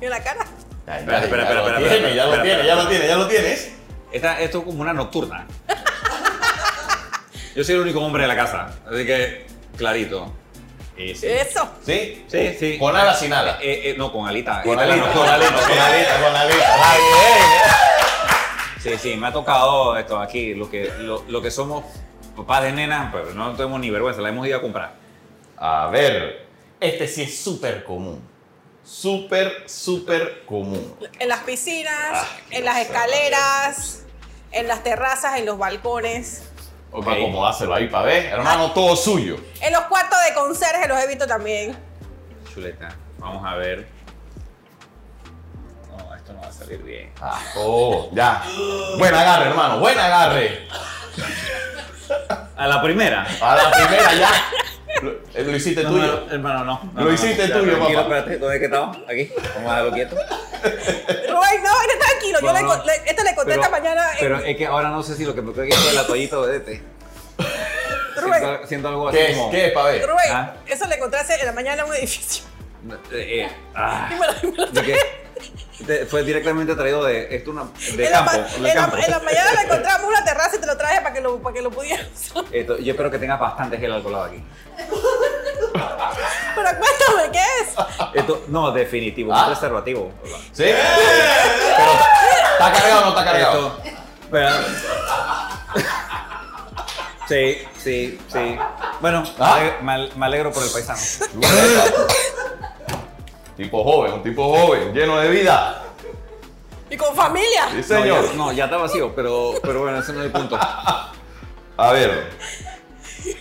Mira 0.00 0.10
la 0.10 0.22
cara. 0.22 0.46
Espera, 0.86 0.98
espera, 0.98 1.18
ya 1.18 1.24
espera, 1.24 1.54
lo 1.54 1.60
espera, 1.60 1.78
tiene, 1.78 1.94
espera, 1.94 2.14
ya 2.14 2.24
lo 2.24 2.32
espera, 2.32 2.42
tiene, 2.42 2.60
espera. 2.60 2.66
ya 2.66 2.76
lo 2.76 2.88
tiene, 2.88 3.06
ya 3.06 3.16
lo 3.16 3.28
tienes. 3.28 3.72
Esta, 4.10 4.40
esto 4.40 4.58
es 4.58 4.64
como 4.64 4.80
una 4.80 4.92
nocturna. 4.92 5.46
Yo 7.54 7.64
soy 7.64 7.74
el 7.74 7.80
único 7.82 8.00
hombre 8.00 8.22
de 8.22 8.28
la 8.28 8.36
casa, 8.36 8.70
así 8.90 9.04
que 9.04 9.46
clarito. 9.76 10.32
Sí. 10.96 11.14
Eso. 11.22 11.68
¿Sí? 11.84 12.24
Sí, 12.26 12.56
sí. 12.58 12.78
¿Con 12.78 12.96
ala 12.96 13.14
sin 13.14 13.32
ala? 13.32 13.58
Eh, 13.60 13.90
eh, 13.90 13.94
no, 13.96 14.10
con 14.10 14.26
alita. 14.26 14.62
Con 14.62 14.78
alita, 14.78 15.12
con 15.12 15.28
alita, 15.28 15.52
con 15.52 15.78
alita, 15.78 16.20
con 16.20 16.36
alita. 16.36 16.76
Bien. 16.96 17.78
Sí, 18.80 18.98
sí, 18.98 19.16
me 19.16 19.28
ha 19.28 19.32
tocado 19.32 19.96
esto 19.96 20.18
aquí, 20.18 20.54
lo 20.54 20.68
que, 20.68 20.92
lo, 20.98 21.24
lo 21.28 21.42
que 21.42 21.50
somos 21.50 21.84
papás 22.38 22.62
de 22.64 22.72
nena, 22.72 23.10
pero 23.12 23.34
no 23.34 23.52
tenemos 23.54 23.80
ni 23.80 23.90
vergüenza, 23.90 24.20
la 24.22 24.28
hemos 24.30 24.46
ido 24.46 24.58
a 24.58 24.60
comprar. 24.62 24.94
A 25.56 25.88
ver, 25.88 26.46
este 26.80 27.08
sí 27.08 27.22
es 27.22 27.38
súper 27.42 27.84
común. 27.84 28.26
Súper, 28.84 29.64
súper 29.68 30.44
común. 30.46 30.96
En 31.18 31.28
las 31.28 31.40
piscinas, 31.40 31.94
Ah, 32.14 32.26
en 32.50 32.64
las 32.64 32.78
escaleras, 32.78 34.04
en 34.50 34.66
las 34.66 34.82
terrazas, 34.82 35.38
en 35.38 35.44
los 35.46 35.58
balcones. 35.58 36.44
Ok. 36.90 37.04
Para 37.04 37.18
acomodárselo 37.18 37.74
ahí 37.74 37.88
para 37.88 38.06
ver. 38.06 38.26
Hermano, 38.26 38.72
todo 38.72 38.96
suyo. 38.96 39.36
En 39.60 39.72
los 39.74 39.82
cuartos 39.82 40.18
de 40.26 40.32
conserje 40.34 40.88
los 40.88 40.98
he 40.98 41.06
visto 41.06 41.26
también. 41.26 41.76
Chuleta, 42.54 42.88
vamos 43.18 43.44
a 43.44 43.56
ver. 43.56 43.86
No, 45.90 46.14
esto 46.14 46.32
no 46.32 46.40
va 46.40 46.46
a 46.46 46.52
salir 46.52 46.82
bien. 46.82 47.12
Ah, 47.20 47.42
oh, 47.56 48.08
ya. 48.14 48.42
Buen 48.96 49.14
agarre, 49.14 49.50
hermano, 49.50 49.80
buen 49.80 49.98
agarre. 49.98 50.66
A 52.56 52.66
la 52.66 52.82
primera. 52.82 53.26
A 53.40 53.56
la 53.56 53.70
primera 53.70 54.14
ya. 54.14 54.30
Lo, 55.02 55.10
eh, 55.10 55.44
lo 55.44 55.54
hiciste 55.56 55.82
No, 55.84 55.90
tuyo. 55.90 56.24
no, 56.26 56.32
hermano, 56.32 56.64
no. 56.94 57.04
Lo 57.04 57.12
hiciste 57.12 57.46
tuyo, 57.48 57.76
tranquilo, 57.76 58.02
papá. 58.02 58.18
Espérate, 58.18 58.38
¿dónde 58.38 58.54
es 58.56 58.60
que 58.60 58.64
estaba? 58.66 58.92
Aquí. 59.08 59.32
Vamos 59.54 59.70
a 59.72 59.76
dejarlo 59.76 59.92
quieto. 59.92 60.16
Rubén, 61.28 61.62
no, 61.62 61.80
esté 61.82 61.96
tranquilo. 61.98 62.38
Yo 62.40 62.46
No, 62.46 62.52
le, 62.54 62.62
no. 62.62 62.84
le- 62.84 63.02
esto 63.10 63.22
le 63.22 63.34
conté 63.34 63.54
esta 63.54 63.70
mañana. 63.70 64.12
en- 64.12 64.18
Pero 64.18 64.38
es 64.38 64.56
que 64.56 64.66
ahora 64.66 64.88
no 64.90 65.02
sé 65.02 65.14
si 65.14 65.24
lo 65.24 65.34
que 65.34 65.42
me 65.42 65.52
aquí 65.62 65.70
es 65.72 65.94
la 65.94 66.06
toallita 66.06 66.40
de 66.46 66.56
este. 66.56 66.82
Rubén, 68.16 68.40
Siento, 68.42 68.66
siento 68.66 68.88
algo 68.88 69.08
así 69.08 69.18
¿Qué 69.18 69.30
es? 69.30 69.36
como. 69.36 69.50
¿Qué 69.50 69.66
es 69.66 69.72
para 69.72 69.86
ver? 69.90 70.06
Rubén, 70.08 70.32
Ah. 70.32 70.54
eso 70.66 70.86
le 70.86 70.98
hace- 71.16 71.38
en 71.40 71.46
la 71.46 71.52
mañana 71.52 71.82
en 71.82 71.88
un 71.88 71.94
edificio. 71.94 72.44
Eh, 73.12 73.46
eh, 73.46 73.48
ah, 73.74 74.08
Dímelo, 74.10 74.32
dímelo. 74.42 74.66
¿de 74.72 74.82
qué? 74.82 74.96
Fue 76.10 76.22
directamente 76.24 76.74
traído 76.74 77.04
de. 77.04 77.34
Esto 77.36 77.50
una, 77.52 77.64
de 77.94 78.06
en, 78.06 78.12
la, 78.12 78.18
campo. 78.24 78.32
ma- 78.32 78.38
de 78.38 78.70
en 78.70 78.76
la- 78.76 78.84
en 79.04 79.10
la 79.12 79.18
mañana 79.20 79.52
le 79.52 79.60
encontramos 79.62 80.08
una 80.08 80.24
terraza 80.24 80.56
y 80.56 80.58
te 80.58 80.66
lo 80.66 80.76
traje 80.76 81.00
para 81.00 81.12
que 81.14 81.20
lo, 81.20 81.38
para 81.40 81.54
que 81.54 81.62
lo 81.62 81.70
pudieras. 81.70 82.06
Esto, 82.50 82.78
yo 82.78 82.90
espero 82.92 83.10
que 83.10 83.18
tengas 83.18 83.38
bastante 83.38 83.78
gel 83.78 83.92
alcoholado 83.92 84.24
aquí. 84.24 84.42
Pero 86.54 86.68
cuéntame, 86.78 87.30
¿qué 87.32 87.38
es? 87.62 87.74
Esto, 88.14 88.44
no, 88.48 88.72
definitivo, 88.72 89.32
Ah. 89.32 89.42
un 89.46 89.52
preservativo. 89.52 90.12
¿Sí? 90.52 90.64
Pero, 90.64 91.92
¿está 92.52 92.72
cargado 92.72 93.00
o 93.00 93.04
no 93.04 93.08
está 93.10 93.24
cargado? 93.24 93.78
Esto. 94.32 94.68
Sí, 97.28 97.58
sí, 97.82 98.18
sí. 98.32 98.58
Bueno, 99.00 99.22
Ah. 99.38 99.56
me 99.56 99.60
ale- 99.62 99.74
me, 99.82 99.92
al- 99.92 100.12
me 100.16 100.26
alegro 100.26 100.50
por 100.52 100.64
el 100.64 100.70
paisano. 100.70 100.98
Tipo 103.58 103.82
joven, 103.84 104.12
un 104.12 104.22
tipo 104.22 104.56
joven, 104.56 104.94
lleno 104.94 105.18
de 105.20 105.28
vida. 105.30 105.82
Y 106.88 106.96
con 106.96 107.14
familia. 107.14 107.66
Sí, 107.70 107.76
No, 107.76 107.82
señor. 107.82 108.26
ya, 108.28 108.32
no, 108.34 108.52
ya 108.52 108.64
está 108.64 108.76
vacío, 108.78 109.12
pero, 109.14 109.54
pero 109.62 109.80
bueno, 109.82 109.98
ese 109.98 110.12
no 110.14 110.20
es 110.20 110.26
el 110.26 110.32
punto. 110.32 110.56
A 111.76 111.92
ver. 111.92 112.30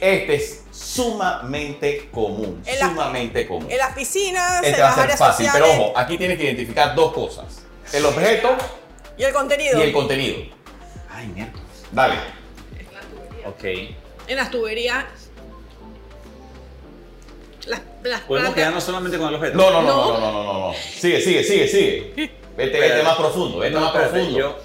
Este 0.01 0.35
es 0.35 0.63
sumamente 0.71 2.09
común. 2.11 2.61
En 2.65 2.79
la- 2.79 2.87
sumamente 2.89 3.47
común. 3.47 3.67
En 3.71 3.77
las 3.77 3.93
piscinas, 3.93 4.63
Este 4.63 4.77
en 4.79 4.83
va 4.85 4.89
a 4.89 4.93
ser 4.95 5.03
áreas 5.03 5.19
fácil, 5.19 5.45
sociales. 5.45 5.69
pero 5.71 5.83
ojo, 5.89 5.97
aquí 5.97 6.17
tienes 6.17 6.37
que 6.37 6.43
identificar 6.45 6.93
dos 6.95 7.13
cosas. 7.13 7.45
El 7.93 8.05
objeto 8.05 8.57
Y 9.17 9.23
el 9.23 9.31
contenido. 9.33 9.79
y 9.79 9.83
el 9.83 9.93
contenido. 9.93 10.37
Ay, 11.13 11.27
mierda. 11.27 11.53
Dale. 11.91 12.15
Ok. 13.45 13.63
En 14.27 14.35
las 14.35 14.51
tuberías. 14.51 15.05
Las, 17.67 17.81
las 18.03 18.21
Podemos 18.21 18.53
quedarnos 18.55 18.83
solamente 18.83 19.17
con 19.17 19.27
el 19.29 19.35
objeto. 19.35 19.57
No, 19.57 19.69
no, 19.71 19.81
no, 19.81 19.87
No. 19.87 20.13
no, 20.13 20.19
no, 20.19 20.31
no, 20.31 20.43
no, 20.43 20.59
no. 20.69 20.73
Sigue, 20.73 21.21
sigue, 21.21 21.43
sigue, 21.43 21.67
sigue. 21.67 22.13
Vete, 22.57 22.79
vete 22.79 23.03
más 23.03 23.15
profundo, 23.17 23.59
vete 23.59 23.75
No, 23.75 23.81
más 23.81 23.89
espérate, 23.89 24.13
profundo. 24.15 24.39
Yo, 24.39 24.59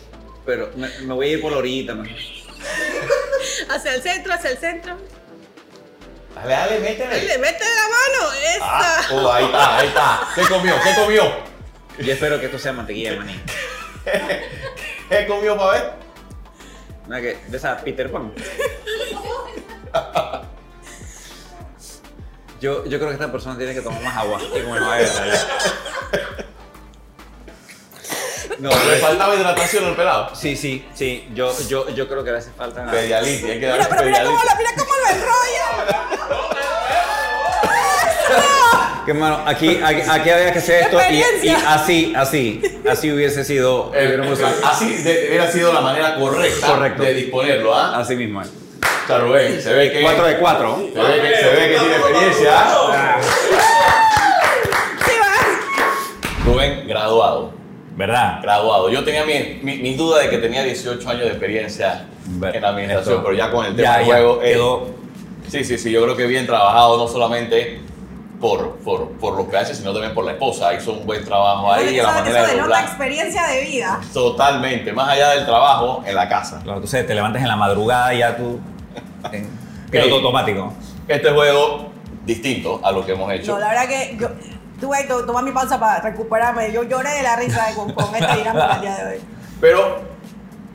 pero 0.46 0.70
me, 0.76 0.88
me 1.00 1.12
voy 1.12 1.26
a 1.28 1.30
ir 1.32 1.42
por 1.42 1.52
la 1.52 1.58
orillita, 1.58 1.94
man. 1.94 2.08
Hacia 3.68 3.94
el 3.94 4.02
centro, 4.02 4.32
hacia 4.32 4.50
el 4.50 4.56
centro. 4.58 4.96
Dale, 6.34 6.50
dale, 6.52 6.80
Le 6.80 6.88
métele. 6.88 7.38
mete 7.38 7.64
la 7.64 7.82
mano. 7.82 8.32
Esa. 8.56 8.58
Ah, 8.62 9.02
oh, 9.12 9.30
ahí 9.32 9.44
está, 9.44 9.76
ahí 9.78 9.86
está. 9.88 10.20
¿Qué 10.34 10.42
comió? 10.42 10.74
¿Qué 10.82 10.94
comió? 10.94 11.22
Yo 11.98 12.12
espero 12.14 12.40
que 12.40 12.46
esto 12.46 12.58
sea 12.58 12.72
mantequilla 12.72 13.10
de 13.10 13.16
maní. 13.18 13.40
¿Qué 15.10 15.26
comió 15.26 15.56
para 15.58 15.72
ver? 15.72 15.92
¿No 17.08 17.16
es 17.16 17.22
que 17.22 17.50
de 17.50 17.56
esa 17.58 17.76
Peter 17.78 18.10
Pan? 18.10 18.32
Yo, 22.62 22.84
yo 22.84 22.98
creo 22.98 23.08
que 23.08 23.14
esta 23.14 23.32
persona 23.32 23.58
tiene 23.58 23.74
que 23.74 23.80
tomar 23.80 24.00
más 24.02 24.16
agua 24.18 24.40
y 24.40 24.60
comer 24.62 24.80
más 24.82 24.98
vegetales. 24.98 25.46
No, 28.60 28.68
Le 28.70 28.76
pero- 28.76 29.00
faltaba 29.06 29.34
hidratación 29.34 29.84
al 29.86 29.96
pelado. 29.96 30.36
sí, 30.36 30.54
sí, 30.54 30.86
sí. 30.94 31.28
Yo, 31.34 31.52
yo, 31.68 31.88
yo 31.88 32.06
creo 32.06 32.22
que 32.22 32.30
le 32.30 32.38
hace 32.38 32.52
falta. 32.52 32.88
Pedialite, 32.88 33.46
hay 33.50 33.58
que 33.58 33.66
Mira, 33.66 33.78
darle 33.78 33.86
pero 33.90 34.04
mira 34.04 34.22
cómo, 34.24 34.36
lo, 34.38 34.56
mira 34.56 34.70
cómo 34.78 34.90
lo 34.94 35.08
enrolla. 35.16 35.98
Que 39.06 39.14
mano, 39.14 39.42
aquí, 39.44 39.80
aquí, 39.82 40.00
aquí 40.08 40.30
había 40.30 40.52
que 40.52 40.58
hacer 40.60 40.82
esto 40.84 40.96
y, 41.10 41.14
y 41.16 41.20
Experiencia. 41.20 41.74
así, 41.74 42.12
así, 42.16 42.62
así 42.88 43.10
hubiese 43.10 43.44
sido. 43.44 43.90
Eh, 43.92 44.06
hubiéramos- 44.06 44.38
así 44.64 44.92
de- 45.02 45.26
hubiera 45.30 45.50
sido 45.50 45.72
la 45.72 45.80
manera 45.80 46.14
correcta 46.14 46.66
Correcto. 46.68 47.02
de 47.02 47.14
disponerlo, 47.14 47.74
¿ah? 47.74 47.98
Así 47.98 48.14
mismo. 48.14 48.40
eh. 48.42 48.46
Está 49.12 49.24
Rubén, 49.26 49.60
se 49.60 49.74
ve 49.74 49.92
que, 49.92 50.00
4 50.02 50.24
de 50.26 50.38
4. 50.38 50.76
se 50.76 51.00
ve 51.00 51.20
que, 51.20 51.36
se 51.36 51.48
ve 51.50 51.68
que 51.68 51.78
tiene 51.78 51.96
experiencia. 51.96 52.52
Rubén, 56.46 56.88
graduado. 56.88 57.52
¿Verdad? 57.94 58.40
Graduado. 58.42 58.88
Yo 58.88 59.04
tenía 59.04 59.24
mi, 59.26 59.60
mi, 59.62 59.76
mi 59.82 59.94
duda 59.94 60.20
de 60.22 60.30
que 60.30 60.38
tenía 60.38 60.62
18 60.62 61.08
años 61.10 61.22
de 61.24 61.28
experiencia 61.28 62.06
Ver- 62.24 62.56
en 62.56 62.64
administración, 62.64 63.16
esto- 63.16 63.24
pero 63.24 63.36
ya 63.36 63.50
con 63.50 63.66
el 63.66 63.76
tema 63.76 63.98
ya, 63.98 64.04
juego. 64.06 64.40
eh, 64.42 64.52
quedó. 64.52 64.86
Sí, 65.48 65.62
sí, 65.62 65.76
sí, 65.76 65.90
yo 65.90 66.02
creo 66.02 66.16
que 66.16 66.24
bien 66.26 66.46
trabajado, 66.46 66.96
no 66.96 67.06
solamente 67.06 67.80
por, 68.40 68.76
por, 68.78 69.10
por 69.18 69.36
lo 69.36 69.48
que 69.50 69.58
hace, 69.58 69.74
sino 69.74 69.92
también 69.92 70.14
por 70.14 70.24
la 70.24 70.32
esposa. 70.32 70.72
Hizo 70.72 70.92
un 70.94 71.04
buen 71.06 71.22
trabajo 71.22 71.70
ahí, 71.70 71.96
Eso- 71.98 72.02
la 72.06 72.08
eso 72.12 72.18
manera 72.24 72.46
de 72.46 72.80
experiencia 72.86 73.46
de 73.46 73.60
vida. 73.66 74.00
Totalmente, 74.14 74.90
más 74.94 75.10
allá 75.10 75.30
del 75.32 75.44
trabajo, 75.44 76.02
en 76.06 76.14
la 76.14 76.26
casa. 76.30 76.60
Claro, 76.64 76.80
tú 76.80 76.86
sabes, 76.86 77.06
te 77.06 77.14
levantas 77.14 77.42
en 77.42 77.48
la 77.48 77.56
madrugada 77.56 78.14
y 78.14 78.18
ya 78.20 78.34
tú. 78.36 78.58
Piloto 79.90 80.14
automático. 80.16 80.72
Este 81.08 81.30
juego 81.30 81.90
distinto 82.24 82.80
a 82.82 82.92
lo 82.92 83.04
que 83.04 83.12
hemos 83.12 83.32
hecho. 83.32 83.52
No, 83.52 83.58
la 83.58 83.68
verdad 83.68 83.88
que 83.88 84.16
yo 84.18 84.28
tuve 84.80 84.98
que 85.02 85.04
to- 85.04 85.26
tomar 85.26 85.44
mi 85.44 85.50
pausa 85.52 85.78
para 85.78 86.00
recuperarme. 86.00 86.72
Yo 86.72 86.82
lloré 86.84 87.10
de 87.10 87.22
la 87.22 87.36
risa 87.36 87.66
de- 87.68 87.74
con, 87.74 87.92
con 87.92 88.14
esta 88.14 88.36
dinámica 88.36 88.74
el 88.76 88.80
día 88.80 88.96
de 88.96 89.14
hoy. 89.16 89.20
Pero 89.60 90.00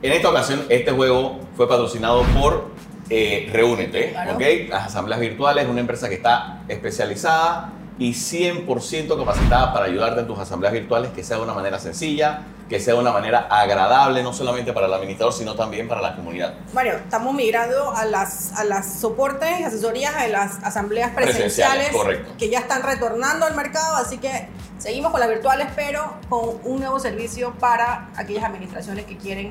en 0.02 0.12
esta 0.12 0.30
ocasión, 0.30 0.64
este 0.68 0.92
juego 0.92 1.40
fue 1.56 1.68
patrocinado 1.68 2.22
por 2.40 2.68
eh, 3.10 3.48
Reúnete, 3.52 4.10
Claro. 4.10 4.34
¿ok? 4.34 4.42
Las 4.68 4.86
asambleas 4.88 5.18
virtuales, 5.20 5.66
una 5.66 5.80
empresa 5.80 6.08
que 6.08 6.16
está 6.16 6.60
especializada 6.68 7.72
y 7.98 8.12
100% 8.12 9.18
capacitada 9.18 9.72
para 9.72 9.86
ayudarte 9.86 10.20
en 10.20 10.26
tus 10.26 10.38
asambleas 10.38 10.72
virtuales, 10.72 11.10
que 11.12 11.24
sea 11.24 11.36
de 11.38 11.42
una 11.42 11.52
manera 11.52 11.80
sencilla, 11.80 12.42
que 12.68 12.78
sea 12.78 12.94
de 12.94 13.00
una 13.00 13.10
manera 13.12 13.48
agradable, 13.50 14.22
no 14.22 14.32
solamente 14.32 14.72
para 14.72 14.86
el 14.86 14.94
administrador, 14.94 15.32
sino 15.32 15.54
también 15.56 15.88
para 15.88 16.00
la 16.00 16.14
comunidad. 16.14 16.54
Mario, 16.72 16.94
estamos 16.94 17.34
migrando 17.34 17.90
a 17.90 18.04
las, 18.04 18.52
a 18.52 18.64
las 18.64 19.00
soportes 19.00 19.58
y 19.58 19.64
asesorías 19.64 20.20
de 20.22 20.28
las 20.28 20.62
asambleas 20.62 21.10
presenciales, 21.10 21.88
Presenciales, 21.88 21.90
correcto. 21.90 22.32
que 22.38 22.50
ya 22.50 22.60
están 22.60 22.82
retornando 22.82 23.46
al 23.46 23.56
mercado, 23.56 23.96
así 23.96 24.18
que 24.18 24.48
seguimos 24.78 25.10
con 25.10 25.20
las 25.20 25.28
virtuales, 25.28 25.66
pero 25.74 26.14
con 26.28 26.60
un 26.62 26.80
nuevo 26.80 27.00
servicio 27.00 27.54
para 27.58 28.10
aquellas 28.16 28.44
administraciones 28.44 29.06
que 29.06 29.16
quieren 29.16 29.48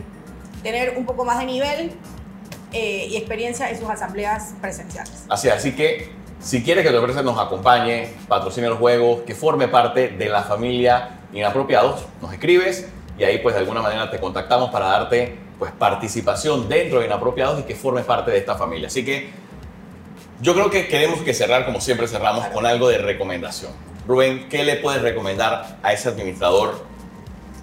tener 0.63 0.97
un 0.97 1.05
poco 1.05 1.25
más 1.25 1.39
de 1.39 1.45
nivel 1.45 1.91
eh, 2.71 3.07
y 3.09 3.17
experiencia 3.17 3.69
en 3.69 3.79
sus 3.79 3.89
asambleas 3.89 4.53
presenciales. 4.61 5.25
Así, 5.27 5.49
así 5.49 5.73
que 5.73 6.11
si 6.39 6.63
quieres 6.63 6.85
que 6.85 6.91
tu 6.91 6.97
empresa 6.97 7.23
nos 7.23 7.39
acompañe, 7.39 8.13
patrocine 8.27 8.69
los 8.69 8.77
juegos, 8.77 9.21
que 9.21 9.33
forme 9.35 9.67
parte 9.67 10.09
de 10.09 10.29
la 10.29 10.43
familia 10.43 11.13
Inapropiados, 11.33 12.05
nos 12.21 12.31
escribes 12.31 12.87
y 13.17 13.23
ahí 13.23 13.39
pues 13.39 13.53
de 13.53 13.59
alguna 13.59 13.81
manera 13.81 14.09
te 14.09 14.19
contactamos 14.19 14.69
para 14.69 14.85
darte 14.87 15.37
pues 15.59 15.71
participación 15.71 16.69
dentro 16.69 16.99
de 16.99 17.05
Inapropiados 17.07 17.59
y 17.59 17.63
que 17.63 17.75
formes 17.75 18.05
parte 18.05 18.31
de 18.31 18.37
esta 18.37 18.55
familia. 18.55 18.87
Así 18.87 19.03
que 19.03 19.29
yo 20.41 20.53
creo 20.53 20.69
que 20.69 20.87
queremos 20.87 21.19
que 21.21 21.33
cerrar 21.33 21.65
como 21.65 21.81
siempre 21.81 22.07
cerramos 22.07 22.45
con 22.47 22.65
algo 22.65 22.87
de 22.87 22.99
recomendación. 22.99 23.71
Rubén, 24.07 24.47
¿qué 24.49 24.63
le 24.63 24.77
puedes 24.77 25.01
recomendar 25.01 25.79
a 25.83 25.91
ese 25.91 26.09
administrador 26.09 26.81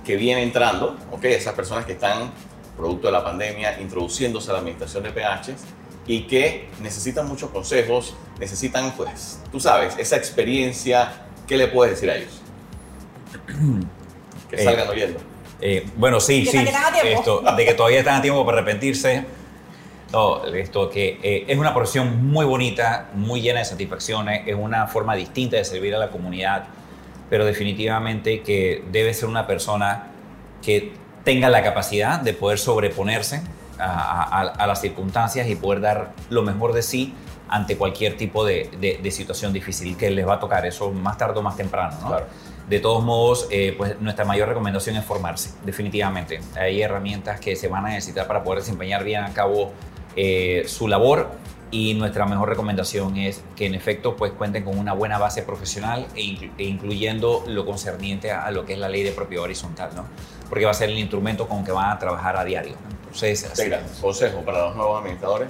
que 0.04 0.16
viene 0.16 0.42
entrando, 0.42 0.96
ok, 1.10 1.24
esas 1.24 1.54
personas 1.54 1.86
que 1.86 1.92
están, 1.92 2.32
producto 2.76 3.06
de 3.06 3.12
la 3.12 3.24
pandemia, 3.24 3.80
introduciéndose 3.80 4.50
a 4.50 4.54
la 4.54 4.58
administración 4.58 5.04
de 5.04 5.10
PHs 5.10 5.64
y 6.06 6.22
que 6.22 6.68
necesitan 6.82 7.26
muchos 7.26 7.50
consejos, 7.50 8.14
necesitan, 8.38 8.92
pues, 8.96 9.40
tú 9.50 9.60
sabes, 9.60 9.96
esa 9.98 10.16
experiencia, 10.16 11.26
¿qué 11.46 11.56
le 11.56 11.68
puedes 11.68 11.94
decir 11.94 12.10
a 12.10 12.16
ellos? 12.16 12.40
Que 14.50 14.56
Eh, 14.56 14.64
salgan 14.64 14.88
oyendo. 14.88 15.20
Eh, 15.60 15.86
bueno, 15.96 16.20
sí, 16.20 16.44
sí. 16.46 16.64
Esto, 17.04 17.42
de 17.56 17.64
que 17.64 17.74
todavía 17.74 18.00
están 18.00 18.16
a 18.16 18.22
tiempo 18.22 18.44
para 18.44 18.58
arrepentirse. 18.58 19.24
No, 20.12 20.44
esto 20.46 20.90
que 20.90 21.18
eh, 21.22 21.44
es 21.48 21.58
una 21.58 21.74
profesión 21.74 22.26
muy 22.26 22.44
bonita, 22.44 23.08
muy 23.14 23.40
llena 23.40 23.60
de 23.60 23.64
satisfacciones, 23.64 24.46
es 24.46 24.54
una 24.54 24.86
forma 24.86 25.16
distinta 25.16 25.56
de 25.56 25.64
servir 25.64 25.94
a 25.94 25.98
la 25.98 26.10
comunidad, 26.10 26.66
pero 27.28 27.44
definitivamente 27.44 28.42
que 28.42 28.84
debe 28.92 29.12
ser 29.12 29.28
una 29.28 29.46
persona 29.46 30.12
que 30.62 30.92
tenga 31.24 31.48
la 31.48 31.64
capacidad 31.64 32.20
de 32.20 32.32
poder 32.32 32.58
sobreponerse 32.58 33.42
a, 33.78 34.22
a- 34.22 34.40
a 34.48 34.66
las 34.66 34.80
circunstancias 34.80 35.48
y 35.48 35.56
poder 35.56 35.80
dar 35.80 36.12
lo 36.30 36.42
mejor 36.42 36.72
de 36.72 36.82
sí 36.82 37.14
ante 37.48 37.76
cualquier 37.76 38.16
tipo 38.16 38.44
de, 38.44 38.70
de- 38.80 38.98
de 39.02 39.10
situación 39.10 39.52
difícil 39.52 39.96
que 39.96 40.10
les 40.10 40.26
va 40.26 40.34
a 40.34 40.40
tocar, 40.40 40.64
eso 40.66 40.90
más 40.92 41.18
tarde 41.18 41.38
o 41.38 41.42
más 41.42 41.56
temprano. 41.56 41.96
¿no? 42.02 42.08
Claro. 42.08 42.26
De 42.68 42.80
todos 42.80 43.04
modos, 43.04 43.46
eh, 43.50 43.74
pues 43.76 44.00
nuestra 44.00 44.24
mayor 44.24 44.48
recomendación 44.48 44.96
es 44.96 45.04
formarse, 45.04 45.50
definitivamente. 45.66 46.40
Hay 46.58 46.80
herramientas 46.80 47.38
que 47.38 47.56
se 47.56 47.68
van 47.68 47.84
a 47.84 47.88
necesitar 47.90 48.26
para 48.26 48.42
poder 48.42 48.60
desempeñar 48.60 49.04
bien 49.04 49.22
a 49.22 49.32
cabo 49.34 49.72
eh, 50.16 50.64
su 50.66 50.88
labor 50.88 51.28
y 51.70 51.92
nuestra 51.94 52.24
mejor 52.24 52.48
recomendación 52.48 53.16
es 53.18 53.42
que 53.56 53.66
en 53.66 53.74
efecto 53.74 54.16
pues 54.16 54.32
cuenten 54.32 54.64
con 54.64 54.78
una 54.78 54.94
buena 54.94 55.18
base 55.18 55.42
profesional 55.42 56.06
e, 56.14 56.20
inclu- 56.22 56.52
e 56.56 56.64
incluyendo 56.64 57.44
lo 57.48 57.66
concerniente 57.66 58.30
a, 58.30 58.46
a 58.46 58.50
lo 58.50 58.64
que 58.64 58.74
es 58.74 58.78
la 58.78 58.88
ley 58.88 59.02
de 59.02 59.10
propiedad 59.12 59.44
horizontal, 59.44 59.90
¿no? 59.94 60.04
Porque 60.48 60.64
va 60.64 60.70
a 60.70 60.74
ser 60.74 60.88
el 60.88 60.98
instrumento 60.98 61.46
con 61.48 61.64
que 61.64 61.72
van 61.72 61.90
a 61.90 61.98
trabajar 61.98 62.36
a 62.36 62.44
diario. 62.44 62.72
¿no? 62.72 62.93
Entonces, 63.14 63.44
así- 63.44 63.62
Tegra, 63.62 63.80
consejo 64.00 64.40
para 64.44 64.66
los 64.66 64.76
nuevos 64.76 65.00
administradores. 65.00 65.48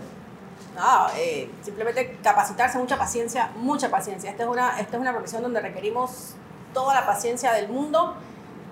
No, 0.77 1.07
eh, 1.17 1.51
simplemente 1.63 2.19
capacitarse, 2.23 2.79
mucha 2.79 2.99
paciencia, 2.99 3.51
mucha 3.57 3.91
paciencia. 3.91 4.31
Esta 4.31 4.43
es, 4.43 4.49
una, 4.49 4.81
esta 4.81 4.97
es 4.97 5.01
una 5.01 5.13
profesión 5.13 5.43
donde 5.43 5.61
requerimos 5.61 6.35
toda 6.73 6.95
la 6.95 7.07
paciencia 7.07 7.53
del 7.53 7.69
mundo. 7.69 8.17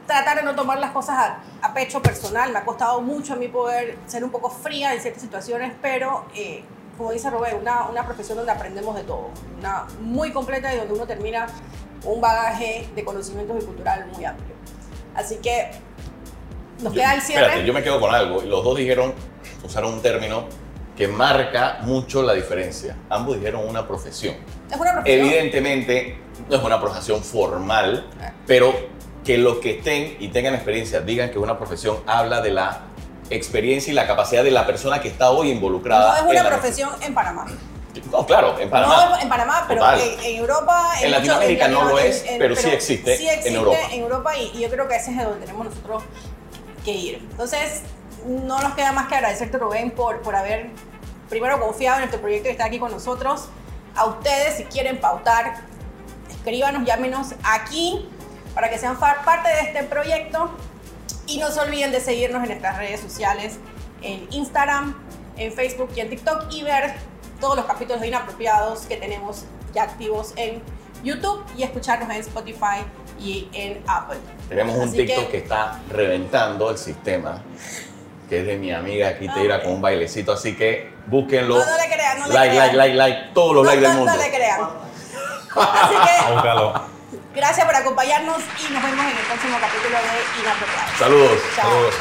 Tratar 0.07 0.37
de 0.38 0.42
no 0.42 0.55
tomar 0.57 0.78
las 0.81 0.90
cosas 0.90 1.16
a, 1.16 1.38
a 1.62 1.72
pecho 1.72 2.02
personal. 2.02 2.50
Me 2.52 2.59
ha 2.59 2.64
costado 2.64 3.00
mucho 3.00 3.35
a 3.35 3.37
mí 3.37 3.46
poder 3.48 3.96
ser 4.07 4.24
un 4.24 4.31
poco 4.31 4.50
fría 4.50 4.92
en 4.94 5.00
ciertas 5.00 5.22
situaciones, 5.22 5.72
pero 5.81 6.24
eh, 6.35 6.64
como 6.98 7.12
dice 7.12 7.31
Robert, 7.31 7.57
una, 7.61 7.88
una 7.88 8.05
profesión 8.05 8.37
donde 8.37 8.50
aprendemos 8.52 8.96
de 8.96 9.05
todo. 9.05 9.31
Una 9.61 9.87
muy 10.00 10.33
completa 10.33 10.74
y 10.74 10.78
donde 10.78 10.92
uno 10.94 11.07
termina 11.07 11.46
un 12.05 12.20
bagaje 12.20 12.90
de 12.96 13.05
conocimientos 13.05 13.62
y 13.62 13.64
cultural 13.64 14.07
muy 14.12 14.24
amplio. 14.24 14.57
Así 15.14 15.37
que 15.37 15.70
nos 16.83 16.92
queda 16.92 17.14
el 17.14 17.23
cierre. 17.23 17.42
Espérate, 17.45 17.66
yo 17.66 17.73
me 17.73 17.83
quedo 17.83 18.01
con 18.01 18.14
algo. 18.14 18.42
Y 18.42 18.47
los 18.49 18.64
dos 18.64 18.77
dijeron, 18.77 19.14
usaron 19.64 19.95
un 19.95 20.03
término 20.03 20.45
que 20.97 21.09
marca 21.09 21.78
mucho 21.83 22.22
la 22.22 22.35
diferencia. 22.35 22.97
Ambos 23.09 23.37
dijeron 23.37 23.66
una 23.66 23.87
profesión. 23.87 24.35
es 24.70 24.76
una 24.78 24.93
profesión. 24.93 25.26
Evidentemente, 25.26 26.18
no 26.49 26.57
es 26.57 26.62
una 26.62 26.80
profesión 26.80 27.22
formal, 27.22 28.07
Ah. 28.20 28.33
pero 28.47 28.74
que 29.24 29.39
los 29.39 29.59
que 29.59 29.78
estén 29.78 30.16
y 30.18 30.28
tengan 30.28 30.55
experiencia 30.55 31.01
digan 31.01 31.30
que 31.30 31.39
una 31.39 31.57
profesión 31.57 31.99
habla 32.07 32.41
de 32.41 32.51
la 32.51 32.80
experiencia 33.30 33.91
y 33.91 33.95
la 33.95 34.07
capacidad 34.07 34.43
de 34.45 34.51
la 34.51 34.66
persona 34.66 35.01
que 35.01 35.09
está 35.09 35.30
hoy 35.30 35.51
involucrada. 35.51 36.22
No 36.22 36.33
es 36.33 36.41
una 36.41 36.49
profesión 36.51 36.91
en 37.01 37.14
Panamá. 37.14 37.47
No, 38.11 38.26
claro, 38.26 38.59
en 38.59 38.68
Panamá. 38.70 39.11
No 39.11 39.20
en 39.20 39.28
Panamá, 39.28 39.64
pero 39.68 39.83
en, 39.93 40.20
en 40.24 40.37
Europa. 40.39 40.93
En 41.03 41.11
Latinoamérica 41.11 41.68
no 41.68 41.85
lo 41.85 41.99
es, 41.99 42.24
pero 42.39 42.57
sí 42.57 42.68
existe 42.70 43.16
sí 43.16 43.28
existe 43.28 43.49
en 43.51 43.55
Europa. 43.57 43.78
en 43.91 44.01
Europa 44.01 44.37
y, 44.37 44.51
y 44.57 44.61
yo 44.61 44.70
creo 44.70 44.89
que 44.89 44.97
ese 44.97 45.11
es 45.12 45.16
donde 45.22 45.41
tenemos 45.41 45.66
nosotros 45.66 46.03
que 46.85 46.93
ir. 46.93 47.28
Entonces, 47.30 47.83
no 48.26 48.61
nos 48.61 48.74
queda 48.74 48.93
más 48.93 49.09
que 49.09 49.14
agradecerte, 49.16 49.59
Rubén, 49.59 49.91
por, 49.91 50.22
por 50.22 50.37
haber 50.37 50.70
primero 51.28 51.59
confiado 51.61 51.97
en 51.97 52.03
nuestro 52.03 52.20
proyecto 52.20 52.49
y 52.49 52.53
estar 52.53 52.66
aquí 52.66 52.78
con 52.78 52.91
nosotros. 52.91 53.49
A 53.95 54.07
ustedes, 54.07 54.57
si 54.57 54.64
quieren 54.64 55.01
pautar, 55.01 55.62
escríbanos, 56.30 56.85
llámenos 56.87 57.35
aquí 57.43 58.09
para 58.55 58.70
que 58.70 58.78
sean 58.78 58.99
parte 58.99 59.49
de 59.49 59.61
este 59.61 59.83
proyecto. 59.85 60.51
Y 61.26 61.39
no 61.39 61.51
se 61.51 61.61
olviden 61.61 61.93
de 61.93 62.01
seguirnos 62.01 62.43
en 62.43 62.49
nuestras 62.49 62.76
redes 62.76 63.01
sociales, 63.01 63.59
en 64.03 64.26
Instagram, 64.30 64.97
en 65.37 65.53
Facebook 65.53 65.91
y 65.97 66.01
en 66.01 66.11
TikTok 66.11 66.47
y 66.51 66.62
ver 66.62 66.95
todos 67.41 67.57
los 67.57 67.64
capítulos 67.64 68.05
Inapropiados 68.05 68.87
que 68.87 68.97
tenemos 68.97 69.45
ya 69.72 69.85
activos 69.85 70.33
en 70.37 70.62
YouTube 71.03 71.44
y 71.57 71.62
escucharnos 71.62 72.09
en 72.11 72.16
Spotify 72.16 72.84
y 73.20 73.48
en 73.53 73.82
Apple. 73.86 74.18
Tenemos 74.48 74.76
un 74.76 74.88
Así 74.88 74.98
TikTok 74.98 75.30
que... 75.30 75.38
está 75.38 75.80
reventando 75.90 76.70
el 76.70 76.78
sistema, 76.78 77.42
que 78.28 78.40
es 78.40 78.46
de 78.46 78.57
mi 78.57 78.72
amiga 78.72 79.09
aquí, 79.09 79.28
Teira, 79.28 79.57
ok. 79.57 79.62
con 79.64 79.72
un 79.74 79.82
bailecito, 79.82 80.32
así 80.32 80.57
que 80.57 80.92
búsquenlo. 81.07 81.59
No, 81.59 81.64
no 81.64 81.76
le 81.76 81.92
crean, 81.92 82.18
no 82.20 82.26
le 82.28 82.34
like, 82.34 82.50
crean. 82.50 82.76
like, 82.76 82.76
like, 82.76 82.94
like, 82.96 83.34
todos 83.34 83.55
los 83.57 83.64
No, 83.64 83.70
likes 83.70 83.82
no, 83.82 83.88
del 83.88 83.98
mundo. 83.98 84.12
no 84.12 84.22
le 84.22 84.30
crean. 84.30 84.61
Así 85.55 85.94
que 85.94 86.32
buscarlo. 86.32 86.82
gracias 87.34 87.66
por 87.66 87.76
acompañarnos 87.76 88.38
y 88.38 88.72
nos 88.72 88.82
vemos 88.82 89.05
en 89.05 89.11
el 89.18 89.24
próximo 89.26 89.59
capítulo 89.61 89.96
de 89.98 90.40
Inapropiados. 90.40 90.98
Saludos. 90.98 91.38
Chao. 91.57 91.70
Saludos. 91.70 91.94